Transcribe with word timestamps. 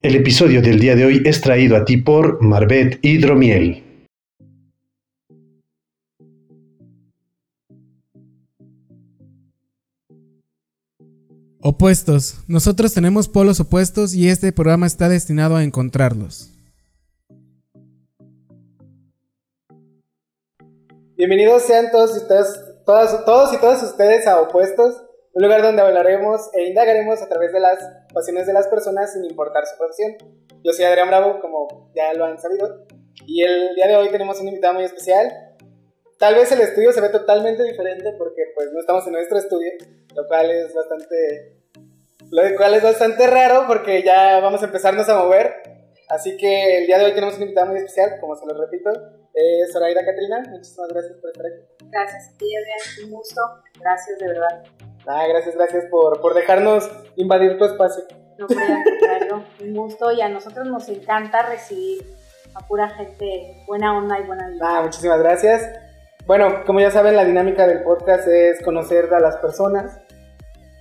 El 0.00 0.14
episodio 0.14 0.62
del 0.62 0.78
día 0.78 0.94
de 0.94 1.04
hoy 1.04 1.22
es 1.24 1.40
traído 1.40 1.76
a 1.76 1.84
ti 1.84 1.96
por 1.96 2.40
Marbet 2.40 3.00
Hidromiel. 3.02 3.82
Opuestos. 11.60 12.36
Nosotros 12.46 12.94
tenemos 12.94 13.28
polos 13.28 13.60
opuestos 13.60 14.14
y 14.14 14.28
este 14.28 14.52
programa 14.52 14.86
está 14.86 15.08
destinado 15.08 15.56
a 15.56 15.64
encontrarlos. 15.64 16.50
Bienvenidos 21.16 21.62
sean 21.64 21.90
todos 21.90 22.16
y 22.16 22.28
todas, 22.28 22.60
todas- 22.86 23.24
todos 23.24 23.52
y 23.52 23.58
todas 23.58 23.82
ustedes 23.82 24.26
a 24.28 24.40
Opuestos, 24.40 25.02
un 25.32 25.42
lugar 25.42 25.62
donde 25.62 25.82
hablaremos 25.82 26.42
e 26.54 26.68
indagaremos 26.68 27.20
a 27.20 27.28
través 27.28 27.52
de 27.52 27.58
las 27.60 27.78
pasiones 28.12 28.46
de 28.46 28.52
las 28.52 28.68
personas 28.68 29.12
sin 29.12 29.24
importar 29.24 29.66
su 29.66 29.76
profesión. 29.76 30.16
Yo 30.62 30.72
soy 30.72 30.84
Adrián 30.84 31.08
Bravo, 31.08 31.40
como 31.40 31.90
ya 31.94 32.12
lo 32.14 32.24
han 32.24 32.38
sabido, 32.38 32.86
y 33.26 33.42
el 33.42 33.74
día 33.74 33.86
de 33.86 33.96
hoy 33.96 34.08
tenemos 34.10 34.40
un 34.40 34.48
invitado 34.48 34.74
muy 34.74 34.84
especial. 34.84 35.56
Tal 36.18 36.34
vez 36.34 36.50
el 36.50 36.60
estudio 36.60 36.92
se 36.92 37.00
ve 37.00 37.10
totalmente 37.10 37.62
diferente 37.62 38.12
porque 38.18 38.42
pues 38.54 38.72
no 38.72 38.80
estamos 38.80 39.06
en 39.06 39.12
nuestro 39.12 39.38
estudio, 39.38 39.70
lo 40.14 40.26
cual 40.26 40.50
es 40.50 40.74
bastante 40.74 41.58
lo 42.30 42.42
cual 42.56 42.74
es 42.74 42.82
bastante 42.82 43.26
raro 43.26 43.64
porque 43.66 44.02
ya 44.02 44.40
vamos 44.40 44.62
a 44.62 44.66
empezarnos 44.66 45.08
a 45.08 45.18
mover. 45.18 45.54
Así 46.08 46.36
que 46.36 46.78
el 46.78 46.86
día 46.86 46.98
de 46.98 47.04
hoy 47.04 47.12
tenemos 47.12 47.36
un 47.36 47.42
invitado 47.42 47.66
muy 47.66 47.76
especial, 47.76 48.18
como 48.20 48.34
se 48.34 48.46
lo 48.46 48.54
repito, 48.54 48.90
es 49.34 49.72
Zoraida 49.72 50.04
Catrina. 50.04 50.42
Muchísimas 50.48 50.88
gracias 50.88 51.16
por 51.18 51.30
estar 51.30 51.46
aquí. 51.46 51.86
Gracias 51.90 52.34
a 52.34 52.38
ti, 52.38 52.56
Adrián, 52.56 53.04
un 53.04 53.10
gusto. 53.18 53.40
Gracias, 53.78 54.18
de 54.18 54.26
verdad. 54.26 54.64
Ah, 55.06 55.26
gracias, 55.28 55.54
gracias 55.54 55.84
por, 55.90 56.20
por 56.20 56.34
dejarnos 56.34 56.90
invadir 57.16 57.58
tu 57.58 57.64
espacio. 57.64 58.04
No, 58.38 58.46
hombre, 58.46 58.64
al 58.64 58.84
contrario, 58.84 59.44
un 59.62 59.74
gusto 59.74 60.12
y 60.12 60.20
a 60.20 60.28
nosotros 60.28 60.66
nos 60.66 60.88
encanta 60.88 61.42
recibir 61.42 62.04
a 62.54 62.66
pura 62.66 62.88
gente 62.90 63.64
buena 63.66 63.96
onda 63.96 64.18
y 64.18 64.26
buena 64.26 64.48
vida. 64.48 64.60
Ah, 64.62 64.82
muchísimas 64.82 65.18
gracias. 65.18 65.68
Bueno, 66.26 66.62
como 66.66 66.80
ya 66.80 66.90
saben, 66.90 67.16
la 67.16 67.24
dinámica 67.24 67.66
del 67.66 67.82
podcast 67.82 68.28
es 68.28 68.62
conocer 68.62 69.12
a 69.14 69.20
las 69.20 69.36
personas. 69.38 69.98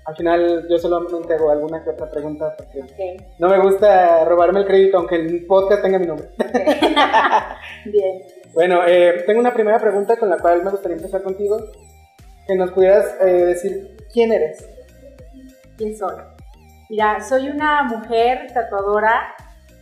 Al 0.06 0.16
final 0.16 0.68
yo 0.70 0.78
solamente 0.78 1.34
hago 1.34 1.52
alguna 1.52 1.84
que 1.84 1.90
otra 1.90 2.10
pregunta 2.10 2.56
porque 2.58 2.82
Ok, 2.82 3.24
no 3.40 3.50
me 3.50 3.60
gusta 3.60 4.24
robarme 4.24 4.62
el 4.62 4.66
crédito 4.66 4.98
aunque 4.98 5.16
el 5.16 5.46
podcast 5.46 5.82
tenga 5.82 6.00
mi 6.00 6.06
nombre. 6.06 6.30
bien. 7.86 8.22
Bueno, 8.54 8.82
eh, 8.88 9.24
tengo 9.26 9.40
una 9.40 9.54
primera 9.54 9.80
pregunta 9.80 10.16
con 10.16 10.30
la 10.30 10.38
cual 10.38 10.64
me 10.64 10.72
gustaría 10.72 10.96
empezar 10.96 11.24
contigo. 11.24 11.58
Que 12.48 12.56
nos 12.56 12.72
pudieras 12.72 13.16
eh, 13.20 13.26
decir 13.26 13.97
quién 14.12 14.32
eres. 14.32 14.68
¿Quién 15.78 15.96
soy? 15.98 16.16
Mira, 16.90 17.22
soy 17.22 17.50
una 17.50 17.84
mujer 17.84 18.48
tatuadora 18.54 19.36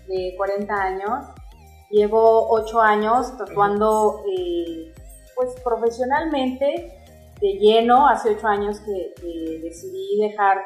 de 0.08 0.34
40 0.38 0.74
años. 0.74 1.26
Llevo 1.90 2.50
8 2.50 2.82
años 2.82 3.38
tatuando, 3.38 4.24
eh, 4.28 4.92
pues 5.36 5.56
profesionalmente, 5.64 6.92
de 7.40 7.48
lleno. 7.60 8.08
Hace 8.08 8.32
8 8.32 8.48
años 8.48 8.80
que, 8.82 9.14
decidí 9.62 10.20
dejar 10.20 10.58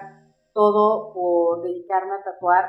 todo 0.53 1.13
por 1.13 1.61
dedicarme 1.63 2.13
a 2.13 2.23
tatuar. 2.23 2.65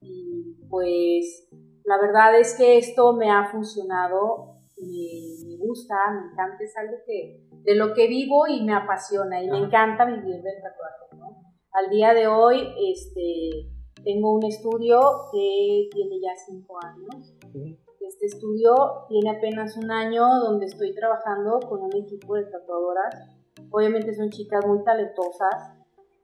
Y 0.00 0.56
pues 0.68 1.48
la 1.84 1.98
verdad 1.98 2.38
es 2.38 2.54
que 2.54 2.78
esto 2.78 3.12
me 3.12 3.30
ha 3.30 3.50
funcionado, 3.50 4.54
me 4.78 5.56
gusta, 5.58 5.96
me 6.12 6.32
encanta, 6.32 6.62
es 6.64 6.76
algo 6.76 6.96
que 7.04 7.49
de 7.62 7.74
lo 7.74 7.92
que 7.94 8.06
vivo 8.06 8.46
y 8.46 8.62
me 8.62 8.74
apasiona 8.74 9.42
y 9.42 9.48
me 9.48 9.58
encanta 9.58 10.04
vivir 10.04 10.42
del 10.42 10.62
tatuaje, 10.62 11.16
¿no? 11.16 11.54
Al 11.72 11.90
día 11.90 12.14
de 12.14 12.26
hoy, 12.26 12.68
este, 12.90 13.70
tengo 14.02 14.32
un 14.32 14.44
estudio 14.44 15.00
que 15.32 15.88
tiene 15.92 16.20
ya 16.20 16.32
cinco 16.46 16.78
años. 16.82 17.34
Este 18.00 18.26
estudio 18.26 18.74
tiene 19.08 19.30
apenas 19.30 19.76
un 19.76 19.90
año 19.90 20.26
donde 20.40 20.66
estoy 20.66 20.94
trabajando 20.94 21.60
con 21.68 21.82
un 21.82 21.94
equipo 21.94 22.34
de 22.34 22.44
tatuadoras. 22.44 23.14
Obviamente 23.70 24.14
son 24.14 24.30
chicas 24.30 24.66
muy 24.66 24.82
talentosas 24.82 25.74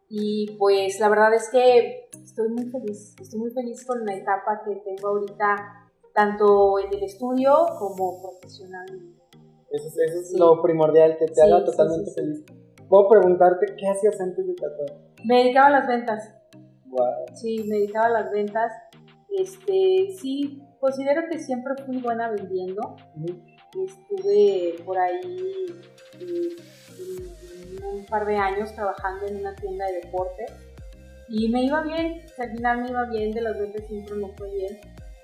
y 0.09 0.57
pues 0.59 0.99
la 1.01 1.09
verdad 1.09 1.35
es 1.35 1.49
que 1.51 2.09
estoy 2.13 2.49
muy 2.49 2.65
feliz. 2.71 3.15
Estoy 3.21 3.41
muy 3.41 3.51
feliz 3.51 3.85
con 3.85 4.05
la 4.05 4.15
etapa 4.15 4.63
que 4.65 4.77
tengo 4.77 5.09
ahorita, 5.09 5.91
tanto 6.15 6.79
en 6.79 6.93
el 6.95 7.03
estudio 7.03 7.53
como 7.79 8.21
profesionalmente. 8.23 9.26
Eso 9.71 9.88
es, 9.88 9.97
eso 9.99 10.21
es 10.21 10.31
Sí. 10.31 10.38
lo 10.38 10.62
primordial, 10.62 11.16
que 11.19 11.27
te 11.27 11.34
Sí, 11.34 11.41
haga 11.41 11.65
totalmente 11.65 12.10
sí, 12.10 12.15
sí. 12.15 12.21
feliz. 12.21 12.44
Puedo 12.88 13.09
preguntarte 13.09 13.75
qué 13.77 13.88
hacías 13.88 14.21
antes 14.21 14.47
de 14.47 14.54
tatuar. 14.54 14.93
Me 15.25 15.38
dedicaba 15.43 15.66
a 15.66 15.71
las 15.71 15.88
ventas. 15.88 16.34
Wow. 16.87 17.06
Sí, 17.34 17.65
me 17.69 17.77
dedicaba 17.77 18.06
a 18.06 18.22
las 18.22 18.31
ventas. 18.31 18.72
Este, 19.37 20.09
sí, 20.21 20.62
considero 20.81 21.22
que 21.28 21.38
siempre 21.38 21.75
fui 21.84 21.99
buena 21.99 22.31
vendiendo. 22.31 22.97
Estuve 23.84 24.77
por 24.84 24.97
ahí 24.97 25.66
eh, 26.21 26.56
un, 27.93 28.06
par 28.06 28.25
de 28.25 28.37
años 28.37 28.72
trabajando 28.75 29.27
en 29.27 29.37
una 29.38 29.54
tienda 29.56 29.84
de 29.87 30.00
deporte 30.00 30.47
y 31.28 31.48
me 31.48 31.65
iba 31.65 31.83
bien, 31.83 32.22
al 32.38 32.50
final 32.53 32.83
me 32.83 32.88
iba 32.91 33.04
bien, 33.06 33.33
de 33.33 33.41
las 33.43 33.59
ventas 33.59 33.84
siempre 33.87 34.15
me 34.15 34.28
fue 34.37 34.48
bien. 34.54 34.78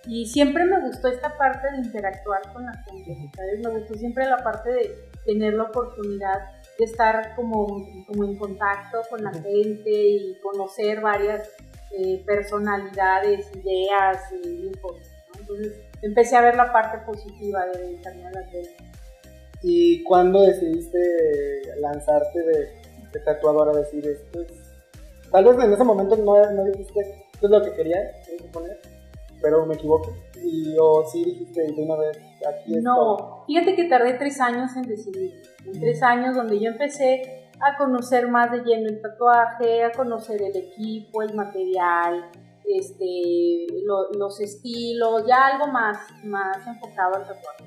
Y 0.06 0.26
siempre 0.26 0.64
me 0.64 0.80
gustó 0.80 1.08
esta 1.08 1.36
parte 1.36 1.70
de 1.70 1.78
interactuar 1.78 2.40
con 2.52 2.64
la 2.66 2.72
gente, 2.84 3.16
¿sabes? 3.36 3.60
Me 3.64 3.78
gustó 3.78 3.94
siempre 3.94 4.26
la 4.26 4.38
parte 4.38 4.70
de 4.72 4.98
tener 5.24 5.54
la 5.54 5.64
oportunidad 5.64 6.40
de 6.78 6.84
estar 6.84 7.34
como, 7.36 7.66
como 8.08 8.24
en 8.24 8.36
contacto 8.36 9.00
con 9.08 9.22
la 9.22 9.32
gente 9.32 9.90
y 9.90 10.38
conocer 10.42 11.00
varias 11.00 11.48
eh, 11.96 12.22
personalidades, 12.26 13.46
ideas 13.54 14.18
y 14.44 14.66
infos, 14.66 14.96
¿no? 15.34 15.40
Entonces 15.40 15.72
empecé 16.02 16.36
a 16.36 16.42
ver 16.42 16.56
la 16.56 16.72
parte 16.72 16.98
positiva 17.06 17.64
de 17.66 17.78
dedicarme 17.82 18.26
a 18.26 18.30
las 18.32 18.52
ventas. 18.52 18.86
¿Y 19.62 20.02
cuándo 20.02 20.40
decidiste 20.42 20.98
lanzarte 21.78 22.40
de, 22.40 22.68
de 23.12 23.20
tatuadora? 23.24 23.72
Decir 23.78 24.04
esto 24.08 24.40
es- 24.42 24.72
Tal 25.30 25.44
vez 25.44 25.64
en 25.64 25.72
ese 25.72 25.84
momento 25.84 26.16
no, 26.16 26.50
no 26.52 26.64
dijiste 26.64 27.00
esto 27.32 27.46
es 27.46 27.50
lo 27.50 27.62
que 27.62 27.72
quería 27.74 27.98
poner, 28.52 28.78
pero 29.42 29.66
me 29.66 29.74
equivoco. 29.74 30.10
Y 30.42 30.74
o 30.80 31.04
sí 31.06 31.24
dijiste 31.24 31.62
de 31.72 31.82
una 31.82 31.96
vez 31.96 32.16
aquí 32.48 32.76
es 32.76 32.84
todo. 32.84 33.16
No, 33.18 33.44
fíjate 33.46 33.74
que 33.76 33.84
tardé 33.84 34.14
tres 34.14 34.40
años 34.40 34.74
en 34.76 34.82
decidir. 34.82 35.42
En 35.66 35.80
tres 35.80 36.02
años 36.02 36.34
donde 36.36 36.58
yo 36.58 36.70
empecé 36.70 37.50
a 37.60 37.76
conocer 37.76 38.28
más 38.28 38.50
de 38.50 38.62
lleno 38.64 38.88
el 38.88 39.00
tatuaje, 39.00 39.84
a 39.84 39.92
conocer 39.92 40.42
el 40.42 40.56
equipo, 40.56 41.22
el 41.22 41.34
material, 41.34 42.30
este, 42.64 43.66
lo- 43.84 44.10
los 44.18 44.40
estilos, 44.40 45.24
ya 45.26 45.46
algo 45.48 45.68
más, 45.68 45.98
más 46.24 46.66
enfocado 46.66 47.16
al 47.16 47.22
tatuaje. 47.22 47.64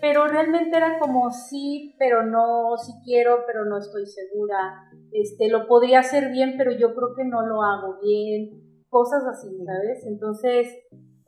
Pero 0.00 0.26
realmente 0.26 0.76
era 0.76 0.98
como 0.98 1.30
sí, 1.30 1.94
pero 1.98 2.24
no, 2.24 2.76
sí 2.76 2.92
quiero, 3.04 3.44
pero 3.46 3.64
no 3.64 3.78
estoy 3.78 4.04
segura. 4.06 4.90
Este, 5.12 5.48
lo 5.48 5.66
podría 5.68 6.00
hacer 6.00 6.30
bien, 6.30 6.54
pero 6.58 6.72
yo 6.72 6.94
creo 6.94 7.14
que 7.16 7.24
no 7.24 7.46
lo 7.46 7.62
hago 7.62 7.98
bien. 8.02 8.82
Cosas 8.88 9.22
así, 9.24 9.48
¿sabes? 9.64 10.04
Entonces, 10.06 10.68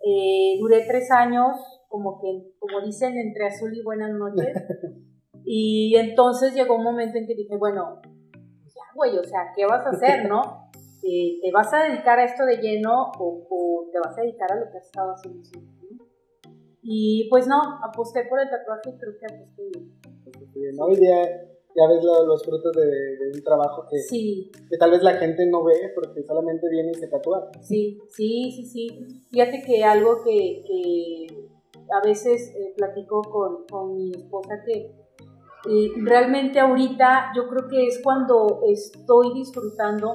eh, 0.06 0.58
duré 0.60 0.84
tres 0.86 1.10
años, 1.10 1.56
como 1.88 2.20
que, 2.20 2.52
como 2.58 2.80
dicen, 2.84 3.16
entre 3.16 3.46
azul 3.46 3.72
y 3.74 3.82
buenas 3.82 4.10
noches. 4.12 4.54
y 5.44 5.96
entonces 5.96 6.54
llegó 6.54 6.76
un 6.76 6.84
momento 6.84 7.18
en 7.18 7.26
que 7.26 7.34
dije, 7.34 7.56
bueno, 7.56 8.00
ya, 8.02 8.82
güey, 8.94 9.16
o 9.16 9.24
sea, 9.24 9.52
¿qué 9.56 9.66
vas 9.66 9.86
a 9.86 9.90
hacer, 9.90 10.28
no? 10.28 10.70
Eh, 11.02 11.38
¿Te 11.42 11.50
vas 11.52 11.72
a 11.72 11.84
dedicar 11.84 12.18
a 12.18 12.24
esto 12.24 12.44
de 12.44 12.56
lleno 12.56 13.12
o, 13.18 13.46
o 13.48 13.90
te 13.92 13.98
vas 13.98 14.16
a 14.18 14.22
dedicar 14.22 14.50
a 14.52 14.56
lo 14.56 14.70
que 14.70 14.78
has 14.78 14.86
estado 14.86 15.12
haciendo? 15.12 15.42
Y 16.82 17.28
pues 17.30 17.46
no, 17.46 17.60
aposté 17.82 18.24
por 18.24 18.40
el 18.40 18.50
tatuaje 18.50 18.90
y 18.90 18.98
creo 18.98 19.14
que 19.18 19.26
aposté 19.34 19.62
bien. 19.72 19.90
Día 21.00 21.53
ya 21.76 21.88
ves 21.88 22.04
lo- 22.04 22.24
los 22.26 22.44
frutos 22.44 22.72
de, 22.76 22.86
de 22.86 23.30
un 23.34 23.42
trabajo 23.42 23.84
que, 23.90 23.98
Sí, 23.98 24.50
que 24.70 24.76
tal 24.78 24.90
vez 24.92 25.02
la 25.02 25.14
gente 25.14 25.44
no 25.46 25.64
ve 25.64 25.92
porque 25.94 26.22
solamente 26.22 26.68
viene 26.70 26.92
y 26.92 26.94
se 26.94 27.08
tatúa. 27.08 27.50
Sí, 27.62 27.98
sí, 28.10 28.52
sí, 28.54 28.64
sí. 28.66 29.24
Fíjate 29.30 29.62
que 29.62 29.84
algo 29.84 30.22
que, 30.22 30.62
que 30.66 31.26
a 31.92 32.00
veces 32.06 32.52
eh, 32.56 32.74
platico 32.76 33.22
con, 33.22 33.66
con 33.70 33.96
mi 33.96 34.10
esposa 34.12 34.62
que 34.64 34.92
eh, 35.70 35.90
realmente 35.96 36.60
ahorita 36.60 37.32
yo 37.34 37.48
creo 37.48 37.68
que 37.68 37.86
es 37.86 38.00
cuando 38.02 38.60
estoy 38.68 39.32
disfrutando 39.34 40.12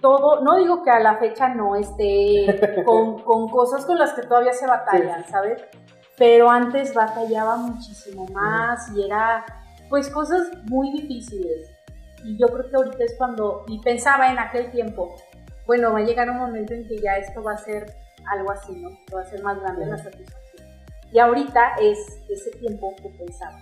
todo, 0.00 0.42
no 0.42 0.56
digo 0.56 0.82
que 0.82 0.90
a 0.90 1.00
la 1.00 1.16
fecha 1.18 1.48
no 1.54 1.74
esté 1.74 2.82
con, 2.84 3.18
con 3.22 3.48
cosas 3.48 3.84
con 3.84 3.98
las 3.98 4.12
que 4.12 4.22
todavía 4.22 4.52
se 4.52 4.66
batallan, 4.66 5.24
¿sabes? 5.28 5.62
Pero 6.16 6.50
antes 6.50 6.94
batallaba 6.94 7.56
muchísimo 7.56 8.26
más 8.32 8.90
y 8.96 9.02
era 9.04 9.44
pues 9.88 10.08
cosas 10.10 10.48
muy 10.64 10.92
difíciles. 10.92 11.70
Y 12.24 12.36
yo 12.36 12.48
creo 12.48 12.68
que 12.68 12.76
ahorita 12.76 13.04
es 13.04 13.14
cuando, 13.16 13.64
y 13.68 13.80
pensaba 13.80 14.30
en 14.30 14.38
aquel 14.38 14.70
tiempo, 14.70 15.14
bueno, 15.66 15.92
va 15.92 16.00
a 16.00 16.02
llegar 16.02 16.28
un 16.30 16.38
momento 16.38 16.74
en 16.74 16.86
que 16.86 16.98
ya 16.98 17.16
esto 17.16 17.42
va 17.42 17.52
a 17.52 17.58
ser 17.58 17.92
algo 18.26 18.50
así, 18.50 18.74
¿no? 18.74 18.90
Que 19.06 19.14
va 19.14 19.22
a 19.22 19.24
ser 19.24 19.42
más 19.42 19.60
grande 19.60 19.86
la 19.86 19.98
satisfacción. 19.98 20.66
Y 21.12 21.18
ahorita 21.18 21.76
es 21.80 21.98
ese 22.28 22.50
tiempo 22.58 22.94
que 22.96 23.08
pensaba. 23.10 23.56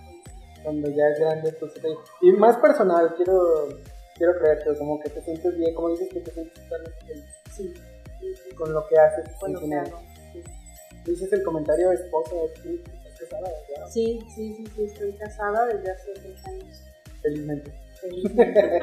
Cuando 0.62 0.88
ya 0.90 1.08
es 1.08 1.20
grande, 1.20 1.52
pues 1.60 1.72
sí. 1.74 1.80
Y 2.22 2.32
más 2.32 2.56
personal, 2.56 3.14
quiero, 3.16 3.68
quiero 4.16 4.36
creer 4.38 4.58
que 4.64 4.76
como 4.78 4.98
que 5.00 5.10
te 5.10 5.22
sientes 5.22 5.56
bien, 5.56 5.74
como 5.74 5.90
dices 5.90 6.08
que 6.12 6.20
te 6.20 6.32
sientes 6.32 6.54
totalmente 6.54 7.04
feliz. 7.04 7.24
Sí. 7.52 7.74
con 8.56 8.72
lo 8.72 8.86
que 8.88 8.98
haces. 8.98 9.34
con 9.38 9.52
lo 9.52 9.60
que 9.60 9.74
hago. 9.74 10.00
Sí. 10.32 10.42
Dices 11.04 11.32
el 11.32 11.42
comentario 11.44 11.92
estás 11.92 12.10
casada, 13.18 13.42
¿verdad? 13.42 13.86
Sí, 13.88 14.18
sí, 14.34 14.54
sí, 14.54 14.66
sí, 14.66 14.84
estoy 14.84 15.12
casada 15.16 15.66
desde 15.66 15.90
hace 15.92 16.12
tres 16.14 16.46
años. 16.46 16.82
Felizmente. 17.22 17.72
Felizmente. 18.00 18.60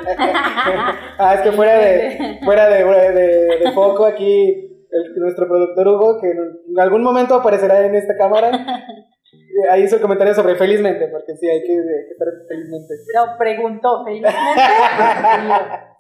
ah, 1.18 1.34
es 1.36 1.42
que 1.42 1.52
fuera 1.52 1.78
de, 1.78 2.40
fuera 2.44 2.70
de, 2.70 2.84
de, 2.84 3.58
de 3.60 3.72
foco 3.74 4.06
aquí, 4.06 4.86
el- 4.92 5.16
nuestro 5.18 5.48
productor 5.48 5.88
Hugo, 5.88 6.20
que 6.22 6.30
en, 6.32 6.80
algún 6.80 7.04
momento 7.04 7.36
aparecerá 7.36 7.86
en 7.86 7.96
esta 7.96 8.18
cámara, 8.18 8.52
ahí 9.72 9.84
hizo 9.84 9.96
el 9.96 10.02
comentario 10.02 10.34
sobre 10.34 10.56
felizmente, 10.56 11.08
porque 11.08 11.36
sí, 11.38 11.48
hay 11.48 11.62
que, 11.64 11.72
hay 11.74 12.06
que 12.08 12.12
estar 12.12 12.28
felizmente. 12.48 12.94
No, 13.16 13.38
preguntó, 13.38 14.04
felizmente. 14.04 14.40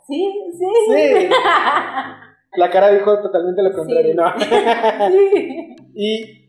Sí. 0.07 0.33
Sí. 0.89 1.29
La 2.55 2.69
cara 2.69 2.91
dijo 2.91 3.19
totalmente 3.19 3.63
lo 3.63 3.71
contrario, 3.73 4.11
Sí. 4.11 4.15
¿no? 4.15 5.09
Sí. 5.09 5.75
Y, 5.95 6.42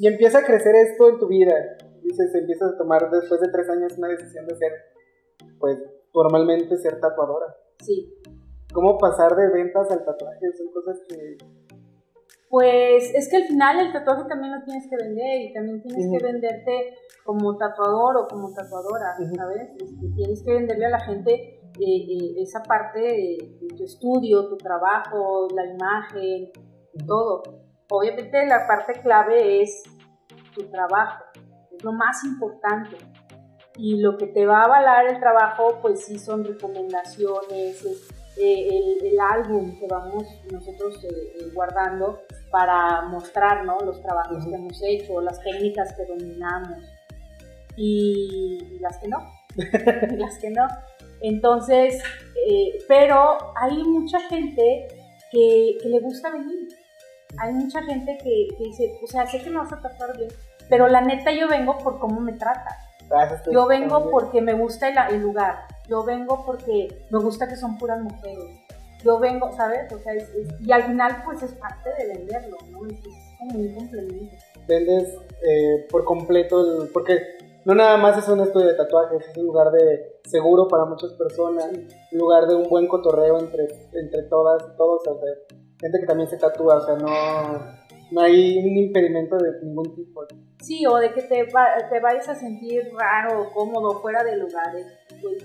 y 0.00 0.06
empieza 0.06 0.38
a 0.38 0.44
crecer 0.44 0.74
esto 0.76 1.10
en 1.10 1.18
tu 1.18 1.28
vida. 1.28 1.54
Dices, 2.02 2.34
empiezas 2.34 2.72
a 2.72 2.78
tomar 2.78 3.10
después 3.10 3.38
de 3.38 3.48
tres 3.48 3.68
años 3.68 3.98
una 3.98 4.08
decisión 4.08 4.46
de 4.46 4.56
ser, 4.56 4.72
pues, 5.58 5.76
formalmente 6.10 6.78
ser 6.78 6.98
tatuadora. 6.98 7.54
Sí. 7.80 8.10
¿Cómo 8.72 8.96
pasar 8.96 9.36
de 9.36 9.50
ventas 9.50 9.90
al 9.90 10.02
tatuaje? 10.02 10.52
Son 10.56 10.72
cosas 10.72 11.02
que... 11.06 11.36
Pues 12.48 13.14
es 13.14 13.28
que 13.28 13.36
al 13.36 13.44
final 13.44 13.78
el 13.78 13.92
tatuaje 13.92 14.24
también 14.26 14.54
lo 14.58 14.64
tienes 14.64 14.88
que 14.88 14.96
vender 14.96 15.42
y 15.42 15.52
también 15.52 15.82
tienes 15.82 16.10
que 16.10 16.26
venderte 16.26 16.94
como 17.22 17.58
tatuador 17.58 18.16
o 18.16 18.26
como 18.26 18.54
tatuadora. 18.54 19.14
¿sabes? 19.36 19.68
Este, 19.76 20.14
tienes 20.16 20.42
que 20.42 20.54
venderle 20.54 20.86
a 20.86 20.90
la 20.90 21.00
gente 21.00 21.30
eh, 21.32 21.60
eh, 21.78 22.34
esa 22.38 22.62
parte 22.62 23.00
de, 23.00 23.58
de 23.60 23.76
tu 23.76 23.84
estudio, 23.84 24.48
tu 24.48 24.56
trabajo, 24.56 25.46
la 25.54 25.66
imagen, 25.66 26.50
todo. 27.06 27.69
Obviamente 27.90 28.46
la 28.46 28.66
parte 28.66 29.00
clave 29.00 29.62
es 29.62 29.82
tu 30.54 30.70
trabajo, 30.70 31.24
es 31.70 31.82
lo 31.82 31.92
más 31.92 32.24
importante. 32.24 32.96
Y 33.76 34.00
lo 34.00 34.16
que 34.16 34.26
te 34.26 34.46
va 34.46 34.60
a 34.60 34.64
avalar 34.64 35.06
el 35.06 35.20
trabajo, 35.20 35.78
pues 35.80 36.04
sí 36.04 36.18
son 36.18 36.44
recomendaciones, 36.44 37.84
es, 37.84 38.10
eh, 38.36 38.68
el, 38.68 39.06
el 39.06 39.20
álbum 39.20 39.78
que 39.78 39.86
vamos 39.88 40.24
nosotros 40.50 41.02
eh, 41.04 41.08
eh, 41.08 41.50
guardando 41.52 42.20
para 42.50 43.02
mostrar 43.02 43.64
¿no? 43.64 43.78
los 43.80 44.00
trabajos 44.02 44.46
que 44.46 44.54
hemos 44.54 44.80
hecho, 44.82 45.20
las 45.20 45.40
técnicas 45.42 45.94
que 45.94 46.04
dominamos 46.06 46.82
y, 47.76 48.78
las 48.80 48.98
que 48.98 49.08
no, 49.08 49.18
y 49.56 50.16
las 50.16 50.38
que 50.38 50.50
no. 50.50 50.66
Entonces, 51.22 52.02
eh, 52.46 52.78
pero 52.88 53.36
hay 53.56 53.82
mucha 53.84 54.20
gente 54.20 54.88
que, 55.30 55.76
que 55.82 55.88
le 55.88 56.00
gusta 56.00 56.30
venir. 56.30 56.59
Hay 57.38 57.52
mucha 57.54 57.82
gente 57.82 58.18
que, 58.22 58.48
que 58.56 58.64
dice, 58.64 58.98
o 59.02 59.06
sea, 59.06 59.26
sé 59.26 59.42
que 59.42 59.50
me 59.50 59.58
vas 59.58 59.72
a 59.72 59.80
tratar 59.80 60.16
bien, 60.16 60.30
pero 60.68 60.88
la 60.88 61.00
neta 61.00 61.32
yo 61.32 61.48
vengo 61.48 61.78
por 61.78 61.98
cómo 61.98 62.20
me 62.20 62.32
tratas. 62.34 62.74
tu- 63.44 63.50
Yo 63.52 63.66
vengo 63.66 64.10
porque 64.10 64.40
me 64.40 64.52
gusta 64.54 64.88
el, 64.88 65.14
el 65.16 65.22
lugar. 65.22 65.56
Yo 65.88 66.04
vengo 66.04 66.44
porque 66.46 67.06
me 67.10 67.18
gusta 67.18 67.48
que 67.48 67.56
son 67.56 67.76
puras 67.78 68.00
mujeres. 68.00 68.44
Yo 69.02 69.18
vengo, 69.18 69.50
¿sabes? 69.52 69.90
O 69.92 69.98
sea, 69.98 70.12
es- 70.12 70.28
es- 70.34 70.60
y 70.60 70.70
al 70.72 70.82
final, 70.84 71.22
pues 71.24 71.42
es 71.42 71.52
parte 71.54 71.90
de 71.98 72.06
venderlo, 72.08 72.56
¿no? 72.70 72.86
Es, 72.86 72.92
es 72.92 73.14
como 73.38 73.58
un 73.58 73.74
complemento. 73.74 74.36
vendes 74.68 75.08
eh, 75.42 75.86
por 75.90 76.04
completo, 76.04 76.82
el- 76.82 76.88
porque 76.90 77.18
no 77.64 77.74
nada 77.74 77.96
más 77.96 78.16
es 78.18 78.28
un 78.28 78.40
estudio 78.40 78.66
de 78.68 78.74
tatuajes, 78.74 79.26
es 79.26 79.36
un 79.38 79.46
lugar 79.46 79.70
de 79.72 80.20
seguro 80.24 80.68
para 80.68 80.84
muchas 80.84 81.12
personas, 81.14 81.66
un 82.12 82.18
lugar 82.18 82.46
de 82.46 82.54
un 82.54 82.68
buen 82.68 82.86
cotorreo 82.86 83.38
entre, 83.40 83.66
entre 83.94 84.22
todas 84.24 84.62
y 84.62 84.76
todos, 84.76 85.00
o 85.08 85.18
sea, 85.18 85.32
gente 85.80 85.98
que 86.00 86.06
también 86.06 86.28
se 86.28 86.36
tatúa, 86.38 86.76
o 86.76 86.80
sea, 86.80 86.96
no, 86.96 87.08
no 88.12 88.20
hay 88.20 88.58
un 88.58 88.76
impedimento 88.76 89.36
de 89.38 89.60
ningún 89.64 89.94
tipo. 89.94 90.22
Sí, 90.60 90.84
o 90.86 90.96
de 90.96 91.12
que 91.12 91.22
te, 91.22 91.44
va- 91.44 91.88
te 91.90 92.00
vayas 92.00 92.28
a 92.28 92.34
sentir 92.34 92.82
raro, 92.96 93.50
cómodo, 93.54 94.00
fuera 94.00 94.22
de 94.22 94.36
lugares. 94.36 94.86
Pues, 95.22 95.44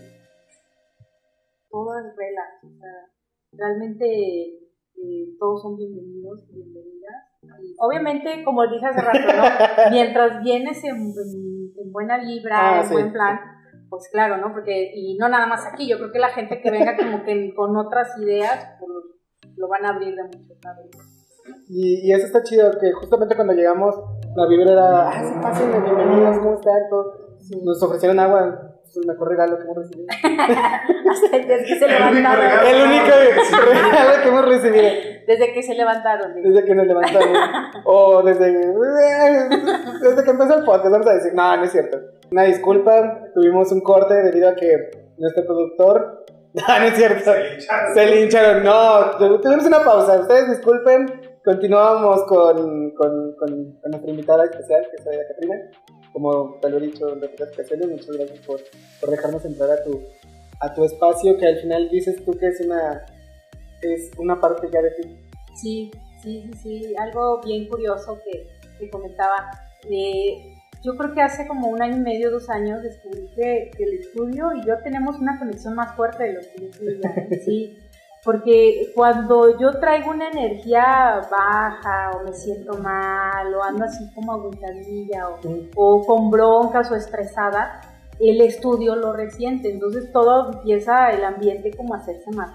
todo 1.69 1.99
es 1.99 2.05
relax. 2.15 2.63
O 2.63 2.79
sea, 2.79 3.11
realmente 3.53 4.05
eh, 4.07 5.27
todos 5.39 5.61
son 5.61 5.77
bienvenidos 5.77 6.43
y 6.49 6.55
bienvenidas. 6.55 7.23
Y 7.61 7.75
obviamente, 7.79 8.43
como 8.43 8.65
dije 8.67 8.85
hace 8.85 9.01
rato, 9.01 9.19
¿no? 9.19 9.43
mientras 9.91 10.41
vienes 10.43 10.83
en, 10.83 10.95
en- 10.95 11.73
en 11.77 11.91
buena 11.91 12.17
vibra, 12.19 12.77
Ah, 12.77 12.81
en 12.81 12.87
sí. 12.87 12.93
buen 12.93 13.11
plan, 13.11 13.39
pues 13.89 14.09
claro, 14.11 14.37
¿no? 14.37 14.51
Porque, 14.53 14.91
y 14.95 15.17
no 15.17 15.29
nada 15.29 15.45
más 15.45 15.65
aquí, 15.65 15.87
yo 15.87 15.97
creo 15.97 16.11
que 16.11 16.19
la 16.19 16.29
gente 16.29 16.59
que 16.61 16.71
venga 16.71 16.95
como 16.97 17.23
que 17.23 17.53
con 17.53 17.75
otras 17.77 18.17
ideas, 18.17 18.75
pues 18.79 18.91
lo 19.57 19.67
van 19.67 19.85
a 19.85 19.89
abrir 19.89 20.15
de 20.15 20.23
mucho, 20.23 20.53
¿sabes? 20.61 20.85
Y, 21.69 22.07
y 22.07 22.13
eso 22.13 22.25
está 22.25 22.43
chido, 22.43 22.71
que 22.79 22.91
justamente 22.93 23.35
cuando 23.35 23.53
llegamos, 23.53 23.95
la 24.35 24.47
vibra 24.47 24.71
era, 24.71 25.09
ah, 25.09 25.23
sí, 25.23 25.33
pásenle, 25.41 25.79
bienvenidos, 25.79 26.39
¿cómo 26.39 26.55
están? 26.55 26.89
Todo. 26.89 27.25
Nos 27.63 27.81
ofrecieron 27.83 28.19
agua, 28.19 28.75
es 28.83 28.97
el 28.97 29.05
mejor 29.05 29.29
regalo 29.29 29.57
que 29.57 29.63
hemos 29.63 29.77
recibido. 29.77 30.07
Hasta 31.11 31.37
desde 31.37 31.65
que 31.65 31.79
se 31.79 31.87
levantaron. 31.87 32.45
El 32.67 32.87
único 32.87 33.11
regalo 33.65 34.23
que 34.23 34.29
hemos 34.29 34.45
recibido. 34.45 34.83
Desde 35.27 35.53
que 35.53 35.63
se 35.63 35.75
levantaron. 35.75 36.33
digo. 36.33 36.49
Desde 36.49 36.65
que 36.65 36.75
nos 36.75 36.87
levantamos. 36.87 37.37
o 37.85 38.23
desde, 38.23 38.51
desde 40.01 40.23
que 40.23 40.31
empezó 40.31 40.57
el 40.57 40.65
podcast, 40.65 40.91
vamos 40.91 41.07
a 41.07 41.13
decir, 41.13 41.33
no, 41.35 41.57
no 41.57 41.63
es 41.63 41.71
cierto. 41.71 41.99
Una 42.31 42.43
disculpa, 42.43 43.29
tuvimos 43.35 43.71
un 43.71 43.81
corte 43.81 44.15
debido 44.15 44.49
a 44.49 44.55
que 44.55 45.13
nuestro 45.17 45.45
productor, 45.45 46.24
no, 46.55 46.79
no 46.79 46.85
es 46.85 46.95
cierto, 46.95 47.31
se 47.93 48.05
lincharon. 48.15 48.63
No, 48.63 49.11
tu- 49.17 49.41
tuvimos 49.41 49.65
una 49.65 49.83
pausa, 49.83 50.19
ustedes 50.21 50.49
disculpen. 50.49 51.21
Continuamos 51.43 52.23
con, 52.23 52.91
con, 52.91 53.35
con, 53.35 53.79
con 53.81 53.91
nuestra 53.91 54.09
invitada 54.11 54.45
especial, 54.45 54.87
que 54.89 54.95
es 55.01 55.07
Aida 55.07 55.27
Catrina. 55.27 55.55
Como 56.11 56.57
te 56.61 56.69
lo 56.69 56.77
he 56.77 56.81
dicho 56.81 57.09
en 57.13 57.21
repetidas 57.21 57.53
ocasiones, 57.53 57.87
muchas 57.89 58.17
gracias 58.17 58.39
por, 58.47 58.59
por 58.99 59.09
dejarnos 59.11 59.45
entrar 59.45 59.69
a 59.69 59.83
tu, 59.83 60.01
a 60.61 60.73
tu 60.73 60.83
espacio, 60.85 61.37
que 61.37 61.45
al 61.45 61.57
final 61.59 61.89
dices 61.89 62.23
tú 62.25 62.31
que 62.31 62.47
es 62.47 62.61
una, 62.61 63.05
es 63.81 64.11
una 64.17 64.39
parte 64.39 64.67
ya 64.73 64.81
de 64.81 64.91
ti. 64.91 65.19
Sí, 65.55 65.91
sí, 66.23 66.49
sí, 66.53 66.53
sí. 66.63 66.95
Algo 66.97 67.41
bien 67.41 67.67
curioso 67.67 68.17
que, 68.25 68.47
que 68.79 68.89
comentaba. 68.89 69.51
Eh, 69.87 70.54
yo 70.85 70.95
creo 70.95 71.13
que 71.13 71.21
hace 71.21 71.47
como 71.47 71.67
un 71.67 71.81
año 71.81 71.97
y 71.97 72.01
medio, 72.01 72.29
dos 72.29 72.49
años, 72.49 72.83
descubrí 72.83 73.27
que, 73.35 73.71
que 73.75 73.83
el 73.83 73.93
estudio 73.95 74.53
y 74.53 74.65
yo 74.65 74.77
tenemos 74.83 75.17
una 75.19 75.39
conexión 75.39 75.73
más 75.73 75.95
fuerte 75.95 76.23
de 76.23 76.33
lo 76.33 76.41
que 76.41 76.61
yo. 76.61 77.35
Sí, 77.45 77.77
porque 78.23 78.91
cuando 78.95 79.59
yo 79.59 79.79
traigo 79.79 80.11
una 80.11 80.29
energía 80.29 81.27
baja 81.29 82.11
o 82.11 82.23
me 82.23 82.33
siento 82.33 82.77
mal 82.77 83.53
o 83.53 83.63
ando 83.63 83.85
así 83.85 84.03
como 84.13 84.33
agüitadilla 84.33 85.29
o, 85.29 85.39
o 85.75 86.05
con 86.05 86.29
broncas 86.29 86.91
o 86.91 86.95
estresada, 86.95 87.81
el 88.19 88.41
estudio 88.41 88.95
lo 88.95 89.13
resiente. 89.13 89.71
Entonces 89.71 90.11
todo 90.11 90.53
empieza 90.53 91.09
el 91.11 91.23
ambiente 91.23 91.71
como 91.71 91.93
a 91.93 91.97
hacerse 91.97 92.31
más. 92.31 92.51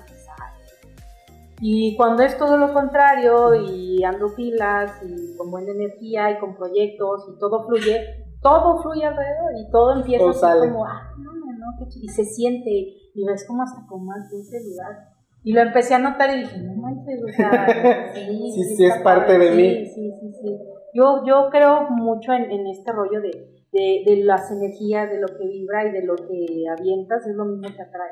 Y 1.61 1.97
cuando 1.97 2.23
es 2.23 2.37
todo 2.39 2.57
lo 2.57 2.73
contrario 2.73 3.55
y 3.55 4.03
ando 4.05 4.35
pilas 4.35 4.93
y 5.07 5.37
con 5.37 5.51
buena 5.51 5.73
energía 5.73 6.31
y 6.31 6.39
con 6.39 6.57
proyectos 6.57 7.29
y 7.35 7.39
todo 7.39 7.67
fluye, 7.67 8.25
todo 8.43 8.81
fluye 8.83 9.05
alrededor 9.05 9.53
y 9.59 9.71
todo 9.71 9.97
empieza 9.97 10.21
Todo 10.21 10.31
así 10.31 10.41
sale. 10.41 10.71
como, 10.71 10.87
ah, 10.87 11.13
no, 11.19 11.33
no, 11.35 11.47
no, 11.53 11.67
qué 11.79 11.85
ch-", 11.85 11.99
y 12.03 12.09
se 12.09 12.25
siente 12.25 12.71
y 12.71 13.25
ves 13.27 13.45
como 13.47 13.63
hasta 13.63 13.87
con 13.87 14.07
más 14.07 14.31
dulce 14.31 14.59
lugar. 14.65 15.09
Y 15.43 15.53
lo 15.53 15.61
empecé 15.63 15.95
a 15.95 15.99
notar 15.99 16.35
y 16.37 16.41
dije, 16.41 16.59
no 16.61 16.75
manches, 16.75 17.21
o 17.23 17.29
sea, 17.29 18.11
sí, 18.15 18.53
Sí, 18.55 18.65
sí, 18.77 18.85
está 18.85 18.97
es 18.99 19.03
parte 19.03 19.39
de 19.39 19.51
sí, 19.51 19.57
mí. 19.57 19.87
Sí, 19.87 20.13
sí, 20.21 20.33
sí. 20.43 20.59
Yo, 20.95 21.25
yo 21.27 21.49
creo 21.51 21.89
mucho 21.91 22.33
en, 22.33 22.51
en 22.51 22.67
este 22.67 22.93
rollo 22.93 23.21
de, 23.21 23.60
de, 23.73 24.03
de 24.07 24.17
las 24.25 24.51
energías, 24.51 25.11
de 25.11 25.21
lo 25.21 25.29
que 25.29 25.47
vibra 25.47 25.87
y 25.89 25.93
de 25.93 26.03
lo 26.05 26.17
que 26.17 26.65
avientas, 26.77 27.27
es 27.27 27.35
lo 27.37 27.45
mismo 27.45 27.69
que 27.75 27.83
atrae. 27.83 28.11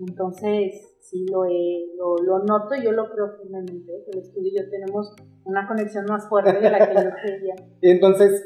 Entonces, 0.00 0.96
sí 1.00 1.26
lo, 1.30 1.44
he, 1.44 1.86
lo, 1.96 2.16
lo 2.18 2.44
noto 2.44 2.74
y 2.74 2.82
yo 2.82 2.92
lo 2.92 3.10
creo 3.10 3.36
firmemente, 3.40 4.04
que 4.04 4.10
el 4.12 4.18
estudio 4.24 4.50
y 4.52 4.56
yo 4.58 4.68
tenemos 4.70 5.14
una 5.44 5.66
conexión 5.68 6.04
más 6.06 6.28
fuerte 6.28 6.60
de 6.60 6.70
la 6.70 6.78
que 6.88 6.94
yo 6.94 7.10
creía. 7.22 7.54
Y 7.82 7.90
entonces, 7.90 8.44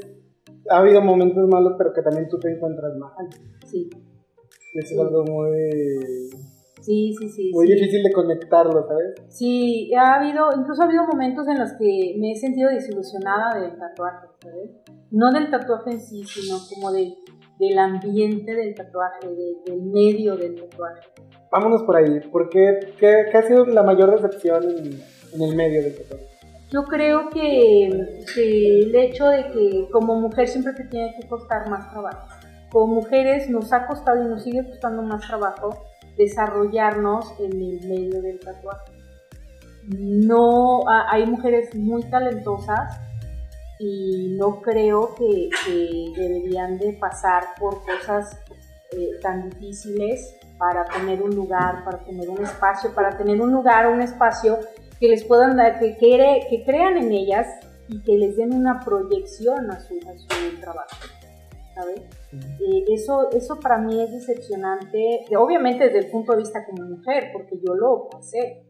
ha 0.70 0.78
habido 0.78 1.00
momentos 1.02 1.48
malos, 1.48 1.74
pero 1.78 1.92
que 1.92 2.02
también 2.02 2.28
tú 2.28 2.38
te 2.38 2.50
encuentras 2.50 2.96
mal. 2.96 3.12
Sí, 3.66 3.88
Eso 4.74 4.88
Sí. 4.88 4.94
es 4.94 5.00
algo 5.00 5.24
muy, 5.24 6.30
sí, 6.84 7.14
sí, 7.18 7.28
sí. 7.28 7.50
muy 7.52 7.66
sí. 7.66 7.74
difícil 7.74 8.02
de 8.02 8.12
conectarlo, 8.12 8.86
¿sabes? 8.86 9.14
Sí, 9.28 9.92
ha 9.94 10.14
habido, 10.16 10.48
incluso 10.56 10.82
ha 10.82 10.86
habido 10.86 11.04
momentos 11.06 11.46
en 11.48 11.58
los 11.58 11.72
que 11.72 12.14
me 12.18 12.32
he 12.32 12.36
sentido 12.36 12.70
desilusionada 12.70 13.60
del 13.60 13.76
tatuaje, 13.78 14.26
¿sabes? 14.42 14.70
No 15.10 15.32
del 15.32 15.50
tatuaje 15.50 15.90
en 15.92 16.00
sí, 16.00 16.24
sino 16.24 16.56
como 16.72 16.92
de, 16.92 17.14
del 17.58 17.78
ambiente 17.78 18.54
del 18.54 18.74
tatuaje, 18.74 19.26
de- 19.28 19.56
del 19.72 19.82
medio 19.82 20.36
del 20.36 20.54
tatuaje. 20.56 21.00
Vámonos 21.50 21.82
por 21.84 21.96
ahí. 21.96 22.20
¿Por 22.32 22.48
qué, 22.48 22.80
qué, 22.98 23.26
qué 23.30 23.38
ha 23.38 23.42
sido 23.42 23.64
la 23.66 23.82
mayor 23.82 24.10
decepción 24.10 24.64
en, 24.64 25.00
en 25.34 25.42
el 25.42 25.54
medio 25.56 25.82
del 25.82 25.94
tatuaje? 25.96 26.26
Yo 26.70 26.82
creo 26.84 27.28
que, 27.30 27.90
que 28.34 28.78
el 28.80 28.94
hecho 28.96 29.28
de 29.28 29.44
que 29.52 29.88
como 29.92 30.16
mujer 30.20 30.48
siempre 30.48 30.72
te 30.72 30.82
tiene 30.84 31.14
que 31.20 31.28
costar 31.28 31.70
más 31.70 31.88
trabajo. 31.92 32.26
Como 32.72 32.94
mujeres 32.96 33.48
nos 33.48 33.72
ha 33.72 33.86
costado 33.86 34.24
y 34.24 34.28
nos 34.28 34.42
sigue 34.42 34.66
costando 34.68 35.02
más 35.02 35.24
trabajo 35.24 35.70
desarrollarnos 36.16 37.34
en 37.40 37.52
el 37.52 37.88
medio 37.88 38.22
del 38.22 38.40
tatuaje. 38.40 38.92
no, 39.88 40.82
hay 40.88 41.26
mujeres 41.26 41.74
muy 41.74 42.02
talentosas 42.04 42.98
y 43.78 44.36
no 44.38 44.60
creo 44.62 45.14
que, 45.14 45.48
deberían 46.16 46.78
de 46.78 46.92
pasar 46.94 47.44
por 47.58 47.82
cosas 47.84 48.38
eh, 48.92 49.18
tan 49.20 49.50
difíciles 49.50 50.36
para 50.58 50.84
tener 50.84 51.22
un 51.22 51.34
lugar, 51.34 51.84
para 51.84 51.98
tener 52.04 52.28
un 52.28 52.42
espacio, 52.42 52.94
para 52.94 53.16
tener 53.16 53.40
un 53.40 53.50
lugar, 53.50 53.88
un 53.88 54.00
espacio 54.00 54.58
que 55.00 55.08
les 55.08 55.24
puedan 55.24 55.56
dar, 55.56 55.78
que, 55.78 55.96
que 55.96 56.64
crean 56.64 56.96
en 56.96 57.12
ellas 57.12 57.46
y 57.88 58.00
que 58.02 58.16
les 58.16 58.36
den 58.36 58.54
una 58.54 58.80
proyección 58.80 59.70
a 59.70 59.80
su, 59.80 59.98
trabajo. 60.60 60.96
¿Sabes? 61.74 62.00
Eh, 62.32 62.84
eso, 62.88 63.30
eso 63.32 63.58
para 63.60 63.78
mí 63.78 64.00
es 64.00 64.12
decepcionante, 64.12 65.24
obviamente 65.36 65.84
desde 65.84 65.98
el 65.98 66.10
punto 66.10 66.32
de 66.32 66.38
vista 66.38 66.64
como 66.64 66.82
mujer, 66.84 67.30
porque 67.32 67.58
yo 67.64 67.74
lo 67.74 68.08
pasé, 68.08 68.66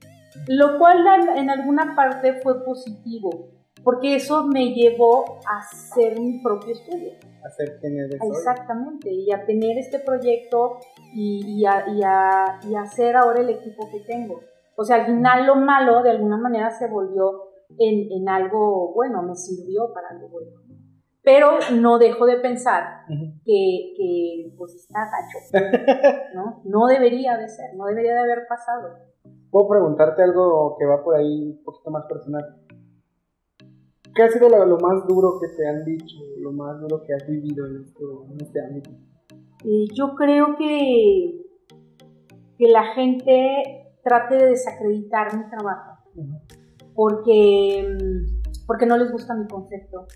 lo 0.48 0.78
cual 0.78 1.04
en 1.36 1.50
alguna 1.50 1.94
parte 1.94 2.40
fue 2.40 2.64
positivo, 2.64 3.50
porque 3.82 4.16
eso 4.16 4.46
me 4.46 4.72
llevó 4.72 5.38
a 5.46 5.58
hacer 5.58 6.18
mi 6.18 6.40
propio 6.42 6.72
estudio. 6.72 7.12
A 7.44 7.50
ser 7.50 7.78
quien 7.78 7.98
eres 7.98 8.18
Exactamente, 8.22 9.12
y 9.12 9.30
a 9.30 9.44
tener 9.44 9.76
este 9.76 9.98
proyecto 9.98 10.78
y, 11.14 11.60
y, 11.60 11.66
a, 11.66 11.84
y, 11.88 12.02
a, 12.02 12.60
y 12.66 12.74
hacer 12.74 13.16
ahora 13.16 13.40
el 13.40 13.50
equipo 13.50 13.88
que 13.90 14.00
tengo. 14.00 14.40
O 14.76 14.84
sea, 14.84 14.96
al 14.96 15.06
final 15.06 15.46
lo 15.46 15.56
malo 15.56 16.02
de 16.02 16.10
alguna 16.10 16.36
manera 16.36 16.70
se 16.70 16.88
volvió 16.88 17.42
en, 17.78 18.10
en 18.10 18.28
algo 18.28 18.92
bueno, 18.94 19.22
me 19.22 19.36
sirvió 19.36 19.92
para 19.92 20.08
algo 20.08 20.28
bueno. 20.28 20.63
Pero 21.24 21.58
no 21.72 21.98
dejo 21.98 22.26
de 22.26 22.36
pensar 22.36 23.06
que, 23.08 23.94
que, 23.96 24.54
pues 24.58 24.74
está 24.74 25.00
gacho, 25.10 25.66
¿no? 26.34 26.60
No 26.64 26.86
debería 26.86 27.38
de 27.38 27.48
ser, 27.48 27.74
no 27.76 27.86
debería 27.86 28.12
de 28.12 28.20
haber 28.20 28.46
pasado. 28.46 28.90
Puedo 29.50 29.68
preguntarte 29.68 30.22
algo 30.22 30.76
que 30.78 30.84
va 30.84 31.02
por 31.02 31.16
ahí 31.16 31.50
un 31.50 31.64
poquito 31.64 31.90
más 31.90 32.04
personal. 32.04 32.44
¿Qué 34.14 34.22
ha 34.22 34.28
sido 34.28 34.48
lo, 34.48 34.78
más 34.78 35.06
duro 35.08 35.40
que 35.40 35.48
te 35.48 35.66
han 35.66 35.84
dicho, 35.84 36.16
lo 36.38 36.52
más 36.52 36.78
duro 36.80 37.02
que 37.02 37.14
has 37.14 37.26
vivido 37.26 37.66
en, 37.66 37.82
esto, 37.82 38.26
en 38.30 38.40
este 38.40 38.60
ámbito? 38.60 38.90
Eh, 39.64 39.86
yo 39.94 40.14
creo 40.14 40.56
que, 40.56 41.42
que 42.58 42.68
la 42.68 42.94
gente 42.94 43.92
trate 44.04 44.36
de 44.36 44.46
desacreditar 44.50 45.36
mi 45.36 45.48
trabajo 45.48 45.94
porque, 46.94 47.96
porque 48.66 48.86
no 48.86 48.96
les 48.96 49.10
gusta 49.10 49.34
mi 49.34 49.46
concepto, 49.46 50.06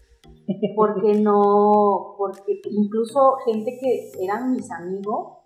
porque 0.76 1.14
no, 1.20 2.14
porque 2.16 2.60
incluso 2.70 3.36
gente 3.44 3.78
que 3.80 4.10
eran 4.22 4.52
mis 4.52 4.70
amigos 4.70 5.38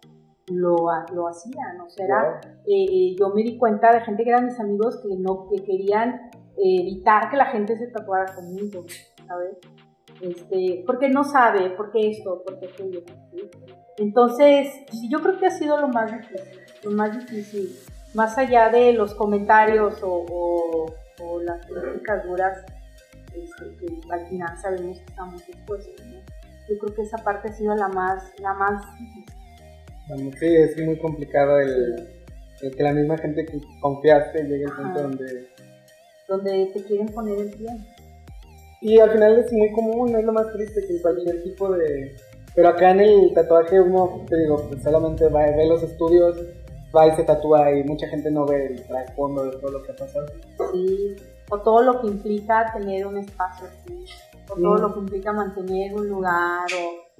lo, 0.49 0.77
lo 1.15 1.29
hacían, 1.29 1.81
o 1.81 1.89
sea, 1.89 2.41
eh, 2.67 2.85
eh, 2.85 3.17
yo 3.19 3.31
me 3.31 3.43
di 3.43 3.59
cuenta 3.59 3.93
de 3.93 4.01
gente 4.01 4.25
que 4.25 4.31
eran 4.31 4.47
mis 4.47 4.59
amigos 4.59 5.01
que 5.03 5.17
no, 5.17 5.49
que 5.49 5.63
querían 5.63 6.31
evitar 6.57 7.31
que 7.31 7.37
la 7.37 7.47
gente 7.47 7.79
se 7.79 7.87
tatuara 7.89 8.35
conmigo, 8.35 8.85
¿sabes? 9.27 9.59
Este, 10.21 10.85
porque 10.87 11.09
no 11.09 11.25
sabe, 11.25 11.71
porque 11.71 12.11
esto, 12.11 12.43
porque 12.45 12.67
aquello. 12.67 13.01
Entonces, 13.97 14.69
yo 15.11 15.21
creo 15.21 15.39
que 15.39 15.47
ha 15.47 15.51
sido 15.51 15.79
lo 15.79 15.89
más 15.89 16.13
difícil, 16.13 16.61
lo 16.85 16.91
más 16.93 17.19
difícil, 17.19 17.77
más 18.15 18.37
allá 18.39 18.69
de 18.69 18.93
los 18.93 19.15
comentarios 19.15 20.01
o 20.03 20.87
o 21.23 21.41
las 21.41 21.65
críticas 21.67 22.25
duras 22.25 22.65
este, 23.35 23.77
que 23.77 24.01
al 24.11 24.27
final 24.29 24.59
sabemos 24.59 24.99
que 24.99 25.05
estamos 25.05 25.49
expuestos. 25.49 25.95
Yo 26.69 26.79
creo 26.79 26.95
que 26.95 27.03
esa 27.03 27.19
parte 27.19 27.49
ha 27.49 27.53
sido 27.53 27.75
la 27.75 27.89
más, 27.89 28.33
la 28.39 28.55
más 28.55 28.83
difícil. 28.99 30.35
sí, 30.39 30.57
es 30.57 30.85
muy 30.85 30.99
complicado 30.99 31.59
el, 31.59 32.09
que 32.61 32.83
la 32.83 32.93
misma 32.93 33.19
gente 33.19 33.45
que 33.45 33.61
confiaste 33.81 34.45
llegue 34.45 34.65
al 34.67 34.77
punto 34.77 35.03
donde... 35.03 35.49
Donde 36.29 36.67
te 36.73 36.83
quieren 36.85 37.09
poner 37.09 37.39
el 37.39 37.51
pie. 37.51 37.69
Y 38.81 38.99
al 38.99 39.11
final 39.11 39.39
es 39.39 39.53
muy 39.53 39.71
común, 39.73 40.17
es 40.17 40.25
lo 40.25 40.33
más 40.33 40.53
triste 40.53 40.87
que 40.87 41.01
cualquier 41.03 41.43
tipo 41.43 41.71
de... 41.73 42.17
Pero 42.55 42.69
acá 42.69 42.91
en 42.91 43.01
el 43.01 43.35
tatuaje 43.35 43.81
uno, 43.81 44.25
te 44.29 44.37
digo, 44.37 44.69
pues 44.69 44.83
solamente 44.83 45.27
va, 45.29 45.47
ve 45.47 45.67
los 45.67 45.83
estudios, 45.83 46.37
va 46.95 47.09
y 47.09 47.17
se 47.17 47.25
tatúa 47.25 47.73
y 47.73 47.83
mucha 47.85 48.07
gente 48.09 48.31
no 48.31 48.47
ve 48.47 48.67
el 48.67 48.83
trasfondo 48.87 49.45
de 49.45 49.59
todo 49.59 49.71
lo 49.73 49.83
que 49.83 49.93
ha 49.93 49.97
pasado. 49.97 50.27
Sí, 50.73 51.17
o 51.53 51.59
todo 51.61 51.83
lo 51.83 52.01
que 52.01 52.07
implica 52.07 52.73
tener 52.73 53.07
un 53.07 53.19
espacio 53.19 53.67
así, 53.67 54.07
o 54.51 54.55
todo 54.55 54.77
lo 54.77 54.95
que 54.95 55.01
implica 55.01 55.35
mantener 55.35 55.95
un 55.95 56.09
lugar, 56.09 56.65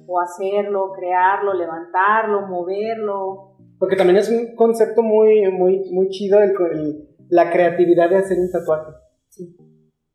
o, 0.07 0.19
hacerlo, 0.19 0.91
crearlo, 0.91 1.53
levantarlo, 1.53 2.47
moverlo. 2.47 3.57
Porque 3.77 3.95
también 3.95 4.17
es 4.17 4.29
un 4.29 4.55
concepto 4.55 5.03
muy, 5.03 5.51
muy, 5.51 5.87
muy 5.91 6.09
chido 6.09 6.39
el, 6.39 7.07
la 7.29 7.51
creatividad 7.51 8.09
de 8.09 8.17
hacer 8.17 8.39
un 8.39 8.51
tatuaje. 8.51 8.91
Sí. 9.29 9.55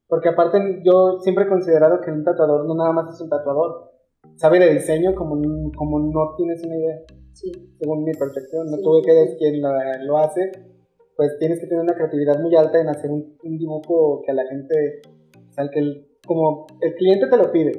Porque 0.09 0.31
aparte 0.31 0.83
yo 0.85 1.21
siempre 1.21 1.45
he 1.45 1.49
considerado 1.49 2.01
que 2.01 2.11
un 2.11 2.25
tatuador 2.25 2.67
no 2.67 2.75
nada 2.75 2.91
más 2.91 3.15
es 3.15 3.21
un 3.21 3.29
tatuador, 3.29 3.93
sabe 4.35 4.59
de 4.59 4.75
diseño 4.75 5.15
como, 5.15 5.41
como 5.77 6.01
no 6.01 6.35
tienes 6.37 6.65
una 6.65 6.77
idea. 6.77 6.97
Según 7.35 8.03
mi 8.03 8.13
percepción, 8.15 8.67
no 8.69 8.79
tuve 8.79 9.03
que 9.03 9.13
decir 9.13 9.39
quien 9.39 9.63
lo 10.09 10.19
hace, 10.19 10.51
pues 11.19 11.37
tienes 11.41 11.59
que 11.59 11.67
tener 11.67 11.83
una 11.83 11.95
creatividad 11.95 12.39
muy 12.39 12.55
alta 12.55 12.81
en 12.81 12.89
hacer 12.89 13.11
un, 13.11 13.37
dibujo 13.43 14.23
que 14.25 14.31
a 14.31 14.35
la 14.35 14.47
gente, 14.47 15.03
o 15.35 15.53
sea, 15.53 15.69
que 15.69 15.81
el, 15.81 16.07
como 16.25 16.69
el 16.81 16.95
cliente 16.95 17.27
te 17.27 17.37
lo 17.37 17.51
pide. 17.51 17.73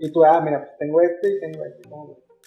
Y 0.00 0.10
tú, 0.10 0.24
ah, 0.24 0.40
mira, 0.40 0.60
pues 0.60 0.70
tengo 0.78 1.02
este 1.02 1.34
y 1.34 1.38
tengo 1.38 1.66
este. 1.66 1.86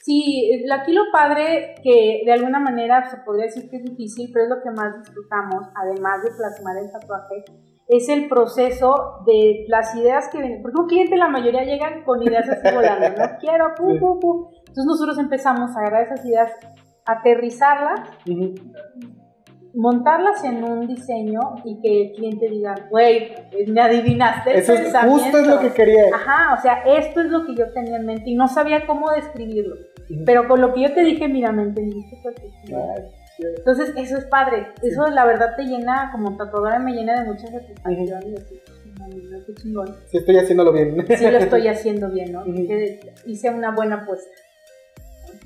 Sí, 0.02 0.66
aquí 0.74 0.94
lo 0.94 1.04
padre 1.14 1.76
que 1.84 2.24
de 2.26 2.32
alguna 2.32 2.60
manera 2.60 3.08
se 3.08 3.18
podría 3.18 3.46
decir 3.46 3.70
que 3.70 3.78
es 3.78 3.84
difícil, 3.84 4.32
pero 4.34 4.46
es 4.46 4.50
lo 4.50 4.64
que 4.64 4.72
más 4.72 4.98
disfrutamos, 4.98 5.68
además 5.76 6.24
de 6.24 6.32
plasmar 6.32 6.78
el 6.78 6.92
tatuaje, 6.92 7.44
es 7.88 8.10
el 8.10 8.28
proceso 8.28 9.22
de 9.28 9.66
las 9.68 9.96
ideas 9.96 10.28
que 10.32 10.40
vienen. 10.40 10.64
Porque 10.64 10.82
un 10.82 10.88
cliente, 10.88 11.18
la 11.18 11.30
mayoría 11.30 11.66
llegan 11.66 12.04
con 12.04 12.20
ideas 12.24 12.50
así 12.50 12.74
volando, 12.74 13.10
no 13.10 13.38
quiero, 13.40 13.76
pu, 13.78 14.00
pu, 14.00 14.20
pu. 14.20 14.50
Entonces 14.58 14.86
nosotros 14.88 15.20
empezamos 15.20 15.70
a 15.78 15.82
agarrar 15.82 16.06
esas 16.06 16.26
ideas, 16.26 16.52
aterrizarlas, 17.06 18.10
montarlas 19.74 20.44
en 20.44 20.64
un 20.64 20.88
diseño 20.88 21.40
y 21.64 21.80
que 21.82 22.02
el 22.02 22.12
cliente 22.14 22.50
diga, 22.50 22.76
güey, 22.90 23.32
me 23.68 23.82
adivinaste. 23.82 24.58
Eso 24.58 24.74
es, 24.74 24.94
justo 25.06 25.38
es 25.38 25.48
lo 25.48 25.60
que 25.60 25.70
quería. 25.72 26.06
Ajá, 26.14 26.56
o 26.58 26.62
sea, 26.62 26.84
esto 26.86 27.22
es 27.22 27.28
lo 27.28 27.46
que 27.46 27.56
yo 27.56 27.72
tenía 27.74 27.98
en 27.98 28.06
mente 28.06 28.30
y 28.30 28.36
no 28.36 28.48
sabía 28.48 28.86
cómo 28.86 29.10
describirlo. 29.12 29.76
Pero 30.26 30.48
con 30.48 30.60
lo 30.60 30.74
que 30.74 30.82
yo 30.82 30.94
te 30.94 31.02
dije, 31.02 31.28
mira, 31.28 31.52
me 31.52 31.64
entendiste 31.64 32.18
entonces, 33.40 33.94
eso 33.98 34.18
es 34.18 34.26
padre. 34.26 34.68
Eso, 34.82 35.08
la 35.08 35.26
verdad, 35.26 35.56
te 35.56 35.64
llena, 35.64 36.10
como 36.12 36.38
tatuadora, 36.38 36.80
me 36.80 36.94
llena 36.94 37.22
de 37.22 37.28
mucha 37.28 37.48
satisfacción. 37.48 38.22
qué 39.46 39.54
chingón. 39.56 39.96
Sí, 40.08 40.18
estoy 40.18 40.38
haciéndolo 40.38 40.72
bien. 40.72 41.06
Sí, 41.08 41.30
lo 41.30 41.38
estoy 41.38 41.68
haciendo 41.68 42.10
bien, 42.10 42.32
¿no? 42.32 42.44
hice 43.26 43.50
una 43.50 43.72
buena 43.72 43.96
apuesta. 43.98 44.30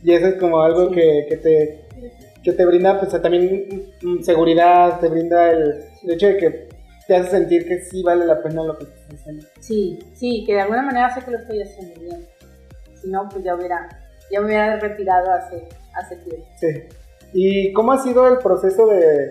Y 0.03 0.11
eso 0.11 0.27
es 0.27 0.35
como 0.35 0.61
algo 0.61 0.91
que, 0.91 1.25
que, 1.29 1.37
te, 1.37 1.84
que 2.45 2.53
te 2.53 2.63
brinda, 2.63 2.99
pues, 2.99 3.19
también 3.21 3.91
mm, 4.03 4.21
seguridad, 4.21 4.99
te 4.99 5.09
brinda 5.09 5.49
el, 5.49 5.83
hecho 6.07 6.27
de 6.27 6.37
que 6.37 6.69
te 7.07 7.15
hace 7.15 7.31
sentir 7.31 7.67
que 7.67 7.83
sí 7.83 8.03
vale 8.03 8.23
la 8.23 8.41
pena 8.41 8.63
lo 8.63 8.77
que 8.77 8.83
estás 8.83 9.19
haciendo. 9.19 9.47
Sí, 9.59 9.99
sí, 10.13 10.43
que 10.45 10.53
de 10.53 10.61
alguna 10.61 10.83
manera 10.83 11.13
sé 11.13 11.25
que 11.25 11.31
lo 11.31 11.39
estoy 11.39 11.63
haciendo 11.63 11.99
bien. 11.99 12.27
Si 13.01 13.09
no, 13.09 13.27
pues 13.29 13.43
ya 13.43 13.55
hubiera, 13.55 13.89
ya 14.31 14.39
me 14.39 14.45
hubiera 14.45 14.79
retirado 14.79 15.31
hace, 15.31 15.67
hace 15.95 16.17
tiempo. 16.17 16.45
Sí. 16.57 16.67
¿Y 17.33 17.73
cómo 17.73 17.93
ha 17.93 17.97
sido 17.97 18.27
el 18.27 18.37
proceso 18.37 18.85
de, 18.87 19.29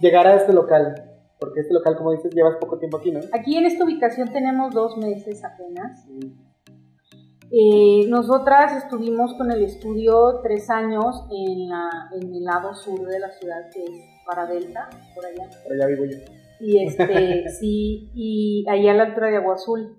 llegar 0.00 0.26
a 0.26 0.34
este 0.34 0.52
local? 0.52 1.04
Porque 1.38 1.60
este 1.60 1.72
local, 1.72 1.96
como 1.96 2.12
dices, 2.12 2.34
llevas 2.34 2.56
poco 2.56 2.78
tiempo 2.78 2.96
aquí, 2.96 3.12
¿no? 3.12 3.20
Aquí 3.32 3.56
en 3.56 3.66
esta 3.66 3.84
ubicación 3.84 4.32
tenemos 4.32 4.74
dos 4.74 4.96
meses 4.96 5.44
apenas. 5.44 6.04
Eh, 7.50 8.06
nosotras 8.08 8.84
estuvimos 8.84 9.34
con 9.34 9.50
el 9.52 9.62
estudio 9.62 10.40
tres 10.42 10.68
años 10.68 11.24
en, 11.30 11.70
en 12.20 12.34
el 12.34 12.44
lado 12.44 12.74
sur 12.74 13.06
de 13.06 13.20
la 13.20 13.30
ciudad, 13.30 13.70
que 13.72 13.84
es 13.84 13.90
para 14.26 14.46
Delta, 14.46 14.88
por 15.14 15.24
allá. 15.24 15.48
Por 15.62 15.72
allá 15.72 15.86
vivo 15.86 16.04
yo. 16.04 16.18
Y 16.60 16.84
este, 16.84 17.48
sí, 17.60 18.10
y 18.14 18.64
allá 18.68 18.92
a 18.92 18.94
la 18.94 19.02
altura 19.04 19.28
de 19.28 19.36
Agua 19.36 19.54
Azul. 19.54 19.96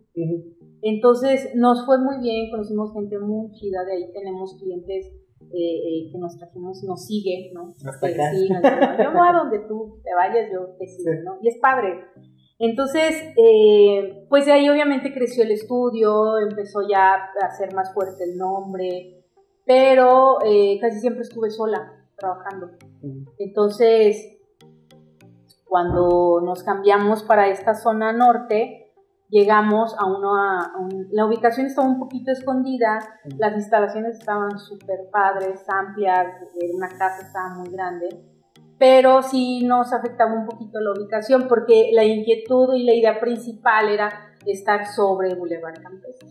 Entonces 0.82 1.52
nos 1.56 1.86
fue 1.86 1.98
muy 2.00 2.20
bien, 2.22 2.50
conocimos 2.52 2.94
gente 2.94 3.18
muy 3.20 3.52
chida, 3.52 3.84
de 3.86 3.94
ahí 3.94 4.14
tenemos 4.14 4.56
clientes 4.60 5.08
eh, 5.42 5.54
eh, 5.54 6.10
que 6.12 6.18
nos 6.18 6.38
trajimos 6.38 6.84
nos 6.84 7.06
sigue, 7.06 7.52
¿no? 7.54 7.70
Hasta 7.70 8.08
acá. 8.08 8.32
Sí, 8.34 8.50
yo 8.50 9.12
voy 9.12 9.28
a 9.28 9.38
donde 9.38 9.60
tú 9.68 10.02
te 10.04 10.14
vayas, 10.14 10.52
yo 10.52 10.76
te 10.78 10.88
sigo, 10.88 11.12
¿no? 11.24 11.38
Y 11.42 11.48
es 11.48 11.58
padre. 11.62 12.04
Entonces, 12.60 13.16
eh, 13.38 14.26
pues 14.30 14.46
de 14.46 14.52
ahí 14.52 14.70
obviamente 14.70 15.14
creció 15.14 15.44
el 15.44 15.52
estudio, 15.52 16.40
empezó 16.40 16.88
ya 16.88 17.14
a 17.14 17.46
hacer 17.46 17.74
más 17.76 17.94
fuerte 17.94 18.24
el 18.24 18.38
nombre, 18.38 19.24
pero 19.66 20.40
casi 20.82 21.00
siempre 21.00 21.22
estuve 21.22 21.52
sola 21.52 21.94
trabajando. 22.18 22.72
Entonces, 23.38 24.40
cuando 25.66 26.42
nos 26.44 26.64
cambiamos 26.64 27.22
para 27.24 27.48
esta 27.50 27.76
zona 27.76 28.12
norte, 28.12 28.92
llegamos 29.30 29.96
a 30.00 30.06
uno 30.06 30.36
a, 30.36 30.72
la 31.12 31.26
ubicación 31.26 31.68
estaba 31.68 31.88
un 31.88 32.00
poquito 32.00 32.32
escondida, 32.32 33.00
las 33.38 33.54
instalaciones 33.56 34.18
estaban 34.18 34.58
súper 34.58 35.10
padres, 35.12 35.64
amplias, 35.68 36.28
una 36.74 36.88
casa 36.88 37.28
estaba 37.28 37.50
muy 37.56 37.70
grande 37.70 38.37
pero 38.80 39.24
sí 39.24 39.64
nos 39.66 39.92
afectaba 39.94 40.34
un 40.34 40.46
poquito 40.46 40.80
la 40.80 40.92
ubicación 40.92 41.48
porque 41.48 41.90
la 41.94 42.04
inquietud 42.04 42.74
y 42.76 42.84
la 42.84 42.94
idea 42.94 43.20
principal 43.20 43.90
era 43.90 44.10
estar 44.46 44.86
sobre 44.88 45.34
Boulevard 45.36 45.82
Campestre. 45.82 46.30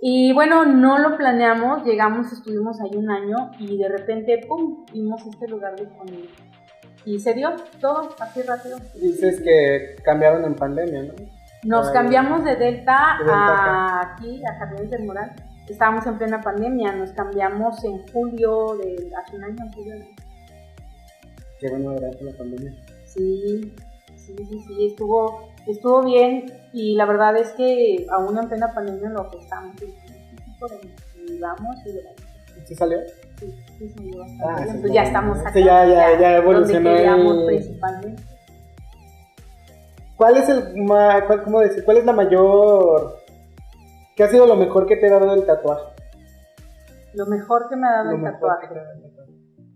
Y 0.00 0.32
bueno, 0.34 0.66
no 0.66 0.98
lo 0.98 1.16
planeamos, 1.16 1.84
llegamos, 1.84 2.30
estuvimos 2.32 2.80
ahí 2.80 2.90
un 2.94 3.10
año 3.10 3.52
y 3.58 3.78
de 3.78 3.88
repente, 3.88 4.40
¡pum!, 4.46 4.84
vimos 4.92 5.24
este 5.26 5.48
lugar 5.48 5.76
disponible. 5.76 6.28
Y 7.06 7.18
se 7.20 7.32
dio 7.34 7.54
todo 7.80 8.10
así 8.20 8.42
rápido. 8.42 8.78
Dices 9.00 9.40
que 9.40 9.96
cambiaron 10.02 10.44
en 10.44 10.54
pandemia, 10.56 11.02
¿no? 11.04 11.14
Nos 11.64 11.90
cambiamos 11.90 12.44
de 12.44 12.56
Delta, 12.56 13.16
de 13.18 13.24
Delta 13.24 13.34
a 13.34 14.00
aquí, 14.12 14.42
a 14.44 14.54
Jardines 14.58 14.90
del 14.90 15.04
Moral. 15.04 15.32
Estábamos 15.68 16.06
en 16.06 16.18
plena 16.18 16.42
pandemia, 16.42 16.92
nos 16.92 17.12
cambiamos 17.12 17.82
en 17.84 18.06
julio 18.08 18.76
de 18.76 19.10
hace 19.16 19.36
un 19.36 19.44
año, 19.44 19.56
en 19.64 19.72
julio 19.72 19.94
de- 19.94 20.14
Qué 21.60 21.70
bueno 21.70 21.92
durante 21.92 22.24
la 22.24 22.32
pandemia. 22.32 22.74
Sí, 23.06 23.72
sí, 24.16 24.34
sí, 24.36 24.64
sí, 24.66 24.86
estuvo, 24.86 25.48
estuvo 25.66 26.02
bien 26.02 26.46
y 26.72 26.94
la 26.96 27.06
verdad 27.06 27.36
es 27.36 27.50
que 27.52 28.06
aún 28.10 28.36
en 28.38 28.48
plena 28.48 28.72
pandemia 28.74 29.10
lo. 29.10 29.30
Y, 31.26 31.32
y 31.32 31.38
vamos 31.38 31.76
y 31.86 32.64
¿Sí 32.66 32.74
salió? 32.74 32.98
sí, 33.38 33.52
sí, 33.78 33.88
salió 33.90 34.18
bastante 34.18 34.44
Ah, 34.46 34.64
bien. 34.64 34.80
Pues 34.80 34.92
ya 34.92 35.02
estamos 35.02 35.38
acá. 35.40 35.52
sí, 35.52 35.64
ya- 35.64 35.86
ya- 35.86 36.18
ya 36.18 36.36
evolucionó 36.38 36.90
Donde 36.90 37.46
principalmente. 37.46 38.22
¿Cuál 40.16 40.36
es 40.36 40.48
el 40.48 40.76
ma- 40.84 41.26
cuál, 41.26 41.42
cómo 41.42 41.60
decir, 41.60 41.84
cuál 41.84 41.96
es 41.98 42.04
la 42.04 42.12
mayor 42.12 43.16
qué 44.16 44.22
ha 44.24 44.28
sido 44.28 44.46
lo 44.46 44.54
mejor 44.56 44.86
que 44.86 44.96
te 44.96 45.08
ha 45.08 45.18
dado 45.18 45.34
el 45.34 45.44
tatuaje? 45.44 45.86
Lo 47.14 47.26
mejor 47.26 47.68
que 47.68 47.76
me 47.76 47.86
ha 47.88 47.92
dado 47.92 48.10
Lo 48.12 48.16
el 48.16 48.32
tatuaje. 48.32 48.68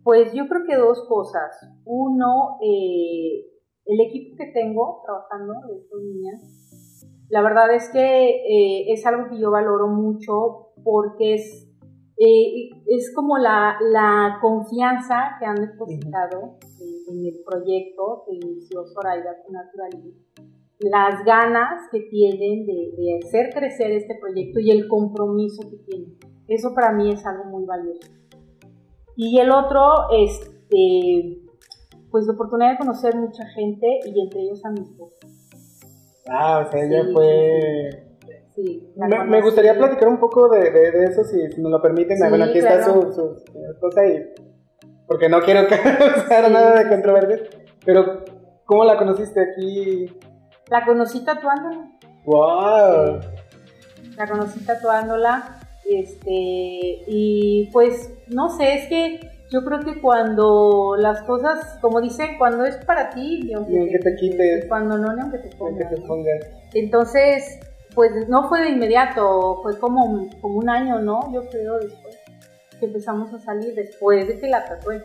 Pues 0.09 0.33
yo 0.33 0.49
creo 0.49 0.63
que 0.67 0.75
dos 0.75 1.05
cosas. 1.07 1.69
Uno, 1.85 2.57
eh, 2.63 3.45
el 3.85 4.01
equipo 4.01 4.37
que 4.39 4.47
tengo 4.55 5.03
trabajando 5.05 5.53
de 5.69 5.81
estas 5.81 6.01
niñas, 6.01 7.07
la 7.29 7.43
verdad 7.43 7.75
es 7.75 7.91
que 7.91 7.99
eh, 8.01 8.91
es 8.91 9.05
algo 9.05 9.29
que 9.29 9.39
yo 9.39 9.51
valoro 9.51 9.89
mucho 9.89 10.71
porque 10.83 11.35
es, 11.35 11.69
eh, 12.17 12.71
es 12.87 13.15
como 13.15 13.37
la, 13.37 13.77
la 13.83 14.39
confianza 14.41 15.37
que 15.39 15.45
han 15.45 15.57
depositado 15.57 16.57
en, 16.81 17.15
en 17.15 17.27
el 17.27 17.43
proyecto 17.45 18.25
que 18.27 18.37
inició 18.37 18.87
Zoraida 18.87 19.37
con 19.45 19.57
las 20.91 21.25
ganas 21.27 21.83
que 21.93 22.01
tienen 22.09 22.65
de, 22.65 22.95
de 22.97 23.19
hacer 23.19 23.53
crecer 23.53 23.91
este 23.91 24.15
proyecto 24.19 24.59
y 24.59 24.71
el 24.71 24.89
compromiso 24.89 25.69
que 25.69 25.77
tienen. 25.77 26.17
Eso 26.49 26.75
para 26.75 26.93
mí 26.93 27.13
es 27.13 27.27
algo 27.27 27.45
muy 27.45 27.67
valioso. 27.67 28.11
Y 29.21 29.41
el 29.41 29.51
otro, 29.51 30.09
este, 30.13 31.41
pues 32.09 32.25
la 32.27 32.35
oportunidad 32.35 32.71
de 32.71 32.79
conocer 32.79 33.17
mucha 33.17 33.45
gente 33.49 33.99
y 34.05 34.21
entre 34.21 34.43
ellos 34.43 34.65
a 34.65 34.71
mi. 34.71 34.81
Ah, 36.31 36.65
o 36.65 36.71
sea, 36.71 36.85
ella 36.85 37.03
Sí, 37.05 37.13
fue 37.13 38.09
Sí, 38.55 38.93
me, 38.97 39.43
gustaría 39.43 39.77
platicar 39.77 40.07
un 40.07 40.21
poco 40.21 40.49
de, 40.49 40.71
de, 40.71 40.93
de 40.93 41.05
eso, 41.07 41.25
si, 41.25 41.61
me 41.61 41.69
lo 41.69 41.83
permiten. 41.83 42.17
Sí, 42.17 42.29
bueno, 42.29 42.45
aquí 42.45 42.59
está 42.59 42.85
su, 42.85 42.93
su, 43.13 43.43
su 43.45 43.65
esposa 43.73 44.07
y... 44.07 44.25
Porque 45.09 45.29
no 45.29 45.41
quiero 45.41 45.67
causar 45.99 46.49
nada 46.49 46.85
de 46.85 46.89
controversia. 46.89 47.41
Pero, 47.85 48.25
¿cómo 48.67 48.85
la 48.85 48.99
conociste 48.99 49.41
aquí? 49.41 50.13
La 50.71 50.85
conocí 50.85 51.25
tatuándola. 51.25 51.91
¡Wow! 52.25 53.21
La 54.17 54.29
conocí 54.29 54.61
tatuándola. 54.65 55.61
Este, 55.85 56.31
y 56.31 57.69
pues, 57.73 58.13
no 58.31 58.49
sé, 58.51 58.75
es 58.75 58.89
que 58.89 59.21
yo 59.51 59.65
creo 59.65 59.81
que 59.81 60.01
cuando 60.01 60.95
las 60.99 61.23
cosas, 61.23 61.79
como 61.81 62.01
dicen, 62.01 62.37
cuando 62.39 62.65
es 62.67 62.77
para 62.85 63.11
ti, 63.11 63.43
ni 63.45 63.55
aunque, 63.55 63.73
Ni 63.73 63.79
aunque 63.79 63.99
te 63.99 64.15
quites. 64.17 64.65
y 64.65 64.69
cuando 64.69 64.99
no, 64.99 65.15
ni 65.15 65.21
aunque 65.23 65.39
te 65.39 65.57
pongas. 65.57 65.91
te. 65.91 66.79
Entonces, 66.81 67.59
pues 67.95 68.11
no 68.29 68.49
fue 68.49 68.61
de 68.63 68.69
inmediato, 68.71 69.61
fue 69.63 69.79
como, 69.79 70.29
como 70.41 70.59
un 70.59 70.69
año, 70.69 70.99
¿no? 71.01 71.33
Yo 71.33 71.49
creo 71.49 71.79
después 71.79 72.19
que 72.79 72.87
empezamos 72.87 73.33
a 73.33 73.39
salir, 73.39 73.75
después 73.75 74.29
de 74.29 74.39
que 74.39 74.49
la 74.49 74.65
tatué. 74.65 75.03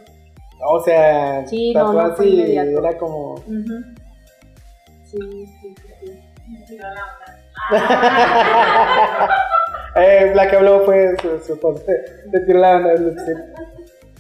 O 0.70 0.80
sea, 0.82 1.46
Sí, 1.48 1.74
no, 1.74 1.92
no 1.94 2.14
fue 2.16 2.28
inmediato. 2.28 2.70
era 2.86 2.98
como... 2.98 3.34
Ujú. 3.34 3.84
Sí, 5.06 5.18
sí, 5.62 5.76
sí, 5.82 6.18
sí. 6.68 6.78
Eh, 9.96 10.32
la 10.34 10.50
que 10.50 10.56
habló 10.56 10.84
fue 10.86 11.16
su, 11.22 11.40
su 11.40 11.60
banda 11.62 12.90
del 12.94 13.04
Luxir. 13.10 13.38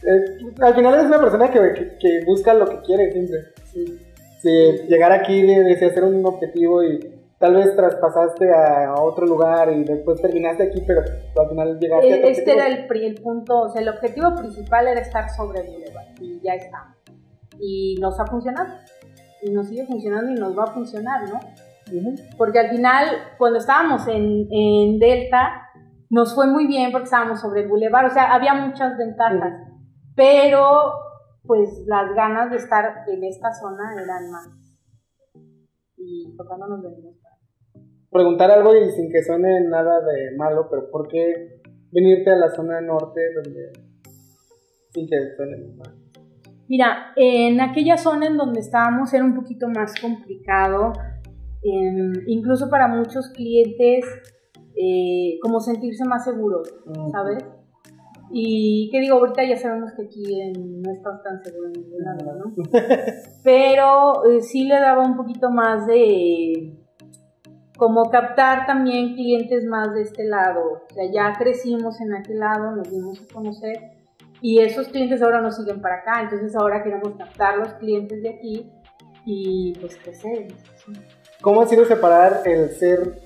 Eh, 0.05 0.45
al 0.61 0.75
final 0.75 0.99
es 0.99 1.05
una 1.05 1.19
persona 1.19 1.49
que, 1.49 1.59
que, 1.73 1.97
que 1.97 2.25
busca 2.25 2.53
lo 2.53 2.65
que 2.67 2.79
quiere 2.81 3.11
siempre. 3.11 3.39
Sí. 3.71 3.99
Sí, 4.41 4.49
llegar 4.89 5.11
aquí 5.13 5.41
de- 5.41 5.63
desea 5.63 5.87
hacer 5.89 6.03
un 6.03 6.25
objetivo 6.25 6.83
y 6.83 6.99
tal 7.39 7.55
vez 7.55 7.75
traspasaste 7.75 8.49
a, 8.53 8.87
a 8.89 9.01
otro 9.01 9.25
lugar 9.25 9.71
y 9.71 9.83
después 9.85 10.21
terminaste 10.21 10.63
aquí, 10.63 10.83
pero 10.85 11.01
al 11.01 11.49
final 11.49 11.79
llegaste 11.79 12.13
a 12.13 12.21
tu 12.21 12.27
Eh, 12.27 12.31
Este 12.31 12.51
objetivo. 12.51 12.55
era 12.57 12.67
el, 12.67 13.03
el 13.03 13.15
punto, 13.21 13.59
o 13.61 13.69
sea, 13.69 13.81
el 13.81 13.89
objetivo 13.89 14.35
principal 14.35 14.87
era 14.87 14.99
estar 14.99 15.29
sobre 15.29 15.61
el 15.61 15.67
Boulevard 15.67 16.07
y 16.21 16.39
ya 16.41 16.55
estamos. 16.55 16.97
Y 17.59 17.95
nos 18.01 18.19
ha 18.19 18.25
funcionado. 18.25 18.67
Y 19.41 19.51
nos 19.51 19.67
sigue 19.67 19.85
funcionando 19.85 20.31
y 20.31 20.35
nos 20.35 20.57
va 20.57 20.63
a 20.65 20.73
funcionar, 20.73 21.21
¿no? 21.29 21.39
Ujú. 21.97 22.15
Porque 22.37 22.59
al 22.59 22.69
final, 22.69 23.07
cuando 23.37 23.59
estábamos 23.59 24.07
en, 24.07 24.47
en 24.51 24.99
Delta, 24.99 25.62
nos 26.13 26.35
fue 26.35 26.45
muy 26.45 26.67
bien 26.67 26.91
porque 26.91 27.05
estábamos 27.05 27.41
sobre 27.41 27.61
el 27.61 27.67
Boulevard, 27.67 28.05
o 28.05 28.13
sea, 28.13 28.35
había 28.35 28.53
muchas 28.53 28.95
ventajas, 28.99 29.67
pero 30.15 30.93
pues 31.43 31.83
las 31.87 32.13
ganas 32.13 32.51
de 32.51 32.57
estar 32.57 33.03
en 33.07 33.23
esta 33.23 33.51
zona 33.51 33.95
eran 33.99 34.29
más. 34.29 34.47
Y 35.97 36.37
tocando 36.37 36.67
nos 36.67 36.83
venimos 36.83 37.15
para 37.17 37.35
Preguntar 38.11 38.51
algo 38.51 38.75
y 38.75 38.91
sin 38.91 39.11
que 39.11 39.23
suene 39.23 39.67
nada 39.67 40.01
de 40.01 40.37
malo, 40.37 40.67
pero 40.69 40.91
¿por 40.91 41.07
qué 41.07 41.59
venirte 41.91 42.29
a 42.29 42.35
la 42.35 42.51
zona 42.51 42.79
norte 42.79 43.19
donde... 43.33 43.71
sin 44.91 45.07
que 45.07 45.15
suene? 45.35 45.75
Mira, 46.67 47.11
en 47.15 47.59
aquella 47.59 47.97
zona 47.97 48.27
en 48.27 48.37
donde 48.37 48.59
estábamos 48.59 49.11
era 49.15 49.25
un 49.25 49.33
poquito 49.33 49.67
más 49.67 49.99
complicado, 49.99 50.93
incluso 52.27 52.69
para 52.69 52.87
muchos 52.87 53.31
clientes, 53.31 54.05
eh, 54.75 55.37
como 55.41 55.59
sentirse 55.59 56.05
más 56.05 56.23
seguros. 56.25 56.73
¿sabes? 57.11 57.43
Y 58.31 58.89
que 58.91 58.99
digo, 58.99 59.17
ahorita 59.17 59.43
ya 59.43 59.57
sabemos 59.57 59.91
que 59.93 60.03
aquí 60.03 60.41
en- 60.41 60.81
no 60.81 60.91
estás 60.91 61.21
tan 61.21 61.43
seguro 61.43 61.67
en 61.67 61.73
ningún 61.83 62.03
lado, 62.03 62.35
¿no? 62.35 62.53
Pero 63.43 64.25
eh, 64.25 64.41
sí 64.41 64.63
le 64.65 64.79
daba 64.79 65.03
un 65.05 65.15
poquito 65.15 65.49
más 65.51 65.85
de 65.87 66.79
como 67.77 68.09
captar 68.09 68.65
también 68.65 69.13
clientes 69.15 69.65
más 69.65 69.93
de 69.93 70.03
este 70.03 70.23
lado. 70.23 70.61
O 70.89 70.93
sea, 70.93 71.11
ya 71.11 71.33
crecimos 71.37 71.99
en 72.01 72.13
aquel 72.13 72.39
lado, 72.39 72.71
nos 72.75 72.89
dimos 72.89 73.21
a 73.21 73.33
conocer 73.33 73.77
y 74.41 74.59
esos 74.59 74.87
clientes 74.89 75.21
ahora 75.21 75.41
nos 75.41 75.55
siguen 75.57 75.81
para 75.81 75.95
acá. 75.97 76.21
Entonces 76.21 76.55
ahora 76.55 76.83
queremos 76.83 77.13
captar 77.17 77.57
los 77.57 77.73
clientes 77.73 78.21
de 78.21 78.29
aquí 78.29 78.71
y 79.25 79.73
pues 79.79 79.95
crecer. 79.97 80.47
¿Cómo 81.41 81.61
ha 81.61 81.67
sido 81.67 81.83
separar 81.85 82.41
el 82.45 82.69
ser 82.71 83.19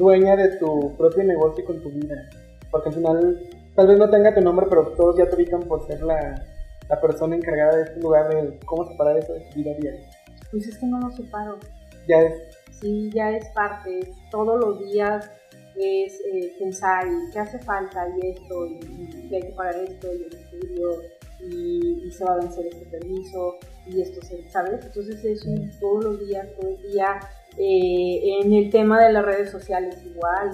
dueña 0.00 0.34
de 0.34 0.56
tu 0.56 0.96
propio 0.96 1.22
negocio 1.22 1.64
con 1.64 1.80
tu 1.80 1.90
vida? 1.90 2.28
Porque 2.72 2.88
al 2.88 2.94
final, 2.96 3.50
tal 3.76 3.86
vez 3.86 3.98
no 3.98 4.10
tenga 4.10 4.34
tu 4.34 4.40
nombre, 4.40 4.66
pero 4.68 4.88
todos 4.96 5.16
ya 5.16 5.28
te 5.28 5.36
ubican 5.36 5.60
por 5.62 5.86
ser 5.86 6.02
la, 6.02 6.44
la 6.88 7.00
persona 7.00 7.36
encargada 7.36 7.76
de 7.76 7.82
este 7.84 8.00
lugar, 8.00 8.28
de 8.28 8.58
cómo 8.66 8.84
separar 8.88 9.16
eso 9.18 9.32
de 9.32 9.40
tu 9.40 9.54
vida 9.56 9.74
diaria. 9.74 10.10
Pues 10.50 10.66
es 10.66 10.78
que 10.78 10.86
no 10.86 10.98
los 10.98 11.14
separo. 11.14 11.58
Ya 12.08 12.22
es, 12.22 12.60
Sí, 12.80 13.10
ya 13.12 13.30
es 13.36 13.46
parte, 13.50 14.14
todos 14.30 14.58
los 14.58 14.78
días 14.90 15.30
es 15.76 16.18
eh, 16.32 16.54
pensar 16.58 17.06
y 17.06 17.30
qué 17.30 17.38
hace 17.40 17.58
falta 17.58 18.08
y 18.16 18.28
esto, 18.28 18.66
y, 18.66 19.28
y 19.30 19.34
hay 19.34 19.42
que 19.42 19.50
pagar 19.50 19.76
esto, 19.76 20.08
y 20.14 20.22
el 20.22 20.32
estudio, 20.32 21.02
y, 21.40 22.06
y 22.06 22.10
se 22.10 22.24
va 22.24 22.32
a 22.32 22.36
vencer 22.36 22.66
este 22.66 22.86
permiso, 22.86 23.58
y 23.86 24.00
esto, 24.00 24.24
se, 24.24 24.48
¿sabes? 24.48 24.82
Entonces 24.82 25.22
es 25.24 25.44
un, 25.44 25.70
todos 25.78 26.04
los 26.04 26.26
días, 26.26 26.48
todo 26.58 26.70
el 26.70 26.90
día. 26.90 27.20
Eh, 27.58 28.40
en 28.42 28.52
el 28.52 28.70
tema 28.70 29.04
de 29.04 29.12
las 29.12 29.24
redes 29.24 29.50
sociales 29.50 30.02
igual, 30.06 30.50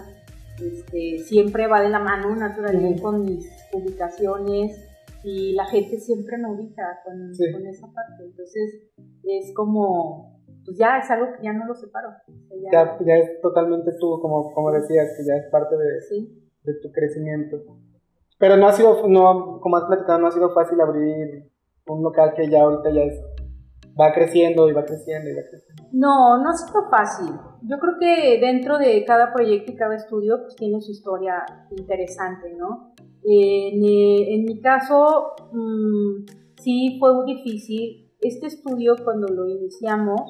este, 0.60 1.18
siempre 1.18 1.66
va 1.66 1.82
de 1.82 1.90
la 1.90 1.98
mano 1.98 2.34
naturalmente 2.34 3.00
Ujú. 3.00 3.02
con 3.02 3.24
mis 3.24 3.48
publicaciones 3.70 4.82
y 5.22 5.52
la 5.52 5.66
gente 5.66 5.98
siempre 5.98 6.38
me 6.38 6.50
ubica 6.50 7.00
con, 7.04 7.34
Sí. 7.34 7.52
con 7.52 7.66
esa 7.66 7.86
parte. 7.92 8.24
Entonces 8.24 8.82
es 9.24 9.52
como, 9.54 10.40
pues 10.64 10.78
ya 10.78 10.98
es 10.98 11.10
algo 11.10 11.26
que 11.36 11.42
ya 11.44 11.52
no 11.52 11.66
lo 11.66 11.74
separo. 11.74 12.08
Ya- 12.72 12.96
ya, 12.98 12.98
ya 13.04 13.16
es 13.16 13.40
totalmente 13.40 13.92
tú, 14.00 14.18
como, 14.20 14.52
como 14.52 14.72
decías, 14.72 15.08
que 15.16 15.24
ya 15.24 15.34
es 15.36 15.46
parte 15.50 15.76
de, 15.76 16.00
sí. 16.08 16.42
de 16.64 16.74
tu 16.80 16.90
crecimiento. 16.92 17.62
Pero 18.38 18.56
no 18.56 18.66
ha 18.68 18.72
sido, 18.72 19.06
no, 19.08 19.60
como 19.60 19.76
has 19.76 19.84
platicado, 19.84 20.18
no 20.18 20.26
ha 20.28 20.32
sido 20.32 20.52
fácil 20.52 20.80
abrir 20.80 21.50
un 21.86 22.02
local 22.02 22.34
que 22.34 22.48
ya 22.50 22.62
ahorita 22.62 22.90
ya 22.90 23.02
es, 23.02 23.20
va 23.98 24.12
creciendo 24.12 24.68
y 24.68 24.72
va 24.72 24.84
creciendo 24.84 25.30
y 25.30 25.34
va 25.34 25.42
creciendo. 25.48 25.84
No, 25.92 26.42
no 26.42 26.50
ha 26.50 26.56
sido 26.56 26.88
fácil. 26.90 27.32
Yo 27.62 27.78
creo 27.78 27.94
que 27.98 28.38
dentro 28.40 28.78
de 28.78 29.04
cada 29.04 29.32
proyecto 29.32 29.72
y 29.72 29.76
cada 29.76 29.96
estudio 29.96 30.42
pues 30.42 30.56
tiene 30.56 30.80
su 30.80 30.92
historia 30.92 31.44
interesante, 31.70 32.54
¿no? 32.54 32.92
En, 33.24 33.82
eh, 33.82 34.44
mi 34.46 34.60
caso, 34.60 35.34
mm, 35.52 36.26
sí 36.60 36.96
fue 37.00 37.14
muy 37.14 37.34
difícil. 37.34 38.12
Este 38.20 38.46
estudio 38.46 38.96
cuando 39.04 39.28
lo 39.28 39.48
iniciamos 39.48 40.20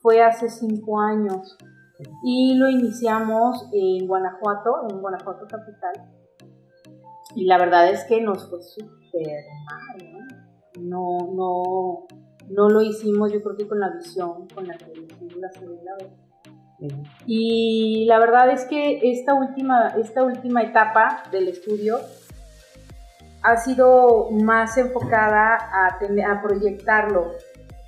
fue 0.00 0.22
hace 0.22 0.48
cinco 0.48 1.00
años 1.00 1.56
y 2.22 2.54
lo 2.54 2.68
iniciamos 2.68 3.68
en 3.72 4.06
Guanajuato, 4.06 4.88
en 4.90 5.00
Guanajuato 5.00 5.46
capital. 5.46 5.92
Y 7.34 7.44
la 7.44 7.58
verdad 7.58 7.90
es 7.90 8.04
que 8.04 8.20
nos 8.20 8.48
fue 8.48 8.62
súper 8.62 9.44
mal, 9.66 10.12
¿no? 10.12 10.28
No, 10.80 11.34
no, 11.34 12.06
lo 12.50 12.80
hicimos 12.80 13.32
yo 13.32 13.42
creo 13.42 13.56
que 13.56 13.68
con 13.68 13.80
la 13.80 13.90
visión 13.90 14.48
con 14.54 14.66
la 14.66 14.76
que 14.76 14.92
hicimos 14.92 15.36
la 15.36 15.50
segunda 15.50 15.92
vez. 15.96 16.08
Y 17.26 18.04
la 18.06 18.18
verdad 18.18 18.50
es 18.50 18.64
que 18.66 19.00
esta 19.10 19.34
última, 19.34 19.88
esta 20.00 20.22
última 20.22 20.62
etapa 20.62 21.24
del 21.32 21.48
estudio 21.48 21.98
ha 23.42 23.56
sido 23.56 24.30
más 24.30 24.76
enfocada 24.78 25.56
a, 25.56 25.88
a 25.88 26.42
proyectarlo 26.42 27.32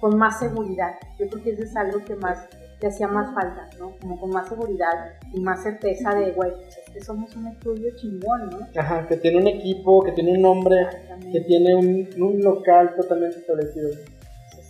con 0.01 0.17
más 0.19 0.39
seguridad. 0.41 0.95
Yo 1.19 1.29
creo 1.29 1.43
que 1.43 1.51
eso 1.51 1.63
es 1.63 1.77
algo 1.77 2.05
que 2.05 2.17
más 2.17 2.49
te 2.81 2.87
hacía 2.87 3.07
más 3.07 3.33
falta, 3.35 3.69
¿no? 3.79 3.93
Como 4.01 4.19
con 4.19 4.31
más 4.31 4.49
seguridad 4.49 5.13
y 5.35 5.41
más 5.41 5.63
certeza 5.63 6.15
de, 6.15 6.33
güey, 6.33 6.51
pues 6.51 6.79
es 6.79 6.91
que 6.91 7.01
somos 7.01 7.37
un 7.37 7.49
estudio 7.49 7.95
chingón, 7.97 8.49
¿no? 8.49 8.81
Ajá, 8.81 9.07
que 9.07 9.19
tiene 9.19 9.39
un 9.39 9.47
equipo, 9.47 10.03
que 10.03 10.13
tiene 10.13 10.33
un 10.33 10.43
nombre, 10.43 10.87
que 11.31 11.41
tiene 11.41 11.75
un, 11.75 12.09
un 12.19 12.43
local 12.43 12.95
totalmente 12.97 13.39
establecido. 13.39 13.91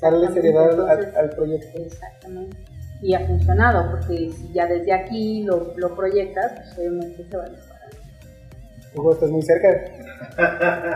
Darle 0.00 0.28
seriedad 0.28 0.88
al, 1.16 1.30
proyecto. 1.30 1.78
Exactamente. 1.78 2.56
Y 3.02 3.14
ha 3.14 3.26
funcionado, 3.26 3.90
porque 3.90 4.30
si 4.30 4.52
ya 4.52 4.66
desde 4.66 4.92
aquí 4.92 5.42
lo, 5.44 5.74
lo 5.76 5.94
proyectas, 5.94 6.52
pues 6.52 6.78
obviamente 6.78 7.24
se 7.28 7.36
va 7.36 7.44
a 7.44 7.50
mejorar. 7.50 7.80
Hugo, 8.94 9.12
estás 9.12 9.30
muy 9.30 9.42
cerca. 9.42 9.68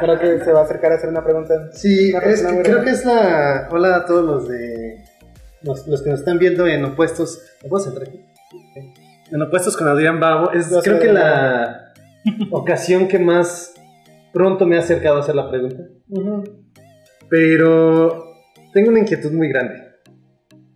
creo 0.01 0.19
que 0.19 0.45
se 0.45 0.53
va 0.53 0.61
a 0.61 0.64
acercar 0.64 0.93
a 0.93 0.95
hacer 0.97 1.09
una 1.09 1.25
pregunta. 1.25 1.71
Sí, 1.73 2.12
es 2.25 2.43
creo 2.62 2.83
que 2.83 2.90
es 2.90 3.05
la... 3.05 3.69
Hola 3.71 3.97
a 3.97 4.07
todos 4.07 4.25
los 4.25 4.49
de 4.49 5.05
los, 5.64 6.03
que 6.03 6.11
nos 6.11 6.21
están 6.21 6.38
viendo 6.38 6.67
en 6.67 6.85
opuestos, 6.85 7.40
En 7.62 9.43
opuestos 9.43 9.77
con 9.77 9.88
Adrián 9.88 10.21
Babo, 10.21 10.51
es 10.53 10.69
creo 10.83 11.01
que 11.01 11.12
la 11.12 11.95
ocasión 12.51 13.09
que 13.09 13.19
más 13.19 13.75
pronto 14.33 14.67
me 14.67 14.77
ha 14.77 14.81
acercado 14.81 15.17
a 15.17 15.21
hacer 15.21 15.35
la 15.35 15.49
pregunta. 15.49 15.85
Pero 17.29 18.23
tengo 18.74 18.90
una 18.90 18.98
inquietud 18.98 19.32
muy 19.32 19.48
grande. 19.48 19.94